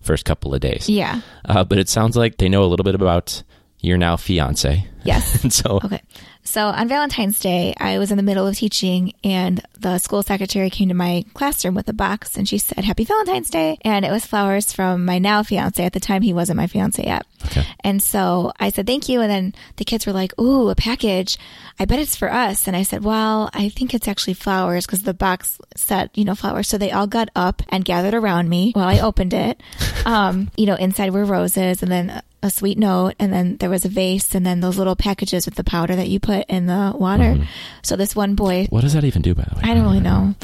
first 0.08 0.26
couple 0.26 0.54
of 0.56 0.62
days. 0.62 0.90
Yeah. 0.90 1.22
Uh, 1.46 1.64
but 1.64 1.78
it 1.78 1.90
sounds 1.90 2.18
like 2.18 2.38
they 2.38 2.50
know 2.50 2.64
a 2.64 2.70
little 2.72 2.84
bit 2.84 2.96
about 2.96 3.44
your 3.80 3.98
now 3.98 4.18
fiance. 4.18 4.88
Yes. 5.04 5.44
and 5.44 5.54
so 5.54 5.80
Okay. 5.84 6.02
So 6.48 6.68
on 6.68 6.88
Valentine's 6.88 7.40
Day, 7.42 7.74
I 7.78 7.98
was 7.98 8.10
in 8.10 8.16
the 8.16 8.24
middle 8.24 8.48
of 8.48 8.56
teaching 8.56 9.12
and 9.22 9.62
the 9.78 9.98
school 9.98 10.24
secretary 10.24 10.70
came 10.70 10.88
to 10.88 10.96
my 10.96 11.26
classroom 11.34 11.76
with 11.76 11.90
a 11.90 11.94
box 11.94 12.38
and 12.38 12.48
she 12.48 12.58
said, 12.58 12.86
Happy 12.86 13.04
Valentine's 13.04 13.50
Day. 13.50 13.78
And 13.82 14.06
it 14.06 14.12
was 14.12 14.26
flowers 14.26 14.72
from 14.72 15.04
my 15.04 15.20
now 15.20 15.44
fiance. 15.44 15.84
At 15.84 15.92
the 15.92 16.00
time, 16.00 16.22
he 16.22 16.32
wasn't 16.32 16.56
my 16.56 16.68
fiance 16.68 17.04
yet. 17.06 17.26
Okay. 17.48 17.66
And 17.82 18.02
so 18.02 18.54
I 18.62 18.70
said, 18.70 18.88
Thank 18.88 19.10
you. 19.10 19.20
And 19.20 19.30
then 19.30 19.54
the 19.76 19.84
kids 19.84 20.06
were 20.06 20.14
like, 20.14 20.40
Ooh, 20.40 20.70
a 20.70 20.76
package. 20.76 21.38
I 21.80 21.86
bet 21.86 22.00
it's 22.00 22.16
for 22.16 22.32
us. 22.32 22.66
And 22.66 22.78
I 22.78 22.84
said, 22.84 23.04
Well, 23.04 23.50
I 23.54 23.68
think 23.68 23.94
it's 23.94 24.08
actually 24.08 24.36
flowers 24.36 24.86
because 24.86 25.04
the 25.04 25.14
box 25.14 25.60
said, 25.76 26.12
you 26.14 26.24
know, 26.24 26.34
flowers. 26.34 26.70
So 26.70 26.78
they 26.78 26.92
all 26.92 27.08
got 27.08 27.28
up 27.36 27.62
and 27.68 27.84
gathered 27.84 28.14
around 28.14 28.48
me 28.48 28.72
while 28.72 28.88
I 28.88 29.02
opened 29.02 29.34
it. 29.34 29.62
Um, 30.06 30.50
you 30.56 30.68
know, 30.68 30.76
inside 30.76 31.12
were 31.12 31.26
roses 31.26 31.84
and 31.84 31.92
then 31.92 32.22
a 32.44 32.52
sweet 32.52 32.78
note 32.78 33.14
and 33.20 33.34
then 33.34 33.58
there 33.58 33.70
was 33.70 33.84
a 33.84 33.90
vase 33.90 34.36
and 34.36 34.46
then 34.46 34.60
those 34.60 34.78
little 34.78 34.96
packages 34.96 35.46
with 35.46 35.56
the 35.56 35.64
powder 35.64 35.96
that 35.96 36.08
you 36.08 36.20
put 36.20 36.46
in 36.48 36.68
the 36.68 36.94
water. 36.96 37.34
Mhm. 37.36 37.48
So 37.82 37.96
this 37.96 38.16
one 38.16 38.36
boy 38.36 38.68
what 38.70 38.82
does 38.82 38.94
that 38.94 39.04
even 39.04 39.22
do, 39.24 39.34
by 39.34 39.44
the 39.50 39.56
way? 39.56 39.62
I 39.64 39.74
don't 39.74 39.84
really 39.84 40.00
know. 40.00 40.36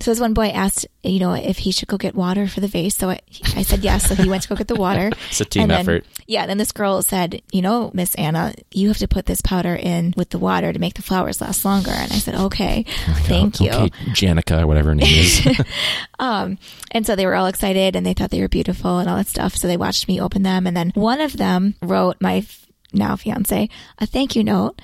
So 0.00 0.10
this 0.10 0.20
one 0.20 0.34
boy 0.34 0.48
asked, 0.48 0.86
you 1.02 1.18
know, 1.20 1.32
if 1.34 1.58
he 1.58 1.72
should 1.72 1.88
go 1.88 1.96
get 1.96 2.14
water 2.14 2.46
for 2.48 2.60
the 2.60 2.68
vase. 2.68 2.96
So 2.96 3.10
I, 3.10 3.20
I 3.56 3.62
said 3.62 3.80
yes. 3.80 4.08
So 4.08 4.14
he 4.14 4.28
went 4.28 4.42
to 4.44 4.48
go 4.50 4.54
get 4.56 4.68
the 4.68 4.74
water. 4.76 5.10
It's 5.30 5.40
a 5.40 5.44
team 5.44 5.62
And 5.62 5.70
then- 5.70 5.80
effort. 5.80 6.04
Yeah. 6.26 6.46
Then 6.46 6.58
this 6.58 6.72
girl 6.72 7.00
said, 7.02 7.40
you 7.52 7.62
know, 7.62 7.90
Miss 7.94 8.14
Anna, 8.16 8.54
you 8.72 8.88
have 8.88 8.98
to 8.98 9.08
put 9.08 9.24
this 9.26 9.40
powder 9.40 9.74
in 9.74 10.12
with 10.16 10.30
the 10.30 10.38
water 10.38 10.72
to 10.72 10.78
make 10.78 10.94
the 10.94 11.02
flowers 11.02 11.40
last 11.40 11.64
longer. 11.64 11.90
And 11.90 12.12
I 12.12 12.16
said, 12.16 12.34
okay, 12.34 12.84
thank 13.24 13.60
you. 13.60 13.70
Okay, 13.70 13.88
Janica 14.12 14.62
or 14.62 14.66
whatever 14.66 14.90
her 14.90 14.94
name 14.94 15.08
is. 15.08 15.46
Um, 16.20 16.58
and 16.90 17.06
so 17.06 17.14
they 17.14 17.26
were 17.26 17.36
all 17.36 17.46
excited 17.46 17.94
and 17.94 18.04
they 18.04 18.12
thought 18.12 18.30
they 18.30 18.40
were 18.40 18.48
beautiful 18.48 18.98
and 18.98 19.08
all 19.08 19.16
that 19.16 19.28
stuff. 19.28 19.54
So 19.54 19.68
they 19.68 19.76
watched 19.76 20.08
me 20.08 20.20
open 20.20 20.42
them. 20.42 20.66
And 20.66 20.76
then 20.76 20.90
one 20.96 21.20
of 21.20 21.36
them 21.36 21.76
wrote 21.80 22.16
my 22.20 22.44
now 22.92 23.16
fiance 23.16 23.68
a 23.98 24.06
thank 24.06 24.34
you 24.34 24.42
note 24.42 24.80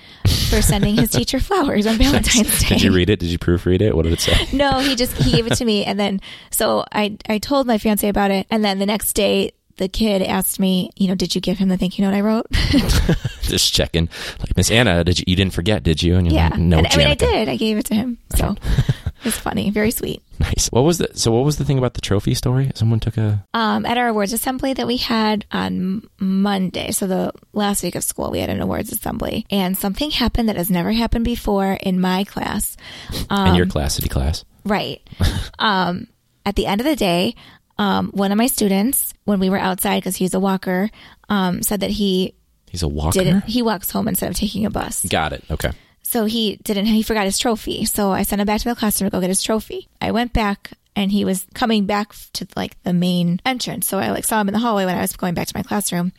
for 0.51 0.61
sending 0.61 0.97
his 0.97 1.11
teacher 1.11 1.41
flowers 1.41 1.87
on 1.87 1.97
Valentine's 1.97 2.61
Day. 2.61 2.69
Did 2.69 2.83
you 2.83 2.93
read 2.93 3.11
it? 3.11 3.19
Did 3.19 3.31
you 3.31 3.39
proofread 3.39 3.81
it? 3.81 3.97
What 3.97 4.03
did 4.03 4.13
it 4.13 4.21
say? 4.21 4.35
No, 4.55 4.79
he 4.79 4.95
just 4.95 5.13
he 5.17 5.33
gave 5.33 5.47
it 5.47 5.57
to 5.57 5.65
me, 5.65 5.85
and 5.85 5.99
then 5.99 6.21
so 6.51 6.85
I 6.93 7.17
I 7.29 7.39
told 7.39 7.67
my 7.67 7.79
fiance 7.79 8.09
about 8.09 8.31
it, 8.31 8.47
and 8.51 8.65
then 8.65 8.79
the 8.79 8.87
next 8.87 9.15
day 9.15 9.53
the 9.77 9.89
kid 9.89 10.23
asked 10.23 10.61
me, 10.61 10.91
you 10.97 11.09
know, 11.09 11.15
did 11.15 11.35
you 11.35 11.41
give 11.41 11.59
him 11.59 11.69
the 11.69 11.77
thank 11.77 11.99
you 11.99 12.05
note 12.05 12.15
I 12.15 12.21
wrote? 12.21 12.47
Just 13.43 13.73
checking. 13.73 14.09
Like 14.39 14.57
Miss 14.57 14.71
Anna, 14.71 15.03
did 15.03 15.19
you? 15.19 15.25
You 15.27 15.37
didn't 15.37 15.55
forget, 15.55 15.83
did 15.83 16.03
you? 16.03 16.17
And 16.17 16.31
yeah, 16.31 16.51
like, 16.51 16.61
no, 16.61 16.79
and, 16.79 16.87
I 16.87 16.97
mean 16.97 17.09
I 17.09 17.15
did. 17.15 17.49
I 17.49 17.57
gave 17.57 17.79
it 17.79 17.87
to 17.87 17.95
him, 17.95 18.19
so 18.37 18.55
it 18.61 19.25
was 19.25 19.37
funny, 19.37 19.71
very 19.71 19.91
sweet. 19.91 20.23
Nice. 20.41 20.69
What 20.69 20.83
was 20.83 20.99
the? 20.99 21.09
So 21.15 21.31
what 21.33 21.45
was 21.45 21.59
the 21.59 21.65
thing 21.65 21.79
about 21.79 21.95
the 21.95 22.01
trophy 22.01 22.35
story? 22.35 22.71
Someone 22.75 23.01
took 23.01 23.17
a. 23.17 23.45
Um, 23.55 23.87
at 23.87 23.97
our 23.99 24.09
awards 24.09 24.33
assembly 24.33 24.73
that 24.73 24.87
we 24.87 24.97
had 24.97 25.45
on 25.53 26.09
Monday, 26.19 26.91
so 26.91 27.07
the 27.07 27.33
last 27.53 27.83
week 27.83 27.95
of 27.95 28.05
school, 28.05 28.31
we 28.31 28.41
had 28.41 28.51
an 28.51 28.61
awards 28.61 28.91
assembly, 28.93 29.47
and 29.51 29.79
something 29.79 30.11
happened 30.11 30.49
that 30.49 30.57
has 30.57 30.71
never 30.71 30.93
happened 30.93 31.25
before 31.25 31.73
in 31.73 32.01
my 32.01 32.25
class. 32.25 32.77
Um, 33.31 33.49
in 33.49 33.55
your 33.55 33.67
class, 33.67 33.95
city 33.95 34.09
class. 34.09 34.45
Right. 34.65 35.01
um, 35.59 36.09
at 36.45 36.57
the 36.57 36.67
end 36.67 36.81
of 36.81 36.87
the 36.87 36.97
day, 36.97 37.37
um, 37.79 38.11
one 38.13 38.33
of 38.33 38.39
my 38.39 38.47
students, 38.47 39.15
when 39.25 39.41
we 39.41 39.51
were 39.51 39.59
outside, 39.59 39.99
because 39.99 40.17
he's 40.17 40.35
a 40.35 40.41
walker, 40.41 40.91
um, 41.29 41.63
said 41.63 41.81
that 41.81 41.91
he 41.91 42.35
He's 42.71 42.83
a 42.83 42.89
walker. 42.89 43.21
didn't. 43.21 43.45
He 43.45 43.63
walks 43.63 43.91
home 43.91 44.09
instead 44.09 44.31
of 44.31 44.37
taking 44.37 44.67
a 44.67 44.71
bus. 44.71 45.05
Got 45.09 45.33
it. 45.33 45.45
Okay. 45.49 45.71
So 46.05 46.27
he 46.27 46.57
didn't. 46.63 46.87
He 46.87 47.03
forgot 47.03 47.25
his 47.25 47.39
trophy. 47.39 47.85
So 47.87 48.13
I 48.13 48.23
sent 48.23 48.41
him 48.41 48.47
back 48.47 48.61
to 48.61 48.69
the 48.69 48.77
classroom 48.77 49.11
to 49.11 49.17
go 49.17 49.21
get 49.21 49.31
his 49.31 49.43
trophy. 49.43 49.89
I 50.01 50.13
went 50.13 50.33
back. 50.33 50.73
And 50.97 51.11
he 51.11 51.25
was 51.25 51.45
coming 51.55 51.87
back 51.87 52.15
to 52.35 52.47
like 52.55 52.81
the 52.85 52.93
main 52.93 53.41
entrance. 53.45 53.89
So 53.89 53.99
I 53.99 54.13
like 54.13 54.25
saw 54.25 54.41
him 54.41 54.47
in 54.47 54.55
the 54.55 54.61
hallway 54.61 54.85
when 54.85 54.97
I 54.97 55.01
was 55.01 55.17
going 55.17 55.35
back 55.35 55.49
to 55.49 55.57
my 55.57 55.65
classroom 55.65 56.13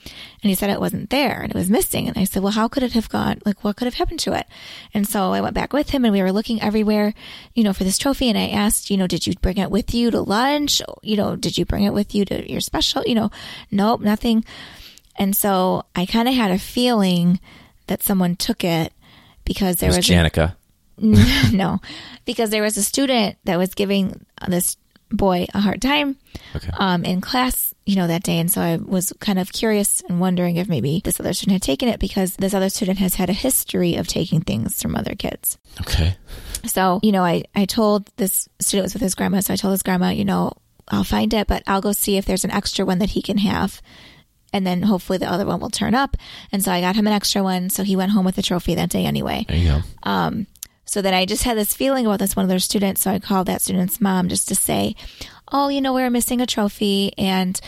and 0.43 0.49
he 0.49 0.53
said 0.53 0.69
it 0.69 0.81
wasn't 0.81 1.09
there 1.09 1.39
and 1.39 1.49
it 1.49 1.57
was 1.57 1.69
missing. 1.69 2.09
And 2.09 2.17
I 2.17 2.25
said, 2.25 2.43
well, 2.43 2.51
how 2.51 2.67
could 2.67 2.83
it 2.83 2.91
have 2.91 3.07
gone? 3.07 3.39
Like, 3.45 3.63
what 3.63 3.77
could 3.77 3.85
have 3.85 3.93
happened 3.93 4.19
to 4.19 4.37
it? 4.37 4.45
And 4.93 5.07
so 5.07 5.31
I 5.31 5.39
went 5.39 5.53
back 5.53 5.71
with 5.71 5.91
him 5.91 6.03
and 6.03 6.11
we 6.11 6.21
were 6.21 6.33
looking 6.33 6.61
everywhere, 6.61 7.13
you 7.53 7.63
know, 7.63 7.71
for 7.71 7.85
this 7.85 7.97
trophy. 7.97 8.27
And 8.27 8.37
I 8.37 8.49
asked, 8.49 8.89
you 8.89 8.97
know, 8.97 9.07
did 9.07 9.25
you 9.25 9.33
bring 9.35 9.59
it 9.59 9.71
with 9.71 9.93
you 9.93 10.11
to 10.11 10.19
lunch? 10.19 10.81
You 11.01 11.15
know, 11.15 11.37
did 11.37 11.57
you 11.57 11.63
bring 11.63 11.85
it 11.85 11.93
with 11.93 12.13
you 12.13 12.25
to 12.25 12.51
your 12.51 12.59
special? 12.59 13.01
You 13.05 13.15
know, 13.15 13.31
nope, 13.71 14.01
nothing. 14.01 14.43
And 15.17 15.37
so 15.37 15.85
I 15.95 16.05
kind 16.05 16.27
of 16.27 16.33
had 16.33 16.51
a 16.51 16.59
feeling 16.59 17.39
that 17.87 18.03
someone 18.03 18.35
took 18.35 18.65
it 18.65 18.91
because 19.45 19.77
there 19.77 19.87
It 19.89 19.91
was 19.91 19.97
was 19.97 20.09
a- 20.09 20.13
no, 21.51 21.79
because 22.25 22.49
there 22.49 22.63
was 22.63 22.77
a 22.77 22.83
student 22.83 23.37
that 23.45 23.57
was 23.57 23.73
giving 23.73 24.25
this 24.47 24.77
boy 25.11 25.45
a 25.53 25.59
hard 25.59 25.81
time 25.81 26.15
Okay. 26.55 26.69
um, 26.77 27.03
in 27.05 27.21
class, 27.21 27.73
you 27.85 27.95
know, 27.95 28.07
that 28.07 28.23
day. 28.23 28.39
And 28.39 28.51
so 28.51 28.61
I 28.61 28.77
was 28.77 29.13
kind 29.19 29.37
of 29.37 29.51
curious 29.53 30.01
and 30.09 30.19
wondering 30.19 30.55
if 30.57 30.67
maybe 30.67 31.01
this 31.03 31.19
other 31.19 31.33
student 31.33 31.53
had 31.55 31.61
taken 31.61 31.89
it 31.89 31.99
because 31.99 32.35
this 32.37 32.53
other 32.53 32.69
student 32.69 32.97
has 32.99 33.15
had 33.15 33.29
a 33.29 33.33
history 33.33 33.95
of 33.95 34.07
taking 34.07 34.41
things 34.41 34.81
from 34.81 34.95
other 34.95 35.13
kids. 35.15 35.57
Okay. 35.81 36.15
So, 36.65 36.99
you 37.03 37.11
know, 37.11 37.23
I, 37.23 37.43
I 37.53 37.65
told 37.65 38.09
this 38.17 38.49
student 38.59 38.85
was 38.85 38.93
with 38.93 39.03
his 39.03 39.15
grandma. 39.15 39.41
So 39.41 39.53
I 39.53 39.57
told 39.57 39.73
his 39.73 39.83
grandma, 39.83 40.09
you 40.09 40.25
know, 40.25 40.53
I'll 40.87 41.03
find 41.03 41.33
it, 41.33 41.47
but 41.47 41.61
I'll 41.67 41.81
go 41.81 41.91
see 41.91 42.17
if 42.17 42.25
there's 42.25 42.43
an 42.45 42.51
extra 42.51 42.85
one 42.85 42.99
that 42.99 43.11
he 43.11 43.21
can 43.21 43.37
have 43.37 43.81
and 44.55 44.65
then 44.65 44.81
hopefully 44.81 45.17
the 45.17 45.29
other 45.29 45.45
one 45.45 45.59
will 45.59 45.69
turn 45.69 45.93
up. 45.93 46.15
And 46.49 46.63
so 46.63 46.71
I 46.71 46.79
got 46.79 46.95
him 46.95 47.07
an 47.07 47.11
extra 47.13 47.43
one. 47.43 47.69
So 47.69 47.83
he 47.83 47.97
went 47.97 48.13
home 48.13 48.23
with 48.23 48.37
a 48.37 48.41
trophy 48.41 48.75
that 48.75 48.89
day 48.89 49.05
anyway. 49.05 49.43
There 49.49 49.57
you 49.57 49.67
go. 49.67 49.81
Um, 50.03 50.47
so 50.85 51.01
then 51.01 51.13
I 51.13 51.25
just 51.25 51.43
had 51.43 51.57
this 51.57 51.73
feeling 51.73 52.05
about 52.05 52.19
this 52.19 52.37
one 52.37 52.45
of 52.45 52.49
their 52.49 52.59
students. 52.59 53.01
So 53.01 53.11
I 53.11 53.19
called 53.19 53.47
that 53.47 53.61
student's 53.61 53.99
mom 53.99 54.29
just 54.29 54.47
to 54.47 54.55
say, 54.55 54.95
oh, 55.51 55.67
you 55.67 55.81
know, 55.81 55.93
we're 55.93 56.09
missing 56.09 56.39
a 56.39 56.45
trophy. 56.45 57.11
And 57.17 57.59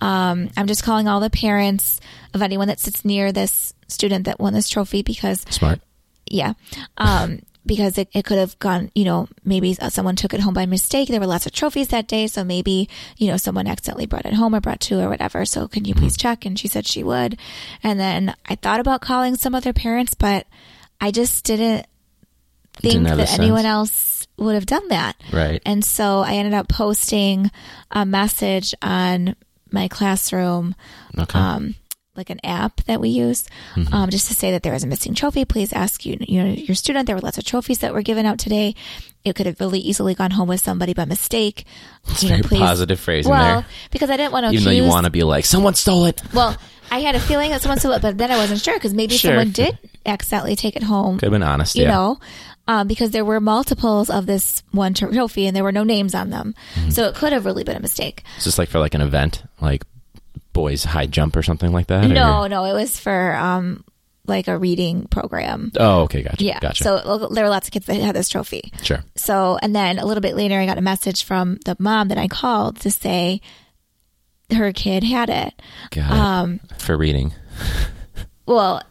um, 0.00 0.50
I'm 0.54 0.66
just 0.66 0.82
calling 0.84 1.08
all 1.08 1.20
the 1.20 1.30
parents 1.30 1.98
of 2.34 2.42
anyone 2.42 2.68
that 2.68 2.78
sits 2.78 3.06
near 3.06 3.32
this 3.32 3.72
student 3.88 4.26
that 4.26 4.38
won 4.38 4.52
this 4.52 4.68
trophy 4.68 5.02
because, 5.02 5.46
Smart. 5.48 5.80
yeah, 6.26 6.52
um, 6.98 7.40
because 7.66 7.96
it, 7.98 8.08
it 8.12 8.24
could 8.24 8.38
have 8.38 8.58
gone, 8.58 8.90
you 8.94 9.04
know, 9.04 9.28
maybe 9.44 9.74
someone 9.74 10.16
took 10.16 10.34
it 10.34 10.40
home 10.40 10.54
by 10.54 10.66
mistake. 10.66 11.08
There 11.08 11.20
were 11.20 11.26
lots 11.26 11.46
of 11.46 11.52
trophies 11.52 11.88
that 11.88 12.06
day. 12.06 12.26
So 12.26 12.44
maybe, 12.44 12.88
you 13.16 13.28
know, 13.28 13.36
someone 13.36 13.66
accidentally 13.66 14.06
brought 14.06 14.26
it 14.26 14.34
home 14.34 14.54
or 14.54 14.60
brought 14.60 14.80
two 14.80 14.98
or 14.98 15.08
whatever. 15.08 15.44
So 15.44 15.66
can 15.68 15.84
you 15.84 15.94
please 15.94 16.16
check? 16.16 16.44
And 16.44 16.58
she 16.58 16.68
said 16.68 16.86
she 16.86 17.02
would. 17.02 17.38
And 17.82 17.98
then 17.98 18.34
I 18.46 18.56
thought 18.56 18.80
about 18.80 19.00
calling 19.00 19.36
some 19.36 19.54
other 19.54 19.72
parents, 19.72 20.14
but 20.14 20.46
I 21.00 21.10
just 21.10 21.44
didn't 21.44 21.86
think 22.74 23.04
Didn't 23.04 23.16
that 23.18 23.38
anyone 23.38 23.64
else 23.66 24.26
would 24.36 24.54
have 24.54 24.66
done 24.66 24.88
that. 24.88 25.16
Right. 25.32 25.62
And 25.64 25.84
so 25.84 26.20
I 26.20 26.34
ended 26.34 26.54
up 26.54 26.68
posting 26.68 27.50
a 27.90 28.04
message 28.04 28.74
on 28.82 29.36
my 29.70 29.88
classroom, 29.88 30.74
Okay. 31.16 31.38
um, 31.38 31.74
like 32.16 32.30
an 32.30 32.40
app 32.44 32.82
that 32.84 33.00
we 33.00 33.08
use, 33.08 33.44
Mm-hmm. 33.74 33.92
um, 33.94 34.10
just 34.10 34.28
to 34.28 34.34
say 34.34 34.50
that 34.52 34.62
there 34.62 34.72
was 34.72 34.84
a 34.84 34.86
missing 34.86 35.14
trophy. 35.14 35.44
Please 35.44 35.72
ask 35.72 36.04
you, 36.06 36.16
you 36.20 36.42
know, 36.42 36.50
your 36.52 36.74
student. 36.74 37.06
There 37.06 37.16
were 37.16 37.22
lots 37.22 37.38
of 37.38 37.44
trophies 37.44 37.80
that 37.80 37.92
were 37.92 38.02
given 38.02 38.24
out 38.26 38.38
today. 38.38 38.74
It 39.24 39.34
could 39.34 39.46
have 39.46 39.58
really 39.58 39.78
easily 39.80 40.14
gone 40.14 40.30
home 40.32 40.48
with 40.48 40.60
somebody 40.60 40.92
by 40.94 41.06
mistake. 41.06 41.64
It's 42.08 42.22
You 42.22 42.30
know, 42.30 42.36
very 42.42 42.60
positive 42.60 43.00
phrasing 43.00 43.30
Well, 43.32 43.60
there. 43.62 43.66
because 43.90 44.10
I 44.10 44.16
didn't 44.18 44.32
want 44.32 44.44
to 44.44 44.48
Even 44.52 44.56
accuse. 44.58 44.64
though 44.64 44.84
you 44.84 44.88
want 44.90 45.04
to 45.06 45.10
be 45.10 45.22
like, 45.22 45.44
someone 45.46 45.74
stole 45.74 46.04
it. 46.04 46.20
well, 46.34 46.56
I 46.90 46.98
had 47.00 47.14
a 47.14 47.20
feeling 47.20 47.50
that 47.50 47.62
someone 47.62 47.78
stole 47.78 47.92
it, 47.92 48.02
but 48.02 48.18
then 48.18 48.30
I 48.30 48.36
wasn't 48.36 48.60
sure 48.60 48.74
because 48.74 48.92
maybe 48.92 49.16
Sure. 49.16 49.30
someone 49.30 49.50
did 49.50 49.78
accidentally 50.04 50.54
take 50.56 50.76
it 50.76 50.82
home 50.82 51.18
Could 51.18 51.26
have 51.26 51.32
been 51.32 51.42
honest. 51.42 51.74
you 51.74 51.84
yeah. 51.84 51.90
know, 51.92 52.20
um, 52.68 52.86
because 52.86 53.10
there 53.12 53.24
were 53.24 53.40
multiples 53.40 54.10
of 54.10 54.26
this 54.26 54.62
one 54.72 54.92
trophy 54.92 55.46
and 55.46 55.56
there 55.56 55.64
were 55.64 55.72
no 55.72 55.82
names 55.84 56.14
on 56.14 56.28
them. 56.28 56.54
Mm-hmm. 56.74 56.90
So 56.90 57.06
it 57.08 57.14
could 57.14 57.32
have 57.32 57.46
really 57.46 57.64
been 57.64 57.76
a 57.76 57.80
mistake. 57.80 58.22
It's 58.36 58.44
just 58.44 58.58
like 58.58 58.68
for 58.68 58.78
like 58.78 58.94
an 58.94 59.00
event, 59.00 59.42
like 59.62 59.82
boys 60.54 60.82
high 60.84 61.04
jump 61.06 61.36
or 61.36 61.42
something 61.42 61.70
like 61.72 61.88
that. 61.88 62.06
or- 62.06 62.08
No, 62.08 62.46
no, 62.46 62.64
it 62.64 62.72
was 62.72 62.98
for 62.98 63.34
um, 63.36 63.84
like 64.26 64.48
a 64.48 64.56
reading 64.56 65.06
program. 65.08 65.70
Oh, 65.78 66.02
okay. 66.04 66.22
Gotcha. 66.22 66.42
Yeah. 66.42 66.58
Gotcha. 66.60 66.82
So 66.82 67.28
there 67.28 67.44
were 67.44 67.50
lots 67.50 67.68
of 67.68 67.72
kids 67.72 67.84
that 67.86 68.00
had 68.00 68.16
this 68.16 68.30
trophy. 68.30 68.72
sure. 68.82 69.04
So, 69.16 69.58
and 69.60 69.76
then 69.76 69.98
a 69.98 70.06
little 70.06 70.22
bit 70.22 70.34
later, 70.34 70.58
I 70.58 70.64
got 70.64 70.78
a 70.78 70.82
message 70.82 71.24
from 71.24 71.58
the 71.66 71.76
mom 71.78 72.08
that 72.08 72.16
I 72.16 72.26
called 72.28 72.80
to 72.80 72.90
say 72.90 73.42
her 74.50 74.72
kid 74.72 75.02
had 75.04 75.28
it. 75.28 75.52
Got 75.90 76.10
Um, 76.10 76.60
it. 76.70 76.80
For 76.80 76.96
reading. 76.96 77.32
Well, 78.46 78.82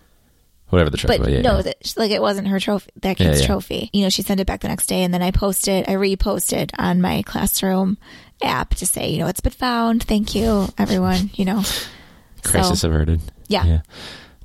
Whatever 0.70 0.90
the 0.90 0.98
trophy 0.98 1.18
but 1.20 1.26
was. 1.28 1.34
Yeah, 1.36 1.42
no, 1.42 1.56
yeah. 1.58 1.62
that, 1.62 1.94
like 1.98 2.10
it 2.10 2.20
wasn't 2.22 2.48
her 2.48 2.60
trophy, 2.60 2.90
that 3.04 3.18
kid's 3.18 3.42
yeah. 3.42 3.46
trophy. 3.46 3.92
You 3.94 4.02
know, 4.02 4.10
she 4.10 4.24
sent 4.24 4.40
it 4.40 4.48
back 4.48 4.62
the 4.62 4.68
next 4.70 4.88
day, 4.88 5.04
and 5.04 5.14
then 5.14 5.22
I 5.22 5.30
posted, 5.30 5.88
I 5.88 5.94
reposted 5.94 6.72
on 6.80 7.00
my 7.00 7.22
classroom 7.28 8.00
app 8.44 8.76
to 8.76 8.86
say, 8.86 9.10
you 9.10 9.18
know, 9.20 9.28
it's 9.28 9.40
been 9.42 9.52
found. 9.54 10.04
Thank 10.04 10.36
you, 10.36 10.68
everyone. 10.78 11.30
You 11.34 11.46
know, 11.46 11.64
Crisis 12.44 12.82
so, 12.82 12.90
averted. 12.90 13.22
yeah. 13.48 13.66
Yeah. 13.66 13.82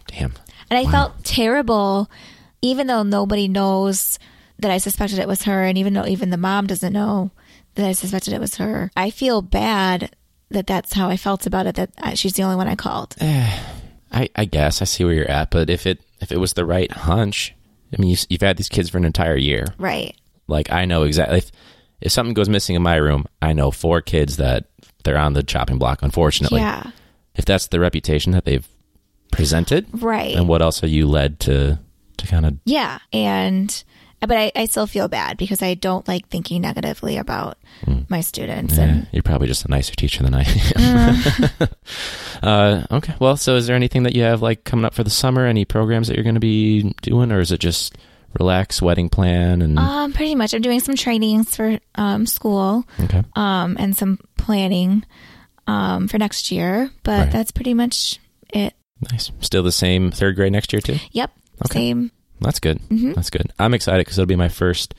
Damn. 0.06 0.32
And 0.70 0.78
I 0.78 0.82
Wow. 0.84 0.90
felt 0.90 1.24
terrible, 1.24 2.11
even 2.62 2.87
though 2.87 3.02
nobody 3.02 3.48
knows 3.48 4.18
that 4.58 4.70
I 4.70 4.78
suspected 4.78 5.18
it 5.18 5.28
was 5.28 5.44
her, 5.44 5.64
and 5.64 5.78
even 5.78 5.92
though 5.94 6.06
even 6.06 6.30
the 6.30 6.37
mom 6.37 6.66
doesn't 6.66 6.92
know 6.92 7.30
that 7.74 7.87
I 7.87 7.92
suspected 7.92 8.32
it 8.34 8.40
was 8.40 8.56
her. 8.56 8.90
I 8.96 9.11
feel 9.11 9.40
bad 9.42 10.11
that 10.50 10.66
that's 10.66 10.92
how 10.94 11.08
I 11.08 11.16
felt 11.16 11.46
about 11.46 11.66
it. 11.66 11.76
That 11.76 11.90
uh, 11.98 12.14
she's 12.14 12.32
the 12.32 12.42
only 12.42 12.56
one 12.56 12.66
I 12.68 12.74
called. 12.74 13.14
I, 14.11 14.30
I 14.34 14.44
guess 14.46 14.80
I 14.82 14.84
see 14.87 15.04
where 15.04 15.14
you're 15.14 15.30
at, 15.30 15.50
but 15.50 15.70
if 15.70 15.87
it 15.87 16.00
if 16.20 16.32
it 16.32 16.38
was 16.40 16.54
the 16.54 16.64
right 16.64 16.90
hunch, 16.90 17.54
I 17.96 18.00
mean, 18.00 18.11
you, 18.11 18.16
you've 18.28 18.40
had 18.40 18.56
these 18.56 18.68
kids 18.68 18.88
for 18.90 18.98
an 18.98 19.04
entire 19.04 19.37
year. 19.37 19.66
Right. 19.78 20.16
Like 20.48 20.72
I 20.72 20.87
know 20.87 21.02
exactly 21.04 21.38
if 21.38 21.52
if 22.00 22.12
something 22.12 22.34
goes 22.34 22.48
missing 22.48 22.76
in 22.76 22.82
my 22.82 22.96
room, 22.96 23.26
I 23.42 23.52
know 23.52 23.70
four 23.70 24.00
kids 24.00 24.37
that 24.37 24.66
they're 25.04 25.18
on 25.18 25.32
the 25.32 25.42
chopping 25.42 25.78
block. 25.78 26.02
Unfortunately, 26.02 26.61
Yeah. 26.61 26.90
if 27.34 27.44
that's 27.44 27.68
the 27.68 27.80
reputation 27.80 28.32
that 28.32 28.44
they've 28.44 28.66
presented, 29.32 29.87
Right. 29.92 30.34
And 30.37 30.48
what 30.48 30.62
else 30.62 30.82
are 30.82 30.88
you 30.88 31.06
led 31.06 31.40
to 31.40 31.78
to 32.18 32.26
kind 32.26 32.46
of? 32.46 32.56
Yeah. 32.64 32.98
And, 33.12 33.84
but 34.20 34.32
I, 34.32 34.50
I 34.56 34.64
still 34.66 34.87
feel 34.88 35.06
bad 35.06 35.37
because 35.37 35.62
I 35.62 35.74
don't 35.74 36.06
like 36.08 36.28
thinking 36.28 36.62
negatively 36.62 37.16
about 37.16 37.58
my 38.08 38.20
students. 38.22 38.76
Yeah, 38.76 38.82
And 38.84 39.06
you're 39.12 39.22
probably 39.22 39.46
just 39.46 39.64
a 39.64 39.68
nicer 39.70 39.94
teacher 39.94 40.24
than 40.24 40.34
I 40.34 40.42
am. 40.76 41.68
uh, 42.42 42.87
okay. 42.90 43.14
Well, 43.20 43.37
so 43.37 43.54
is 43.56 43.66
there 43.66 43.76
anything 43.76 44.02
that 44.04 44.14
you 44.16 44.22
have 44.22 44.42
like 44.42 44.64
coming 44.64 44.84
up 44.84 44.94
for 44.94 45.04
the 45.04 45.11
summer? 45.11 45.46
Any 45.46 45.64
programs 45.64 46.08
that 46.08 46.16
you're 46.16 46.24
going 46.24 46.34
to 46.34 46.40
be 46.40 46.94
doing, 47.02 47.30
or 47.32 47.38
is 47.40 47.52
it 47.52 47.61
just 47.61 47.96
relax, 48.38 48.80
wedding 48.82 49.08
plan, 49.08 49.62
and 49.62 49.78
um, 49.78 50.12
pretty 50.12 50.34
much 50.34 50.54
I'm 50.54 50.62
doing 50.62 50.80
some 50.80 50.96
trainings 50.96 51.54
for 51.54 51.78
um, 51.94 52.26
school 52.26 52.84
okay, 53.04 53.22
um, 53.36 53.76
and 53.78 53.96
some 53.96 54.18
planning 54.36 55.04
um, 55.66 56.08
for 56.08 56.18
next 56.18 56.50
year. 56.50 56.90
But 57.02 57.18
Right. 57.24 57.32
that's 57.32 57.50
pretty 57.50 57.74
much 57.74 58.18
it. 58.52 58.74
nice. 59.10 59.30
Still 59.40 59.62
the 59.62 59.72
same 59.72 60.10
third 60.10 60.36
grade 60.36 60.52
next 60.52 60.72
year 60.72 60.80
too. 60.80 60.96
Yep. 61.12 61.30
Okay. 61.66 61.74
Same. 61.78 62.10
That's 62.40 62.60
good. 62.60 62.78
Mhm. 62.88 63.14
That's 63.14 63.30
good. 63.30 63.52
I'm 63.58 63.74
excited 63.74 64.00
because 64.06 64.18
it'll 64.18 64.26
be 64.26 64.36
my 64.36 64.48
first. 64.48 64.94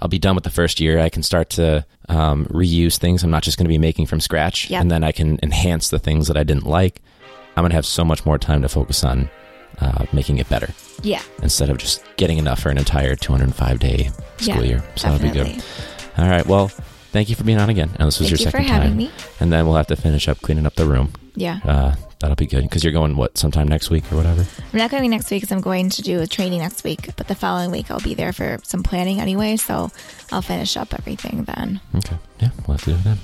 I'll 0.00 0.08
be 0.08 0.18
done 0.18 0.34
with 0.34 0.42
the 0.44 0.50
first 0.50 0.80
year. 0.80 0.98
I 0.98 1.08
can 1.10 1.22
start 1.22 1.50
to 1.50 1.86
um, 2.08 2.46
reuse 2.46 2.98
things. 2.98 3.22
I'm 3.22 3.30
not 3.30 3.44
just 3.44 3.56
going 3.56 3.66
to 3.66 3.68
be 3.68 3.78
making 3.78 4.06
from 4.06 4.18
scratch, 4.20 4.68
Yep. 4.68 4.80
and 4.82 4.90
then 4.90 5.04
I 5.04 5.12
can 5.12 5.38
enhance 5.44 5.90
the 5.90 6.00
things 6.00 6.26
that 6.26 6.36
I 6.36 6.42
didn't 6.42 6.66
like. 6.66 7.00
I'm 7.56 7.62
going 7.62 7.70
to 7.70 7.76
have 7.76 7.86
so 7.86 8.04
much 8.04 8.26
more 8.26 8.36
time 8.36 8.62
to 8.62 8.68
focus 8.68 9.04
on 9.04 9.30
uh, 9.82 10.04
making 10.12 10.38
it 10.38 10.48
better 10.48 10.68
Yeah. 11.02 11.22
instead 11.42 11.68
of 11.70 11.78
just 11.78 12.02
getting 12.16 12.38
enough 12.38 12.60
for 12.60 12.70
an 12.70 12.78
entire 12.78 13.14
205 13.16 13.78
day 13.78 14.10
school 14.38 14.56
Yeah, 14.56 14.62
year. 14.62 14.84
So 14.96 15.10
that'll 15.10 15.26
be 15.26 15.32
good. 15.32 15.62
All 16.18 16.28
right. 16.28 16.46
Well, 16.46 16.68
thank 17.12 17.28
you 17.28 17.36
for 17.36 17.44
being 17.44 17.58
on 17.58 17.68
again. 17.70 17.90
And 17.98 18.06
this 18.08 18.20
was 18.20 18.28
Thank 18.28 18.40
your 18.40 18.46
you 18.46 18.50
second 18.52 18.66
time. 18.68 18.96
me. 18.96 19.10
And 19.40 19.52
then 19.52 19.66
we'll 19.66 19.76
have 19.76 19.86
to 19.88 19.96
finish 19.96 20.28
up 20.28 20.40
cleaning 20.42 20.66
up 20.66 20.74
the 20.74 20.86
room. 20.86 21.12
Yeah. 21.34 21.60
Uh, 21.64 21.94
that'll 22.20 22.36
be 22.36 22.46
good 22.46 22.62
because 22.62 22.84
you're 22.84 22.92
going 22.92 23.16
what 23.16 23.36
sometime 23.38 23.66
next 23.66 23.88
week 23.90 24.04
or 24.12 24.16
whatever. 24.16 24.46
I'm 24.72 24.78
not 24.78 24.90
going 24.90 25.08
next 25.10 25.30
week 25.30 25.40
because 25.42 25.52
I'm 25.52 25.62
going 25.62 25.88
to 25.90 26.02
do 26.02 26.20
a 26.20 26.26
training 26.26 26.60
next 26.60 26.84
week, 26.84 27.08
but 27.16 27.26
the 27.28 27.34
following 27.34 27.70
week 27.70 27.90
I'll 27.90 28.00
be 28.00 28.14
there 28.14 28.32
for 28.32 28.58
some 28.62 28.82
planning 28.82 29.18
anyway. 29.20 29.56
So 29.56 29.90
I'll 30.30 30.42
finish 30.42 30.76
up 30.76 30.92
everything 30.94 31.44
then. 31.44 31.80
Okay. 31.96 32.16
Yeah, 32.40 32.50
we'll 32.66 32.76
have 32.76 32.84
to 32.84 32.90
do 32.92 32.96
it 32.96 33.04
then. 33.04 33.18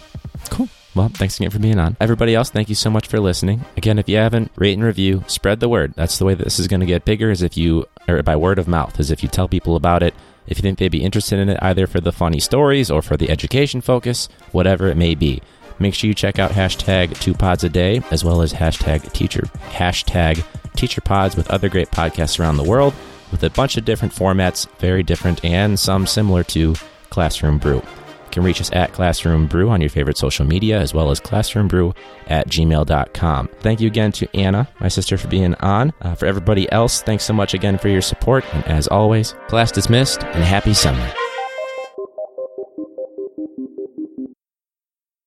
Cool. 0.51 0.69
Well, 0.95 1.11
thanks 1.11 1.39
again 1.39 1.51
for 1.51 1.59
being 1.59 1.79
on. 1.79 1.97
Everybody 2.01 2.35
else, 2.35 2.51
thank 2.51 2.69
you 2.69 2.75
so 2.75 2.91
much 2.91 3.07
for 3.07 3.21
listening. 3.21 3.65
Again, 3.77 3.99
if 3.99 4.09
you 4.09 4.17
haven't, 4.17 4.51
rate 4.57 4.73
and 4.73 4.83
review, 4.83 5.23
spread 5.27 5.61
the 5.61 5.69
word. 5.69 5.95
That's 5.95 6.19
the 6.19 6.25
way 6.25 6.35
that 6.35 6.45
this 6.45 6.59
is 6.59 6.67
going 6.67 6.81
to 6.81 6.87
get 6.87 7.05
bigger 7.05 7.31
is 7.31 7.43
if 7.43 7.57
you, 7.57 7.87
or 8.09 8.23
by 8.23 8.37
word 8.37 8.59
of 8.59 8.67
mouth, 8.67 8.99
is 8.99 9.11
if 9.11 9.23
you 9.23 9.29
tell 9.29 9.49
people 9.49 9.77
about 9.77 10.03
it. 10.03 10.15
If 10.47 10.59
you 10.59 10.63
think 10.63 10.79
they'd 10.79 10.89
be 10.89 11.05
interested 11.05 11.39
in 11.39 11.51
it, 11.51 11.59
either 11.61 11.87
for 11.87 12.01
the 12.01 12.11
funny 12.11 12.41
stories 12.41 12.91
or 12.91 13.03
for 13.03 13.17
the 13.17 13.31
education 13.31 13.81
focus, 13.81 14.29
whatever 14.53 14.89
it 14.89 14.97
may 14.97 15.15
be. 15.15 15.43
Make 15.79 15.95
sure 15.95 16.09
you 16.09 16.15
check 16.15 16.39
out 16.39 16.53
hashtag 16.53 17.19
two 17.21 17.35
pods 17.35 17.63
a 17.65 17.69
day, 17.69 18.01
as 18.11 18.25
well 18.25 18.43
as 18.43 18.53
hashtag 18.53 19.13
teacher, 19.13 19.43
hashtag 19.71 20.45
teacher 20.75 21.01
pods 21.01 21.37
with 21.37 21.51
other 21.51 21.69
great 21.69 21.91
podcasts 21.91 22.41
around 22.41 22.57
the 22.57 22.65
world 22.65 22.95
with 23.31 23.43
a 23.43 23.51
bunch 23.51 23.77
of 23.77 23.85
different 23.85 24.15
formats, 24.15 24.69
very 24.79 25.03
different 25.03 25.45
and 25.45 25.79
some 25.79 26.07
similar 26.07 26.43
to 26.45 26.75
Classroom 27.11 27.59
Brew. 27.59 27.83
You 28.29 28.33
can 28.33 28.43
reach 28.43 28.61
us 28.61 28.71
at 28.73 28.93
Classroom 28.93 29.47
Brew 29.47 29.71
on 29.71 29.81
your 29.81 29.91
favorite 29.91 30.19
social 30.19 30.45
media, 30.45 30.79
as 30.79 30.93
well 30.93 31.11
as 31.11 31.21
classroombrew 31.21 31.97
at 32.27 32.49
gmail.com. 32.49 33.49
Thank 33.61 33.81
you 33.81 33.87
again 33.87 34.13
to 34.13 34.29
Anna, 34.37 34.69
my 34.81 34.89
sister, 34.89 35.17
for 35.17 35.29
being 35.29 35.55
on. 35.57 35.93
Uh, 36.03 36.15
for 36.15 36.27
everybody 36.27 36.71
else, 36.71 37.03
thanks 37.03 37.25
so 37.25 37.33
much 37.33 37.55
again 37.55 37.79
for 37.79 37.89
your 37.89 38.03
support. 38.03 38.45
And 38.53 38.65
as 38.67 38.87
always, 38.89 39.35
class 39.49 39.73
dismissed 39.73 40.23
and 40.25 40.45
happy 40.45 40.75
summer. 40.75 41.11